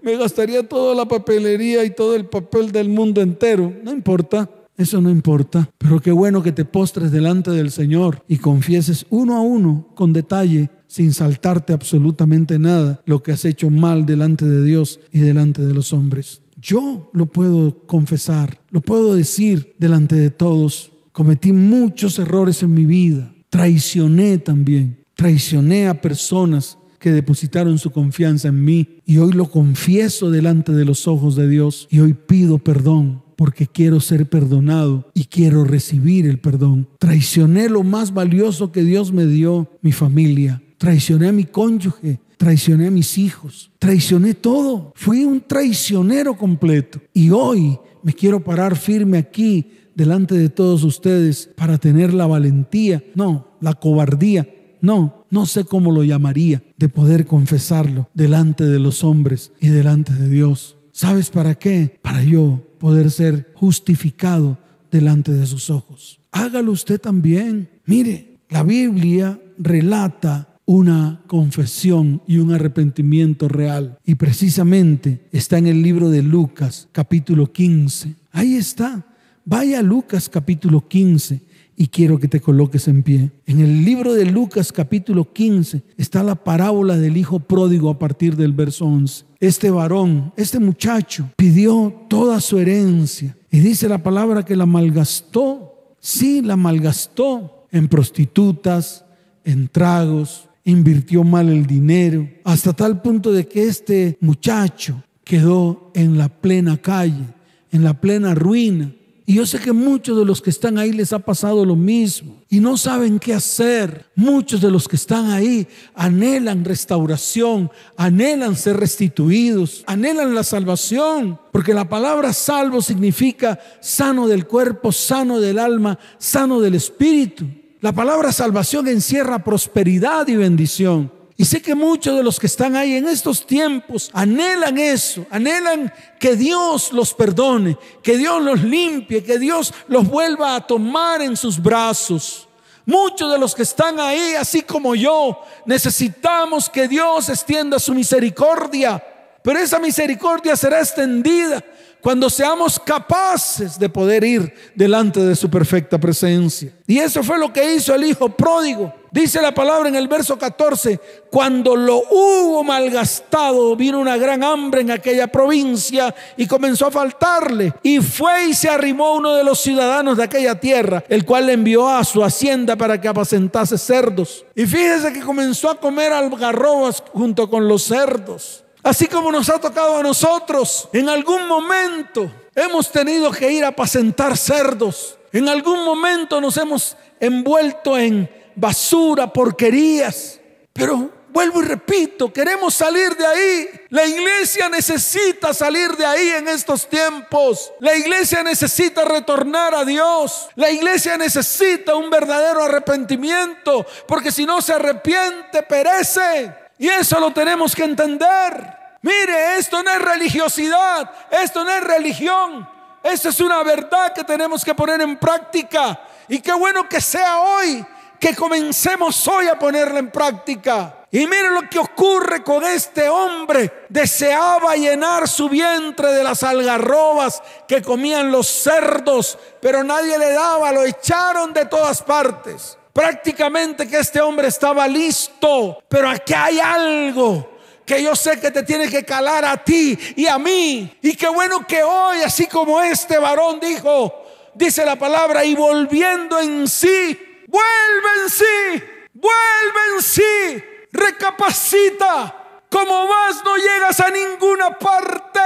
me 0.00 0.16
gastaría 0.16 0.66
toda 0.68 0.94
la 0.94 1.06
papelería 1.06 1.84
y 1.84 1.90
todo 1.90 2.14
el 2.14 2.26
papel 2.26 2.70
del 2.70 2.88
mundo 2.88 3.20
entero. 3.20 3.72
No 3.82 3.90
importa, 3.90 4.48
eso 4.76 5.00
no 5.00 5.10
importa. 5.10 5.68
Pero 5.78 6.00
qué 6.00 6.12
bueno 6.12 6.42
que 6.42 6.52
te 6.52 6.64
postres 6.64 7.10
delante 7.10 7.50
del 7.50 7.72
Señor 7.72 8.22
y 8.28 8.38
confieses 8.38 9.06
uno 9.10 9.36
a 9.36 9.40
uno, 9.40 9.88
con 9.94 10.12
detalle, 10.12 10.70
sin 10.86 11.12
saltarte 11.12 11.72
absolutamente 11.72 12.60
nada, 12.60 13.02
lo 13.06 13.22
que 13.22 13.32
has 13.32 13.44
hecho 13.44 13.70
mal 13.70 14.06
delante 14.06 14.44
de 14.44 14.62
Dios 14.62 15.00
y 15.12 15.18
delante 15.18 15.62
de 15.62 15.74
los 15.74 15.92
hombres. 15.92 16.42
Yo 16.60 17.10
lo 17.12 17.26
puedo 17.26 17.86
confesar, 17.86 18.60
lo 18.70 18.80
puedo 18.80 19.16
decir 19.16 19.74
delante 19.78 20.14
de 20.14 20.30
todos. 20.30 20.92
Cometí 21.10 21.52
muchos 21.52 22.20
errores 22.20 22.62
en 22.62 22.74
mi 22.74 22.86
vida, 22.86 23.34
traicioné 23.50 24.38
también, 24.38 25.03
traicioné 25.14 25.88
a 25.88 26.00
personas 26.00 26.78
que 26.98 27.12
depositaron 27.12 27.78
su 27.78 27.90
confianza 27.90 28.48
en 28.48 28.64
mí 28.64 29.00
y 29.04 29.18
hoy 29.18 29.32
lo 29.32 29.50
confieso 29.50 30.30
delante 30.30 30.72
de 30.72 30.84
los 30.84 31.06
ojos 31.06 31.36
de 31.36 31.48
Dios 31.48 31.86
y 31.90 32.00
hoy 32.00 32.14
pido 32.14 32.58
perdón 32.58 33.22
porque 33.36 33.66
quiero 33.66 34.00
ser 34.00 34.28
perdonado 34.28 35.10
y 35.12 35.24
quiero 35.24 35.64
recibir 35.64 36.26
el 36.26 36.38
perdón. 36.38 36.88
Traicioné 36.98 37.68
lo 37.68 37.82
más 37.82 38.14
valioso 38.14 38.72
que 38.72 38.82
Dios 38.82 39.12
me 39.12 39.26
dio, 39.26 39.70
mi 39.82 39.92
familia. 39.92 40.62
Traicioné 40.78 41.28
a 41.28 41.32
mi 41.32 41.44
cónyuge, 41.44 42.20
traicioné 42.36 42.86
a 42.86 42.90
mis 42.90 43.18
hijos, 43.18 43.70
traicioné 43.78 44.34
todo. 44.34 44.92
Fui 44.94 45.24
un 45.24 45.40
traicionero 45.40 46.36
completo. 46.36 47.00
Y 47.12 47.30
hoy 47.30 47.78
me 48.02 48.12
quiero 48.12 48.42
parar 48.42 48.76
firme 48.76 49.18
aquí 49.18 49.66
delante 49.94 50.34
de 50.34 50.48
todos 50.48 50.84
ustedes 50.84 51.50
para 51.56 51.78
tener 51.78 52.12
la 52.12 52.26
valentía, 52.26 53.04
no, 53.14 53.48
la 53.60 53.74
cobardía, 53.74 54.48
no, 54.84 55.24
no 55.30 55.46
sé 55.46 55.64
cómo 55.64 55.90
lo 55.90 56.04
llamaría, 56.04 56.62
de 56.76 56.90
poder 56.90 57.26
confesarlo 57.26 58.10
delante 58.12 58.64
de 58.64 58.78
los 58.78 59.02
hombres 59.02 59.50
y 59.58 59.68
delante 59.68 60.12
de 60.12 60.28
Dios. 60.28 60.76
¿Sabes 60.92 61.30
para 61.30 61.54
qué? 61.54 61.98
Para 62.02 62.22
yo 62.22 62.62
poder 62.78 63.10
ser 63.10 63.50
justificado 63.54 64.58
delante 64.90 65.32
de 65.32 65.46
sus 65.46 65.70
ojos. 65.70 66.20
Hágalo 66.32 66.72
usted 66.72 67.00
también. 67.00 67.70
Mire, 67.86 68.40
la 68.50 68.62
Biblia 68.62 69.40
relata 69.56 70.58
una 70.66 71.22
confesión 71.28 72.20
y 72.26 72.36
un 72.36 72.52
arrepentimiento 72.52 73.48
real. 73.48 73.98
Y 74.04 74.16
precisamente 74.16 75.26
está 75.32 75.56
en 75.56 75.66
el 75.66 75.82
libro 75.82 76.10
de 76.10 76.22
Lucas, 76.22 76.88
capítulo 76.92 77.50
15. 77.50 78.14
Ahí 78.32 78.56
está. 78.56 79.06
Vaya 79.46 79.78
a 79.78 79.82
Lucas, 79.82 80.28
capítulo 80.28 80.86
15. 80.86 81.40
Y 81.76 81.88
quiero 81.88 82.18
que 82.18 82.28
te 82.28 82.40
coloques 82.40 82.86
en 82.88 83.02
pie. 83.02 83.30
En 83.46 83.60
el 83.60 83.84
libro 83.84 84.14
de 84.14 84.26
Lucas 84.26 84.72
capítulo 84.72 85.32
15 85.32 85.82
está 85.96 86.22
la 86.22 86.36
parábola 86.36 86.96
del 86.96 87.16
hijo 87.16 87.40
pródigo 87.40 87.90
a 87.90 87.98
partir 87.98 88.36
del 88.36 88.52
verso 88.52 88.86
11. 88.86 89.24
Este 89.40 89.70
varón, 89.70 90.32
este 90.36 90.60
muchacho, 90.60 91.30
pidió 91.36 92.06
toda 92.08 92.40
su 92.40 92.58
herencia 92.58 93.36
y 93.50 93.58
dice 93.58 93.88
la 93.88 94.02
palabra 94.02 94.44
que 94.44 94.56
la 94.56 94.66
malgastó. 94.66 95.96
Sí, 95.98 96.42
la 96.42 96.56
malgastó 96.56 97.66
en 97.72 97.88
prostitutas, 97.88 99.04
en 99.44 99.68
tragos, 99.68 100.48
invirtió 100.64 101.24
mal 101.24 101.48
el 101.48 101.66
dinero, 101.66 102.28
hasta 102.44 102.72
tal 102.72 103.02
punto 103.02 103.32
de 103.32 103.46
que 103.46 103.64
este 103.64 104.16
muchacho 104.20 105.02
quedó 105.24 105.90
en 105.94 106.18
la 106.18 106.28
plena 106.28 106.76
calle, 106.78 107.26
en 107.70 107.84
la 107.84 108.00
plena 108.00 108.34
ruina. 108.34 108.92
Y 109.26 109.36
yo 109.36 109.46
sé 109.46 109.58
que 109.58 109.72
muchos 109.72 110.18
de 110.18 110.24
los 110.26 110.42
que 110.42 110.50
están 110.50 110.76
ahí 110.76 110.92
les 110.92 111.14
ha 111.14 111.18
pasado 111.18 111.64
lo 111.64 111.76
mismo 111.76 112.42
y 112.50 112.60
no 112.60 112.76
saben 112.76 113.18
qué 113.18 113.32
hacer. 113.32 114.04
Muchos 114.14 114.60
de 114.60 114.70
los 114.70 114.86
que 114.86 114.96
están 114.96 115.30
ahí 115.30 115.66
anhelan 115.94 116.62
restauración, 116.62 117.70
anhelan 117.96 118.54
ser 118.54 118.76
restituidos, 118.76 119.82
anhelan 119.86 120.34
la 120.34 120.44
salvación, 120.44 121.40
porque 121.52 121.72
la 121.72 121.88
palabra 121.88 122.34
salvo 122.34 122.82
significa 122.82 123.58
sano 123.80 124.28
del 124.28 124.46
cuerpo, 124.46 124.92
sano 124.92 125.40
del 125.40 125.58
alma, 125.58 125.98
sano 126.18 126.60
del 126.60 126.74
espíritu. 126.74 127.46
La 127.80 127.92
palabra 127.92 128.30
salvación 128.30 128.88
encierra 128.88 129.42
prosperidad 129.42 130.28
y 130.28 130.36
bendición. 130.36 131.10
Y 131.36 131.44
sé 131.44 131.60
que 131.60 131.74
muchos 131.74 132.16
de 132.16 132.22
los 132.22 132.38
que 132.38 132.46
están 132.46 132.76
ahí 132.76 132.94
en 132.94 133.08
estos 133.08 133.44
tiempos 133.44 134.08
anhelan 134.12 134.78
eso, 134.78 135.26
anhelan 135.30 135.92
que 136.20 136.36
Dios 136.36 136.92
los 136.92 137.12
perdone, 137.12 137.76
que 138.02 138.16
Dios 138.16 138.40
los 138.40 138.62
limpie, 138.62 139.24
que 139.24 139.38
Dios 139.40 139.74
los 139.88 140.06
vuelva 140.06 140.54
a 140.54 140.64
tomar 140.64 141.22
en 141.22 141.36
sus 141.36 141.60
brazos. 141.60 142.46
Muchos 142.86 143.32
de 143.32 143.38
los 143.38 143.54
que 143.54 143.62
están 143.62 143.98
ahí, 143.98 144.34
así 144.34 144.62
como 144.62 144.94
yo, 144.94 145.40
necesitamos 145.66 146.68
que 146.68 146.86
Dios 146.86 147.28
extienda 147.28 147.80
su 147.80 147.94
misericordia, 147.94 149.02
pero 149.42 149.58
esa 149.58 149.80
misericordia 149.80 150.54
será 150.54 150.80
extendida 150.80 151.64
cuando 152.00 152.30
seamos 152.30 152.78
capaces 152.78 153.78
de 153.78 153.88
poder 153.88 154.22
ir 154.22 154.54
delante 154.74 155.20
de 155.20 155.34
su 155.34 155.50
perfecta 155.50 155.98
presencia. 155.98 156.70
Y 156.86 156.98
eso 156.98 157.22
fue 157.22 157.38
lo 157.38 157.52
que 157.52 157.74
hizo 157.74 157.94
el 157.94 158.04
hijo 158.04 158.28
pródigo. 158.28 158.94
Dice 159.14 159.40
la 159.40 159.54
palabra 159.54 159.88
en 159.88 159.94
el 159.94 160.08
verso 160.08 160.36
14, 160.36 160.98
cuando 161.30 161.76
lo 161.76 161.98
hubo 161.98 162.64
malgastado, 162.64 163.76
vino 163.76 164.00
una 164.00 164.16
gran 164.16 164.42
hambre 164.42 164.80
en 164.80 164.90
aquella 164.90 165.28
provincia 165.28 166.12
y 166.36 166.48
comenzó 166.48 166.88
a 166.88 166.90
faltarle. 166.90 167.74
Y 167.84 168.00
fue 168.00 168.46
y 168.46 168.54
se 168.54 168.68
arrimó 168.68 169.14
uno 169.14 169.34
de 169.34 169.44
los 169.44 169.60
ciudadanos 169.60 170.16
de 170.16 170.24
aquella 170.24 170.58
tierra, 170.58 171.04
el 171.08 171.24
cual 171.24 171.46
le 171.46 171.52
envió 171.52 171.88
a 171.88 172.02
su 172.02 172.24
hacienda 172.24 172.74
para 172.74 173.00
que 173.00 173.06
apacentase 173.06 173.78
cerdos. 173.78 174.44
Y 174.56 174.66
fíjese 174.66 175.12
que 175.12 175.20
comenzó 175.20 175.70
a 175.70 175.78
comer 175.78 176.12
algarrobas 176.12 177.00
junto 177.12 177.48
con 177.48 177.68
los 177.68 177.84
cerdos. 177.84 178.64
Así 178.82 179.06
como 179.06 179.30
nos 179.30 179.48
ha 179.48 179.60
tocado 179.60 179.96
a 179.96 180.02
nosotros, 180.02 180.88
en 180.92 181.08
algún 181.08 181.46
momento 181.46 182.28
hemos 182.52 182.90
tenido 182.90 183.30
que 183.30 183.52
ir 183.52 183.64
a 183.64 183.68
apacentar 183.68 184.36
cerdos. 184.36 185.18
En 185.32 185.48
algún 185.48 185.84
momento 185.84 186.40
nos 186.40 186.56
hemos 186.56 186.96
envuelto 187.20 187.96
en 187.96 188.28
basura, 188.54 189.32
porquerías. 189.32 190.40
Pero 190.72 191.10
vuelvo 191.28 191.62
y 191.62 191.66
repito, 191.66 192.32
queremos 192.32 192.74
salir 192.74 193.16
de 193.16 193.26
ahí. 193.26 193.68
La 193.90 194.06
iglesia 194.06 194.68
necesita 194.68 195.52
salir 195.52 195.96
de 195.96 196.06
ahí 196.06 196.28
en 196.30 196.48
estos 196.48 196.88
tiempos. 196.88 197.72
La 197.80 197.94
iglesia 197.94 198.42
necesita 198.42 199.04
retornar 199.04 199.74
a 199.74 199.84
Dios. 199.84 200.48
La 200.54 200.70
iglesia 200.70 201.16
necesita 201.16 201.96
un 201.96 202.10
verdadero 202.10 202.62
arrepentimiento, 202.62 203.84
porque 204.06 204.30
si 204.30 204.46
no 204.46 204.62
se 204.62 204.72
arrepiente, 204.72 205.62
perece. 205.62 206.54
Y 206.78 206.88
eso 206.88 207.20
lo 207.20 207.32
tenemos 207.32 207.74
que 207.74 207.84
entender. 207.84 208.84
Mire, 209.02 209.58
esto 209.58 209.82
no 209.82 209.90
es 209.90 210.00
religiosidad, 210.00 211.10
esto 211.30 211.62
no 211.62 211.70
es 211.70 211.84
religión. 211.84 212.68
Esto 213.02 213.28
es 213.28 213.38
una 213.40 213.62
verdad 213.62 214.14
que 214.14 214.24
tenemos 214.24 214.64
que 214.64 214.74
poner 214.74 215.02
en 215.02 215.18
práctica. 215.18 216.00
Y 216.26 216.40
qué 216.40 216.54
bueno 216.54 216.88
que 216.88 217.02
sea 217.02 217.38
hoy, 217.38 217.84
que 218.24 218.34
comencemos 218.34 219.28
hoy 219.28 219.48
a 219.48 219.58
ponerla 219.58 219.98
en 219.98 220.10
práctica. 220.10 221.04
Y 221.10 221.26
mire 221.26 221.50
lo 221.50 221.68
que 221.68 221.78
ocurre 221.78 222.42
con 222.42 222.64
este 222.64 223.06
hombre. 223.06 223.84
Deseaba 223.90 224.76
llenar 224.76 225.28
su 225.28 225.50
vientre 225.50 226.10
de 226.10 226.24
las 226.24 226.42
algarrobas 226.42 227.42
que 227.68 227.82
comían 227.82 228.32
los 228.32 228.46
cerdos, 228.46 229.36
pero 229.60 229.84
nadie 229.84 230.16
le 230.16 230.32
daba, 230.32 230.72
lo 230.72 230.84
echaron 230.84 231.52
de 231.52 231.66
todas 231.66 232.00
partes. 232.00 232.78
Prácticamente 232.94 233.86
que 233.86 233.98
este 233.98 234.22
hombre 234.22 234.48
estaba 234.48 234.88
listo, 234.88 235.82
pero 235.86 236.08
aquí 236.08 236.32
hay 236.32 236.60
algo 236.60 237.58
que 237.84 238.02
yo 238.02 238.16
sé 238.16 238.40
que 238.40 238.50
te 238.50 238.62
tiene 238.62 238.88
que 238.88 239.04
calar 239.04 239.44
a 239.44 239.62
ti 239.62 239.98
y 240.16 240.26
a 240.26 240.38
mí. 240.38 240.96
Y 241.02 241.14
qué 241.14 241.28
bueno 241.28 241.66
que 241.66 241.82
hoy, 241.82 242.22
así 242.22 242.46
como 242.46 242.80
este 242.80 243.18
varón 243.18 243.60
dijo, 243.60 244.24
dice 244.54 244.82
la 244.86 244.96
palabra, 244.96 245.44
y 245.44 245.54
volviendo 245.54 246.38
en 246.40 246.66
sí, 246.66 247.33
vuelve 247.54 248.22
en 248.22 248.30
sí, 248.30 248.84
vuelve 249.12 249.80
en 249.94 250.02
sí, 250.02 250.64
recapacita. 250.92 252.40
Como 252.68 253.06
vas 253.06 253.44
no 253.44 253.56
llegas 253.56 254.00
a 254.00 254.10
ninguna 254.10 254.76
parte. 254.76 255.40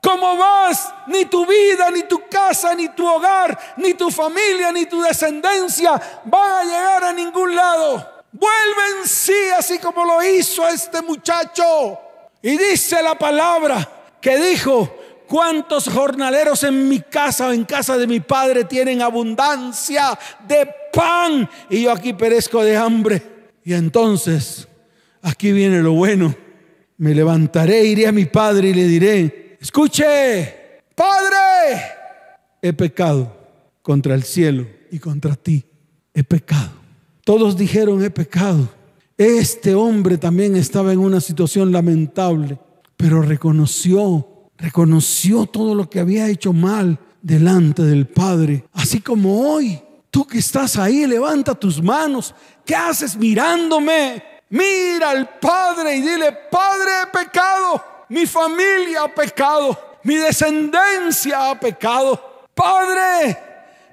Como 0.00 0.36
vas, 0.36 0.94
ni 1.08 1.24
tu 1.24 1.44
vida, 1.44 1.90
ni 1.90 2.04
tu 2.04 2.28
casa, 2.28 2.72
ni 2.74 2.88
tu 2.90 3.04
hogar, 3.04 3.58
ni 3.76 3.94
tu 3.94 4.08
familia, 4.10 4.70
ni 4.70 4.86
tu 4.86 5.02
descendencia 5.02 6.00
van 6.24 6.52
a 6.52 6.62
llegar 6.62 7.04
a 7.04 7.12
ningún 7.12 7.56
lado. 7.56 8.24
Vuelve 8.30 9.00
en 9.00 9.08
sí 9.08 9.50
así 9.58 9.78
como 9.78 10.04
lo 10.04 10.22
hizo 10.22 10.68
este 10.68 11.02
muchacho. 11.02 11.98
Y 12.40 12.56
dice 12.56 13.02
la 13.02 13.16
palabra 13.16 13.88
que 14.20 14.36
dijo, 14.36 14.96
¿cuántos 15.26 15.88
jornaleros 15.88 16.62
en 16.62 16.88
mi 16.88 17.00
casa 17.00 17.48
o 17.48 17.52
en 17.52 17.64
casa 17.64 17.96
de 17.96 18.06
mi 18.06 18.20
padre 18.20 18.62
tienen 18.62 19.02
abundancia 19.02 20.16
de 20.46 20.85
pan? 20.96 21.48
Y 21.68 21.82
yo 21.82 21.92
aquí 21.92 22.14
perezco 22.14 22.64
de 22.64 22.76
hambre. 22.76 23.22
Y 23.62 23.74
entonces, 23.74 24.66
aquí 25.22 25.52
viene 25.52 25.82
lo 25.82 25.92
bueno. 25.92 26.34
Me 26.96 27.14
levantaré, 27.14 27.84
iré 27.84 28.06
a 28.06 28.12
mi 28.12 28.24
padre 28.24 28.70
y 28.70 28.74
le 28.74 28.88
diré, 28.88 29.58
escuche, 29.60 30.64
Padre, 30.96 31.82
he 32.62 32.72
pecado 32.72 33.36
contra 33.82 34.14
el 34.14 34.22
cielo 34.22 34.66
y 34.90 34.98
contra 34.98 35.36
ti. 35.36 35.62
He 36.14 36.24
pecado. 36.24 36.70
Todos 37.22 37.54
dijeron, 37.54 38.02
he 38.02 38.08
pecado. 38.08 38.66
Este 39.18 39.74
hombre 39.74 40.16
también 40.16 40.56
estaba 40.56 40.94
en 40.94 40.98
una 40.98 41.20
situación 41.20 41.70
lamentable, 41.70 42.58
pero 42.96 43.20
reconoció, 43.20 44.48
reconoció 44.56 45.44
todo 45.44 45.74
lo 45.74 45.90
que 45.90 46.00
había 46.00 46.30
hecho 46.30 46.54
mal 46.54 46.98
delante 47.20 47.82
del 47.82 48.06
Padre. 48.06 48.64
Así 48.72 49.00
como 49.00 49.52
hoy, 49.52 49.78
tú 50.10 50.26
que 50.26 50.38
estás 50.38 50.76
ahí, 50.76 51.06
levanta 51.06 51.54
tus 51.54 51.82
manos. 51.82 52.34
¿Qué 52.64 52.74
haces 52.74 53.16
mirándome? 53.16 54.22
Mira 54.48 55.10
al 55.10 55.38
Padre 55.38 55.96
y 55.96 56.00
dile, 56.00 56.32
Padre, 56.50 56.90
he 57.02 57.06
pecado. 57.06 57.84
Mi 58.08 58.26
familia 58.26 59.02
ha 59.02 59.14
pecado. 59.14 59.98
Mi 60.02 60.16
descendencia 60.16 61.50
ha 61.50 61.58
pecado. 61.58 62.46
Padre, 62.54 63.36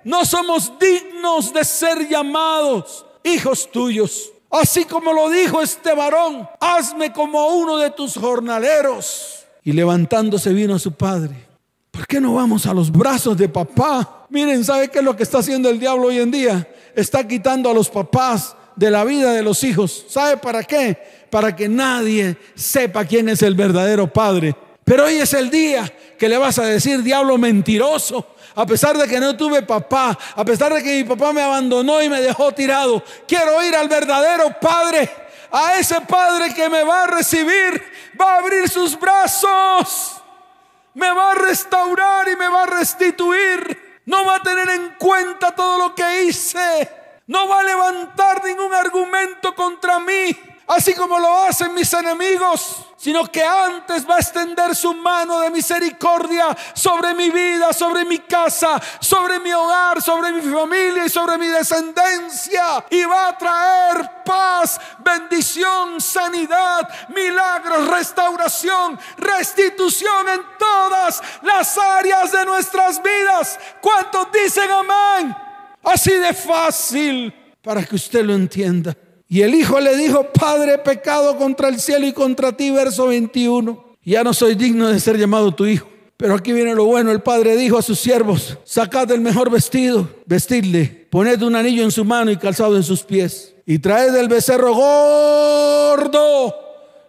no 0.04 0.24
somos 0.26 0.72
dignos 0.80 1.54
de 1.54 1.64
ser 1.64 2.08
llamados 2.08 3.06
hijos 3.24 3.70
tuyos. 3.72 4.32
Así 4.50 4.86
como 4.86 5.14
lo 5.14 5.30
dijo 5.30 5.62
este 5.62 5.96
varón, 5.96 6.48
hazme 6.60 7.12
como 7.12 7.48
uno 7.48 7.78
de 7.78 7.90
tus 7.90 8.16
jornaleros. 8.16 9.46
Y 9.64 9.72
levantándose 9.72 10.54
vino 10.54 10.76
a 10.76 10.80
su 10.80 10.92
padre. 10.92 11.48
¿Por 11.90 12.06
qué 12.06 12.22
no 12.22 12.36
vamos 12.36 12.66
a 12.66 12.74
los 12.74 12.92
brazos 12.92 13.38
de 13.38 13.50
papá? 13.50 14.23
Miren, 14.34 14.66
¿sabe 14.66 14.88
qué 14.88 14.98
es 14.98 15.06
lo 15.06 15.16
que 15.16 15.22
está 15.22 15.38
haciendo 15.38 15.70
el 15.70 15.80
diablo 15.80 16.08
hoy 16.08 16.18
en 16.18 16.32
día? 16.32 16.68
Está 16.96 17.28
quitando 17.28 17.70
a 17.70 17.74
los 17.76 17.88
papás 17.88 18.56
de 18.76 18.90
la 18.90 19.04
vida 19.04 19.32
de 19.32 19.44
los 19.44 19.64
hijos. 19.64 20.08
¿Sabe 20.10 20.38
para 20.38 20.64
qué? 20.64 20.98
Para 21.30 21.56
que 21.56 21.70
nadie 21.70 22.36
sepa 22.56 23.06
quién 23.06 23.30
es 23.30 23.44
el 23.44 23.54
verdadero 23.54 24.12
padre. 24.12 24.56
Pero 24.84 25.06
hoy 25.06 25.18
es 25.18 25.36
el 25.36 25.52
día 25.52 25.86
que 26.18 26.28
le 26.28 26.40
vas 26.40 26.58
a 26.58 26.66
decir, 26.66 27.04
diablo 27.04 27.38
mentiroso, 27.38 28.26
a 28.56 28.66
pesar 28.66 28.98
de 28.98 29.08
que 29.08 29.20
no 29.20 29.38
tuve 29.38 29.62
papá, 29.62 30.18
a 30.36 30.44
pesar 30.44 30.74
de 30.74 30.82
que 30.82 30.98
mi 30.98 31.04
papá 31.04 31.32
me 31.32 31.44
abandonó 31.44 32.02
y 32.02 32.10
me 32.10 32.20
dejó 32.20 32.52
tirado, 32.54 33.04
quiero 33.28 33.64
ir 33.64 33.76
al 33.76 33.88
verdadero 33.88 34.46
Padre, 34.60 35.12
a 35.52 35.78
ese 35.78 36.02
Padre 36.02 36.56
que 36.56 36.68
me 36.70 36.84
va 36.84 37.04
a 37.04 37.08
recibir, 37.08 37.84
va 38.20 38.34
a 38.34 38.38
abrir 38.40 38.68
sus 38.68 39.00
brazos 39.00 40.24
me 40.94 41.12
va 41.12 41.32
a 41.32 41.36
restaurar 41.36 42.28
y 42.30 42.36
me 42.36 42.48
va 42.48 42.64
a 42.64 42.68
restituir. 42.68 43.83
No 44.06 44.26
va 44.26 44.38
a 44.38 44.42
tener 44.42 44.70
en 44.70 44.96
cuenta 45.00 45.56
todo 45.56 45.78
lo 45.78 45.96
que 45.96 46.24
hice. 46.24 46.90
No 47.28 47.48
va 47.48 47.62
a 47.62 47.64
levantar 47.64 48.44
ningún 48.44 48.74
argumento 48.74 49.56
contra 49.56 50.00
mí 50.00 50.53
así 50.74 50.94
como 50.94 51.20
lo 51.20 51.44
hacen 51.44 51.74
mis 51.74 51.92
enemigos, 51.94 52.86
sino 52.98 53.26
que 53.26 53.44
antes 53.44 54.10
va 54.10 54.16
a 54.16 54.20
extender 54.20 54.76
su 54.76 54.94
mano 54.94 55.40
de 55.42 55.50
misericordia 55.50 56.56
sobre 56.74 57.14
mi 57.14 57.30
vida, 57.30 57.74
sobre 57.74 58.06
mi 58.06 58.20
casa, 58.20 58.82
sobre 59.00 59.40
mi 59.40 59.52
hogar, 59.52 60.02
sobre 60.02 60.32
mi 60.32 60.42
familia 60.42 61.06
y 61.06 61.10
sobre 61.10 61.38
mi 61.38 61.48
descendencia. 61.48 62.86
Y 62.90 63.04
va 63.04 63.28
a 63.28 63.38
traer 63.38 64.24
paz, 64.26 64.80
bendición, 65.00 66.00
sanidad, 66.00 66.88
milagros, 67.10 67.88
restauración, 67.90 69.00
restitución 69.18 70.30
en 70.30 70.42
todas 70.58 71.22
las 71.42 71.78
áreas 71.78 72.32
de 72.32 72.46
nuestras 72.46 73.02
vidas. 73.04 73.60
¿Cuántos 73.82 74.32
dicen 74.32 74.72
amén? 74.72 75.36
Así 75.84 76.14
de 76.14 76.34
fácil 76.34 77.34
para 77.62 77.84
que 77.84 77.96
usted 77.96 78.24
lo 78.24 78.34
entienda. 78.34 78.96
Y 79.34 79.42
el 79.42 79.56
hijo 79.56 79.80
le 79.80 79.98
dijo, 79.98 80.26
Padre, 80.32 80.78
pecado 80.78 81.36
contra 81.38 81.68
el 81.68 81.80
cielo 81.80 82.06
y 82.06 82.14
contra 82.14 82.52
ti, 82.52 82.70
verso 82.70 83.08
21. 83.08 83.84
Ya 84.04 84.24
no 84.24 84.32
soy 84.32 84.54
digno 84.54 84.90
de 84.90 85.00
ser 85.00 85.18
llamado 85.18 85.52
tu 85.52 85.66
hijo. 85.66 85.88
Pero 86.18 86.36
aquí 86.36 86.54
viene 86.54 86.76
lo 86.76 86.86
bueno, 86.86 87.12
el 87.12 87.24
padre 87.24 87.58
dijo 87.58 87.80
a 87.80 87.82
sus 87.82 87.98
siervos, 87.98 88.60
sacad 88.64 89.10
el 89.12 89.22
mejor 89.22 89.50
vestido, 89.50 90.08
vestidle, 90.28 91.08
poned 91.10 91.42
un 91.42 91.56
anillo 91.56 91.84
en 91.84 91.90
su 91.90 92.06
mano 92.06 92.30
y 92.30 92.38
calzado 92.38 92.76
en 92.76 92.84
sus 92.84 93.02
pies, 93.02 93.56
y 93.66 93.80
traed 93.80 94.16
el 94.16 94.28
becerro 94.28 94.76
gordo 94.76 96.54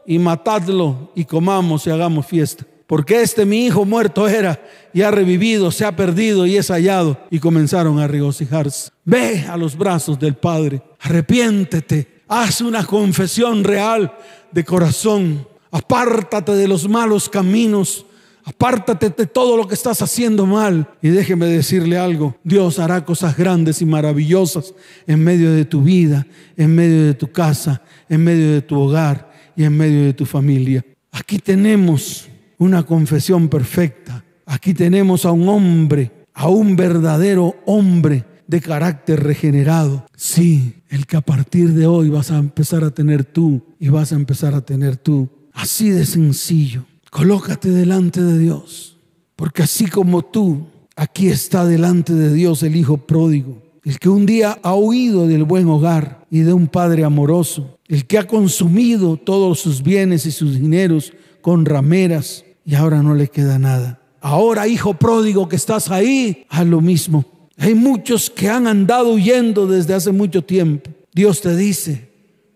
y 0.07 0.19
matadlo 0.19 1.13
y 1.15 1.27
comamos 1.27 1.87
y 1.87 1.91
hagamos 1.91 2.25
fiesta. 2.25 2.65
Porque 2.87 3.21
este 3.21 3.45
mi 3.45 3.67
hijo 3.67 3.85
muerto 3.85 4.27
era 4.27 4.63
y 4.95 5.03
ha 5.03 5.11
revivido, 5.11 5.71
se 5.71 5.85
ha 5.85 5.95
perdido 5.95 6.47
y 6.47 6.57
es 6.57 6.69
hallado. 6.69 7.19
Y 7.31 7.39
comenzaron 7.39 7.99
a 7.99 8.07
regocijarse. 8.07 8.93
Ve 9.05 9.45
a 9.47 9.59
los 9.59 9.77
brazos 9.77 10.19
del 10.19 10.37
Padre, 10.37 10.83
arrepiéntete 11.01 12.14
Haz 12.29 12.61
una 12.61 12.85
confesión 12.85 13.65
real 13.65 14.13
de 14.51 14.65
corazón. 14.65 15.47
Apártate 15.71 16.53
de 16.53 16.69
los 16.69 16.89
malos 16.89 17.29
caminos. 17.29 18.07
Apártate 18.45 19.11
de 19.11 19.27
todo 19.27 19.57
lo 19.57 19.67
que 19.67 19.75
estás 19.75 20.01
haciendo 20.03 20.47
mal. 20.47 20.89
Y 21.03 21.09
déjeme 21.09 21.47
decirle 21.47 21.99
algo. 21.99 22.37
Dios 22.43 22.79
hará 22.79 23.05
cosas 23.05 23.37
grandes 23.37 23.83
y 23.83 23.87
maravillosas 23.87 24.75
en 25.07 25.23
medio 25.23 25.53
de 25.53 25.65
tu 25.65 25.83
vida, 25.83 26.27
en 26.57 26.75
medio 26.75 27.07
de 27.07 27.15
tu 27.15 27.31
casa, 27.31 27.83
en 28.09 28.25
medio 28.25 28.53
de 28.53 28.63
tu 28.63 28.79
hogar 28.81 29.31
y 29.57 29.65
en 29.65 29.77
medio 29.77 30.05
de 30.05 30.15
tu 30.15 30.27
familia. 30.27 30.85
Aquí 31.13 31.39
tenemos 31.39 32.29
una 32.59 32.83
confesión 32.83 33.49
perfecta. 33.49 34.25
Aquí 34.47 34.75
tenemos 34.75 35.25
a 35.25 35.31
un 35.31 35.49
hombre, 35.49 36.11
a 36.35 36.49
un 36.49 36.77
verdadero 36.77 37.55
hombre 37.67 38.25
de 38.47 38.61
carácter 38.61 39.23
regenerado. 39.23 40.07
Sí, 40.17 40.75
el 40.89 41.07
que 41.07 41.17
a 41.17 41.21
partir 41.21 41.73
de 41.73 41.87
hoy 41.87 42.09
vas 42.09 42.31
a 42.31 42.39
empezar 42.39 42.85
a 42.85 42.91
tener 42.91 43.25
tú 43.25 43.63
y 43.79 43.89
vas 43.89 44.13
a 44.13 44.17
empezar 44.17 44.55
a 44.55 44.61
tener 44.61 44.97
tú. 44.97 45.29
Así 45.53 45.91
de 45.91 46.05
sencillo. 46.05 46.85
Colócate 47.11 47.71
delante 47.71 48.23
de 48.23 48.39
Dios. 48.39 48.99
Porque 49.37 49.63
así 49.63 49.87
como 49.87 50.23
tú, 50.23 50.67
aquí 50.97 51.29
está 51.29 51.65
delante 51.65 52.13
de 52.15 52.33
Dios 52.33 52.63
el 52.63 52.77
Hijo 52.77 52.99
pródigo. 52.99 53.63
El 53.85 53.99
que 53.99 54.09
un 54.09 54.25
día 54.27 54.59
ha 54.63 54.75
huido 54.75 55.27
del 55.27 55.45
buen 55.45 55.69
hogar 55.69 56.27
y 56.31 56.41
de 56.41 56.53
un 56.53 56.69
padre 56.69 57.05
amoroso. 57.05 57.79
El 57.87 58.07
que 58.07 58.19
ha 58.19 58.27
consumido 58.27 59.17
todos 59.17 59.61
sus 59.61 59.83
bienes 59.83 60.27
y 60.27 60.33
sus 60.33 60.59
dineros 60.59 61.13
con 61.43 61.67
rameras 61.67 62.45
y 62.65 62.75
ahora 62.75 63.03
no 63.03 63.15
le 63.15 63.29
queda 63.29 63.59
nada. 63.59 64.01
Ahora, 64.21 64.67
hijo 64.67 64.95
pródigo 64.95 65.49
que 65.51 65.57
estás 65.57 65.91
ahí, 65.91 66.47
haz 66.49 66.67
lo 66.67 66.81
mismo. 66.81 67.27
Hay 67.59 67.75
muchos 67.75 68.31
que 68.31 68.49
han 68.49 68.67
andado 68.67 69.13
huyendo 69.13 69.67
desde 69.67 69.95
hace 69.95 70.13
mucho 70.13 70.43
tiempo. 70.43 70.91
Dios 71.13 71.41
te 71.41 71.55
dice, 71.55 72.11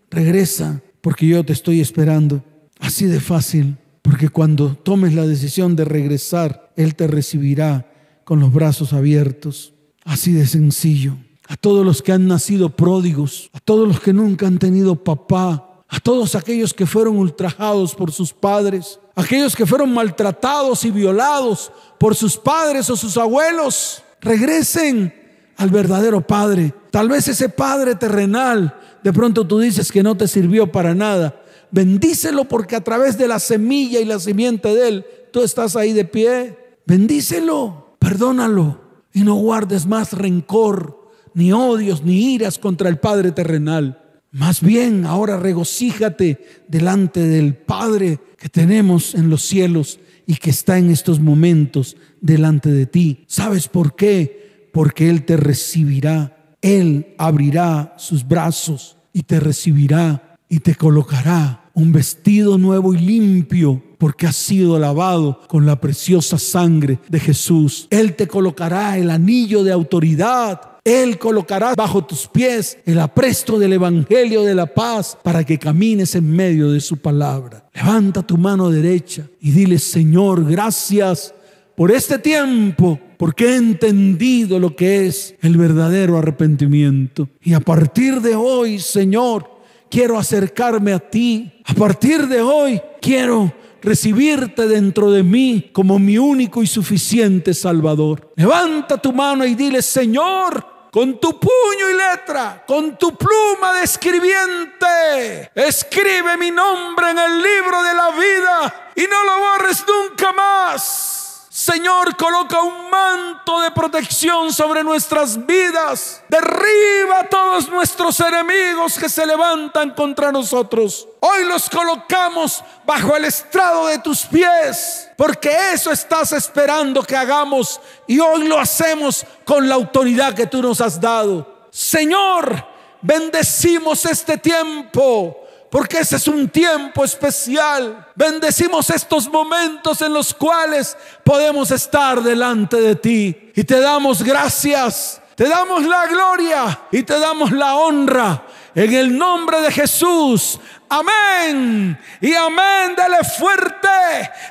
regresa 0.09 0.81
porque 1.01 1.27
yo 1.27 1.43
te 1.43 1.53
estoy 1.53 1.79
esperando. 1.79 2.43
Así 2.79 3.05
de 3.05 3.19
fácil, 3.19 3.77
porque 4.01 4.29
cuando 4.29 4.75
tomes 4.75 5.13
la 5.13 5.25
decisión 5.25 5.75
de 5.75 5.85
regresar, 5.85 6.71
Él 6.75 6.95
te 6.95 7.07
recibirá 7.07 7.91
con 8.23 8.39
los 8.39 8.53
brazos 8.53 8.93
abiertos. 8.93 9.73
Así 10.03 10.33
de 10.33 10.45
sencillo. 10.45 11.17
A 11.47 11.55
todos 11.57 11.85
los 11.85 12.01
que 12.01 12.11
han 12.11 12.27
nacido 12.27 12.69
pródigos, 12.69 13.49
a 13.53 13.59
todos 13.59 13.87
los 13.87 13.99
que 13.99 14.13
nunca 14.13 14.47
han 14.47 14.59
tenido 14.59 15.03
papá, 15.03 15.83
a 15.87 15.99
todos 15.99 16.35
aquellos 16.35 16.73
que 16.73 16.85
fueron 16.85 17.17
ultrajados 17.17 17.95
por 17.95 18.11
sus 18.11 18.31
padres, 18.31 18.99
aquellos 19.15 19.55
que 19.55 19.65
fueron 19.65 19.91
maltratados 19.91 20.85
y 20.85 20.91
violados 20.91 21.71
por 21.99 22.15
sus 22.15 22.37
padres 22.37 22.89
o 22.89 22.95
sus 22.95 23.17
abuelos. 23.17 24.03
Regresen 24.21 25.13
al 25.57 25.69
verdadero 25.69 26.25
Padre. 26.25 26.73
Tal 26.91 27.09
vez 27.09 27.27
ese 27.27 27.49
Padre 27.49 27.95
terrenal, 27.95 28.77
de 29.03 29.13
pronto 29.13 29.45
tú 29.45 29.59
dices 29.59 29.91
que 29.91 30.03
no 30.03 30.15
te 30.15 30.27
sirvió 30.27 30.71
para 30.71 30.95
nada. 30.95 31.41
Bendícelo 31.71 32.45
porque 32.45 32.75
a 32.75 32.83
través 32.83 33.17
de 33.17 33.27
la 33.27 33.39
semilla 33.39 33.99
y 33.99 34.05
la 34.05 34.19
simiente 34.19 34.73
de 34.73 34.87
Él, 34.87 35.05
tú 35.31 35.43
estás 35.43 35.75
ahí 35.75 35.93
de 35.93 36.05
pie. 36.05 36.57
Bendícelo, 36.85 37.95
perdónalo 37.99 38.81
y 39.13 39.21
no 39.21 39.35
guardes 39.35 39.85
más 39.85 40.13
rencor, 40.13 41.11
ni 41.33 41.51
odios, 41.51 42.03
ni 42.03 42.33
iras 42.33 42.57
contra 42.57 42.89
el 42.89 42.97
Padre 42.97 43.31
terrenal. 43.31 44.01
Más 44.31 44.61
bien, 44.61 45.05
ahora 45.05 45.37
regocíjate 45.37 46.63
delante 46.67 47.21
del 47.21 47.55
Padre 47.55 48.19
que 48.37 48.49
tenemos 48.49 49.15
en 49.15 49.29
los 49.29 49.41
cielos 49.43 49.99
y 50.25 50.35
que 50.35 50.51
está 50.51 50.77
en 50.77 50.91
estos 50.91 51.19
momentos 51.19 51.97
delante 52.21 52.69
de 52.71 52.85
ti. 52.85 53.23
¿Sabes 53.27 53.67
por 53.67 53.95
qué? 53.95 54.69
Porque 54.73 55.09
Él 55.09 55.25
te 55.25 55.37
recibirá. 55.37 56.55
Él 56.61 57.15
abrirá 57.17 57.93
sus 57.97 58.27
brazos 58.27 58.97
y 59.13 59.23
te 59.23 59.39
recibirá 59.39 60.37
y 60.49 60.59
te 60.59 60.75
colocará 60.75 61.71
un 61.73 61.91
vestido 61.91 62.57
nuevo 62.57 62.93
y 62.93 62.97
limpio 62.97 63.81
porque 63.97 64.27
has 64.27 64.35
sido 64.35 64.77
lavado 64.79 65.41
con 65.47 65.65
la 65.65 65.79
preciosa 65.79 66.37
sangre 66.37 66.99
de 67.07 67.19
Jesús. 67.19 67.87
Él 67.89 68.15
te 68.15 68.27
colocará 68.27 68.97
el 68.97 69.09
anillo 69.09 69.63
de 69.63 69.71
autoridad 69.71 70.69
él 70.89 71.19
colocará 71.19 71.75
bajo 71.75 72.03
tus 72.03 72.27
pies 72.27 72.77
el 72.85 72.99
apresto 72.99 73.59
del 73.59 73.73
Evangelio 73.73 74.43
de 74.43 74.55
la 74.55 74.65
paz 74.65 75.17
para 75.21 75.43
que 75.43 75.59
camines 75.59 76.15
en 76.15 76.31
medio 76.31 76.71
de 76.71 76.79
su 76.79 76.97
palabra. 76.97 77.65
Levanta 77.73 78.23
tu 78.23 78.37
mano 78.37 78.69
derecha 78.69 79.27
y 79.39 79.51
dile, 79.51 79.77
Señor, 79.77 80.49
gracias 80.49 81.33
por 81.79 81.93
este 81.93 82.19
tiempo, 82.19 82.99
porque 83.15 83.45
he 83.45 83.55
entendido 83.55 84.59
lo 84.59 84.75
que 84.75 85.07
es 85.07 85.35
el 85.41 85.55
verdadero 85.55 86.17
arrepentimiento. 86.17 87.29
Y 87.41 87.53
a 87.53 87.61
partir 87.61 88.19
de 88.19 88.35
hoy, 88.35 88.79
Señor, 88.79 89.49
quiero 89.89 90.19
acercarme 90.19 90.91
a 90.91 90.99
ti. 90.99 91.49
A 91.63 91.73
partir 91.73 92.27
de 92.27 92.41
hoy, 92.41 92.81
quiero 93.01 93.53
recibirte 93.81 94.67
dentro 94.67 95.09
de 95.09 95.23
mí 95.23 95.69
como 95.71 95.99
mi 95.99 96.17
único 96.17 96.61
y 96.61 96.67
suficiente 96.67 97.53
Salvador. 97.53 98.29
Levanta 98.35 98.97
tu 98.97 99.13
mano 99.13 99.45
y 99.45 99.55
dile, 99.55 99.81
Señor, 99.81 100.89
con 100.91 101.17
tu 101.17 101.39
puño 101.39 101.91
y 101.93 101.93
letra, 101.93 102.61
con 102.67 102.97
tu 102.97 103.15
pluma 103.15 103.75
de 103.77 103.85
escribiente, 103.85 105.49
escribe 105.55 106.35
mi 106.37 106.51
nombre 106.51 107.11
en 107.11 107.19
el 107.19 107.37
libro 107.41 107.83
de 107.83 107.93
la 107.93 108.09
vida 108.11 108.91
y 108.97 109.03
no 109.03 109.23
lo 109.23 109.39
borres 109.39 109.85
nunca 109.87 110.33
más. 110.33 111.18
Señor, 111.59 112.15
coloca 112.15 112.61
un 112.61 112.89
manto 112.89 113.59
de 113.59 113.71
protección 113.71 114.53
sobre 114.53 114.81
nuestras 114.81 115.45
vidas. 115.45 116.23
Derriba 116.29 117.19
a 117.19 117.27
todos 117.27 117.67
nuestros 117.67 118.17
enemigos 118.21 118.97
que 118.97 119.09
se 119.09 119.25
levantan 119.25 119.89
contra 119.89 120.31
nosotros. 120.31 121.05
Hoy 121.19 121.43
los 121.43 121.69
colocamos 121.69 122.63
bajo 122.85 123.13
el 123.13 123.25
estrado 123.25 123.87
de 123.87 123.99
tus 123.99 124.21
pies, 124.21 125.09
porque 125.17 125.73
eso 125.73 125.91
estás 125.91 126.31
esperando 126.31 127.03
que 127.03 127.17
hagamos 127.17 127.81
y 128.07 128.21
hoy 128.21 128.47
lo 128.47 128.57
hacemos 128.57 129.25
con 129.43 129.67
la 129.67 129.75
autoridad 129.75 130.33
que 130.33 130.47
tú 130.47 130.61
nos 130.61 130.79
has 130.79 131.01
dado. 131.01 131.67
Señor, 131.71 132.65
bendecimos 133.01 134.05
este 134.05 134.37
tiempo 134.37 135.48
porque 135.69 135.99
ese 135.99 136.15
es 136.15 136.27
un 136.27 136.49
tiempo 136.49 137.03
especial. 137.03 138.07
Bendecimos 138.15 138.89
estos 138.89 139.29
momentos 139.29 140.01
en 140.01 140.13
los 140.13 140.33
cuales 140.33 140.97
podemos 141.23 141.71
estar 141.71 142.21
delante 142.21 142.77
de 142.81 142.95
ti 142.95 143.51
y 143.55 143.63
te 143.63 143.79
damos 143.79 144.23
gracias, 144.23 145.21
te 145.35 145.47
damos 145.47 145.83
la 145.83 146.07
gloria 146.07 146.79
y 146.91 147.03
te 147.03 147.19
damos 147.19 147.51
la 147.51 147.75
honra 147.75 148.43
en 148.73 148.93
el 148.93 149.17
nombre 149.17 149.61
de 149.61 149.71
Jesús. 149.71 150.59
Amén. 150.89 151.99
Y 152.19 152.33
amén. 152.33 152.95
Dale 152.97 153.23
fuerte 153.23 153.87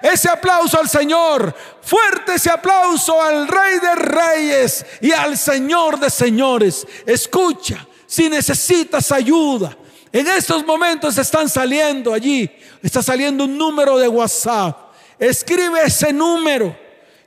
ese 0.03 0.29
aplauso 0.29 0.79
al 0.79 0.89
Señor. 0.89 1.55
Fuerte 1.83 2.35
ese 2.35 2.51
aplauso 2.51 3.21
al 3.21 3.49
Rey 3.49 3.79
de 3.81 3.95
Reyes 3.97 4.87
y 5.01 5.11
al 5.11 5.37
Señor 5.37 5.99
de 5.99 6.11
Señores. 6.11 6.87
Escucha, 7.07 7.85
si 8.07 8.29
necesitas 8.29 9.11
ayuda 9.11 9.77
en 10.12 10.26
estos 10.28 10.64
momentos 10.64 11.18
están 11.18 11.48
saliendo 11.48 12.12
allí, 12.12 12.50
está 12.82 13.02
saliendo 13.02 13.44
un 13.44 13.59
número 13.59 13.98
de 13.98 14.09
WhatsApp. 14.09 14.88
Escribe 15.18 15.82
ese 15.84 16.12
número 16.12 16.76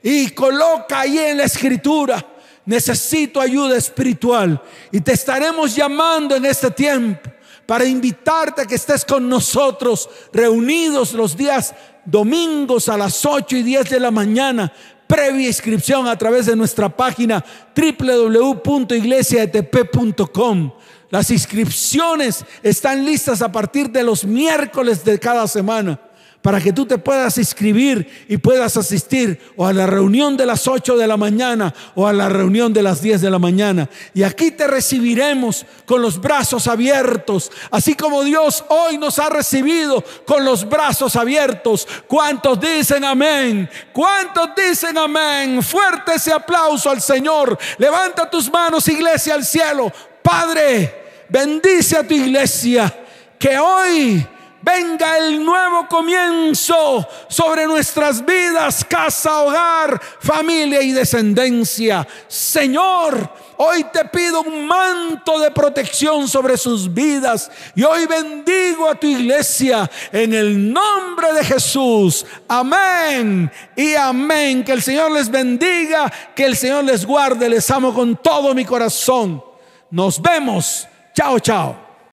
y 0.02 0.30
coloca 0.30 1.00
ahí 1.00 1.18
en 1.18 1.38
la 1.38 1.44
escritura, 1.44 2.24
necesito 2.64 3.40
ayuda 3.40 3.76
espiritual. 3.76 4.60
Y 4.90 5.00
te 5.00 5.12
estaremos 5.12 5.74
llamando 5.74 6.34
en 6.34 6.44
este 6.44 6.70
tiempo 6.70 7.30
para 7.66 7.84
invitarte 7.84 8.62
a 8.62 8.66
que 8.66 8.74
estés 8.74 9.04
con 9.04 9.28
nosotros 9.28 10.08
reunidos 10.32 11.12
los 11.12 11.36
días 11.36 11.74
domingos 12.04 12.88
a 12.88 12.96
las 12.96 13.24
8 13.24 13.58
y 13.58 13.62
10 13.62 13.90
de 13.90 14.00
la 14.00 14.10
mañana 14.10 14.72
previa 15.12 15.46
inscripción 15.46 16.08
a 16.08 16.16
través 16.16 16.46
de 16.46 16.56
nuestra 16.56 16.88
página 16.88 17.44
www.iglesiatp.com. 17.76 20.72
Las 21.12 21.30
inscripciones 21.30 22.42
están 22.62 23.04
listas 23.04 23.42
a 23.42 23.52
partir 23.52 23.90
de 23.90 24.02
los 24.02 24.24
miércoles 24.24 25.04
de 25.04 25.18
cada 25.18 25.46
semana 25.46 26.00
para 26.40 26.58
que 26.58 26.72
tú 26.72 26.86
te 26.86 26.96
puedas 26.96 27.36
inscribir 27.36 28.24
y 28.30 28.38
puedas 28.38 28.78
asistir 28.78 29.38
o 29.54 29.66
a 29.66 29.74
la 29.74 29.86
reunión 29.86 30.38
de 30.38 30.46
las 30.46 30.66
8 30.66 30.96
de 30.96 31.06
la 31.06 31.18
mañana 31.18 31.74
o 31.94 32.06
a 32.06 32.14
la 32.14 32.30
reunión 32.30 32.72
de 32.72 32.82
las 32.82 33.02
10 33.02 33.20
de 33.20 33.30
la 33.30 33.38
mañana. 33.38 33.90
Y 34.14 34.22
aquí 34.22 34.52
te 34.52 34.66
recibiremos 34.66 35.66
con 35.84 36.00
los 36.00 36.18
brazos 36.18 36.66
abiertos, 36.66 37.52
así 37.70 37.94
como 37.94 38.24
Dios 38.24 38.64
hoy 38.70 38.96
nos 38.96 39.18
ha 39.18 39.28
recibido 39.28 40.02
con 40.24 40.46
los 40.46 40.66
brazos 40.66 41.14
abiertos. 41.16 41.86
¿Cuántos 42.06 42.58
dicen 42.58 43.04
amén? 43.04 43.68
¿Cuántos 43.92 44.48
dicen 44.56 44.96
amén? 44.96 45.62
Fuerte 45.62 46.14
ese 46.14 46.32
aplauso 46.32 46.88
al 46.88 47.02
Señor. 47.02 47.58
Levanta 47.76 48.30
tus 48.30 48.50
manos, 48.50 48.88
iglesia, 48.88 49.34
al 49.34 49.44
cielo. 49.44 49.92
Padre, 50.22 51.01
Bendice 51.32 51.96
a 51.96 52.06
tu 52.06 52.12
iglesia. 52.12 52.94
Que 53.38 53.58
hoy 53.58 54.24
venga 54.60 55.16
el 55.16 55.42
nuevo 55.42 55.88
comienzo 55.88 57.08
sobre 57.26 57.66
nuestras 57.66 58.22
vidas, 58.22 58.84
casa, 58.84 59.42
hogar, 59.42 59.98
familia 60.20 60.82
y 60.82 60.92
descendencia. 60.92 62.06
Señor, 62.28 63.32
hoy 63.56 63.82
te 63.84 64.04
pido 64.04 64.42
un 64.42 64.66
manto 64.66 65.40
de 65.40 65.50
protección 65.50 66.28
sobre 66.28 66.58
sus 66.58 66.92
vidas 66.92 67.50
y 67.74 67.82
hoy 67.82 68.04
bendigo 68.04 68.86
a 68.90 68.94
tu 68.94 69.06
iglesia 69.06 69.90
en 70.12 70.34
el 70.34 70.70
nombre 70.70 71.32
de 71.32 71.44
Jesús. 71.44 72.26
Amén 72.46 73.50
y 73.74 73.94
amén. 73.94 74.62
Que 74.62 74.72
el 74.72 74.82
Señor 74.82 75.10
les 75.12 75.30
bendiga, 75.30 76.12
que 76.36 76.44
el 76.44 76.58
Señor 76.58 76.84
les 76.84 77.06
guarde. 77.06 77.48
Les 77.48 77.70
amo 77.70 77.94
con 77.94 78.16
todo 78.16 78.54
mi 78.54 78.66
corazón. 78.66 79.42
Nos 79.90 80.20
vemos 80.20 80.88
Tchau, 81.14 81.38
tchau. 81.38 81.91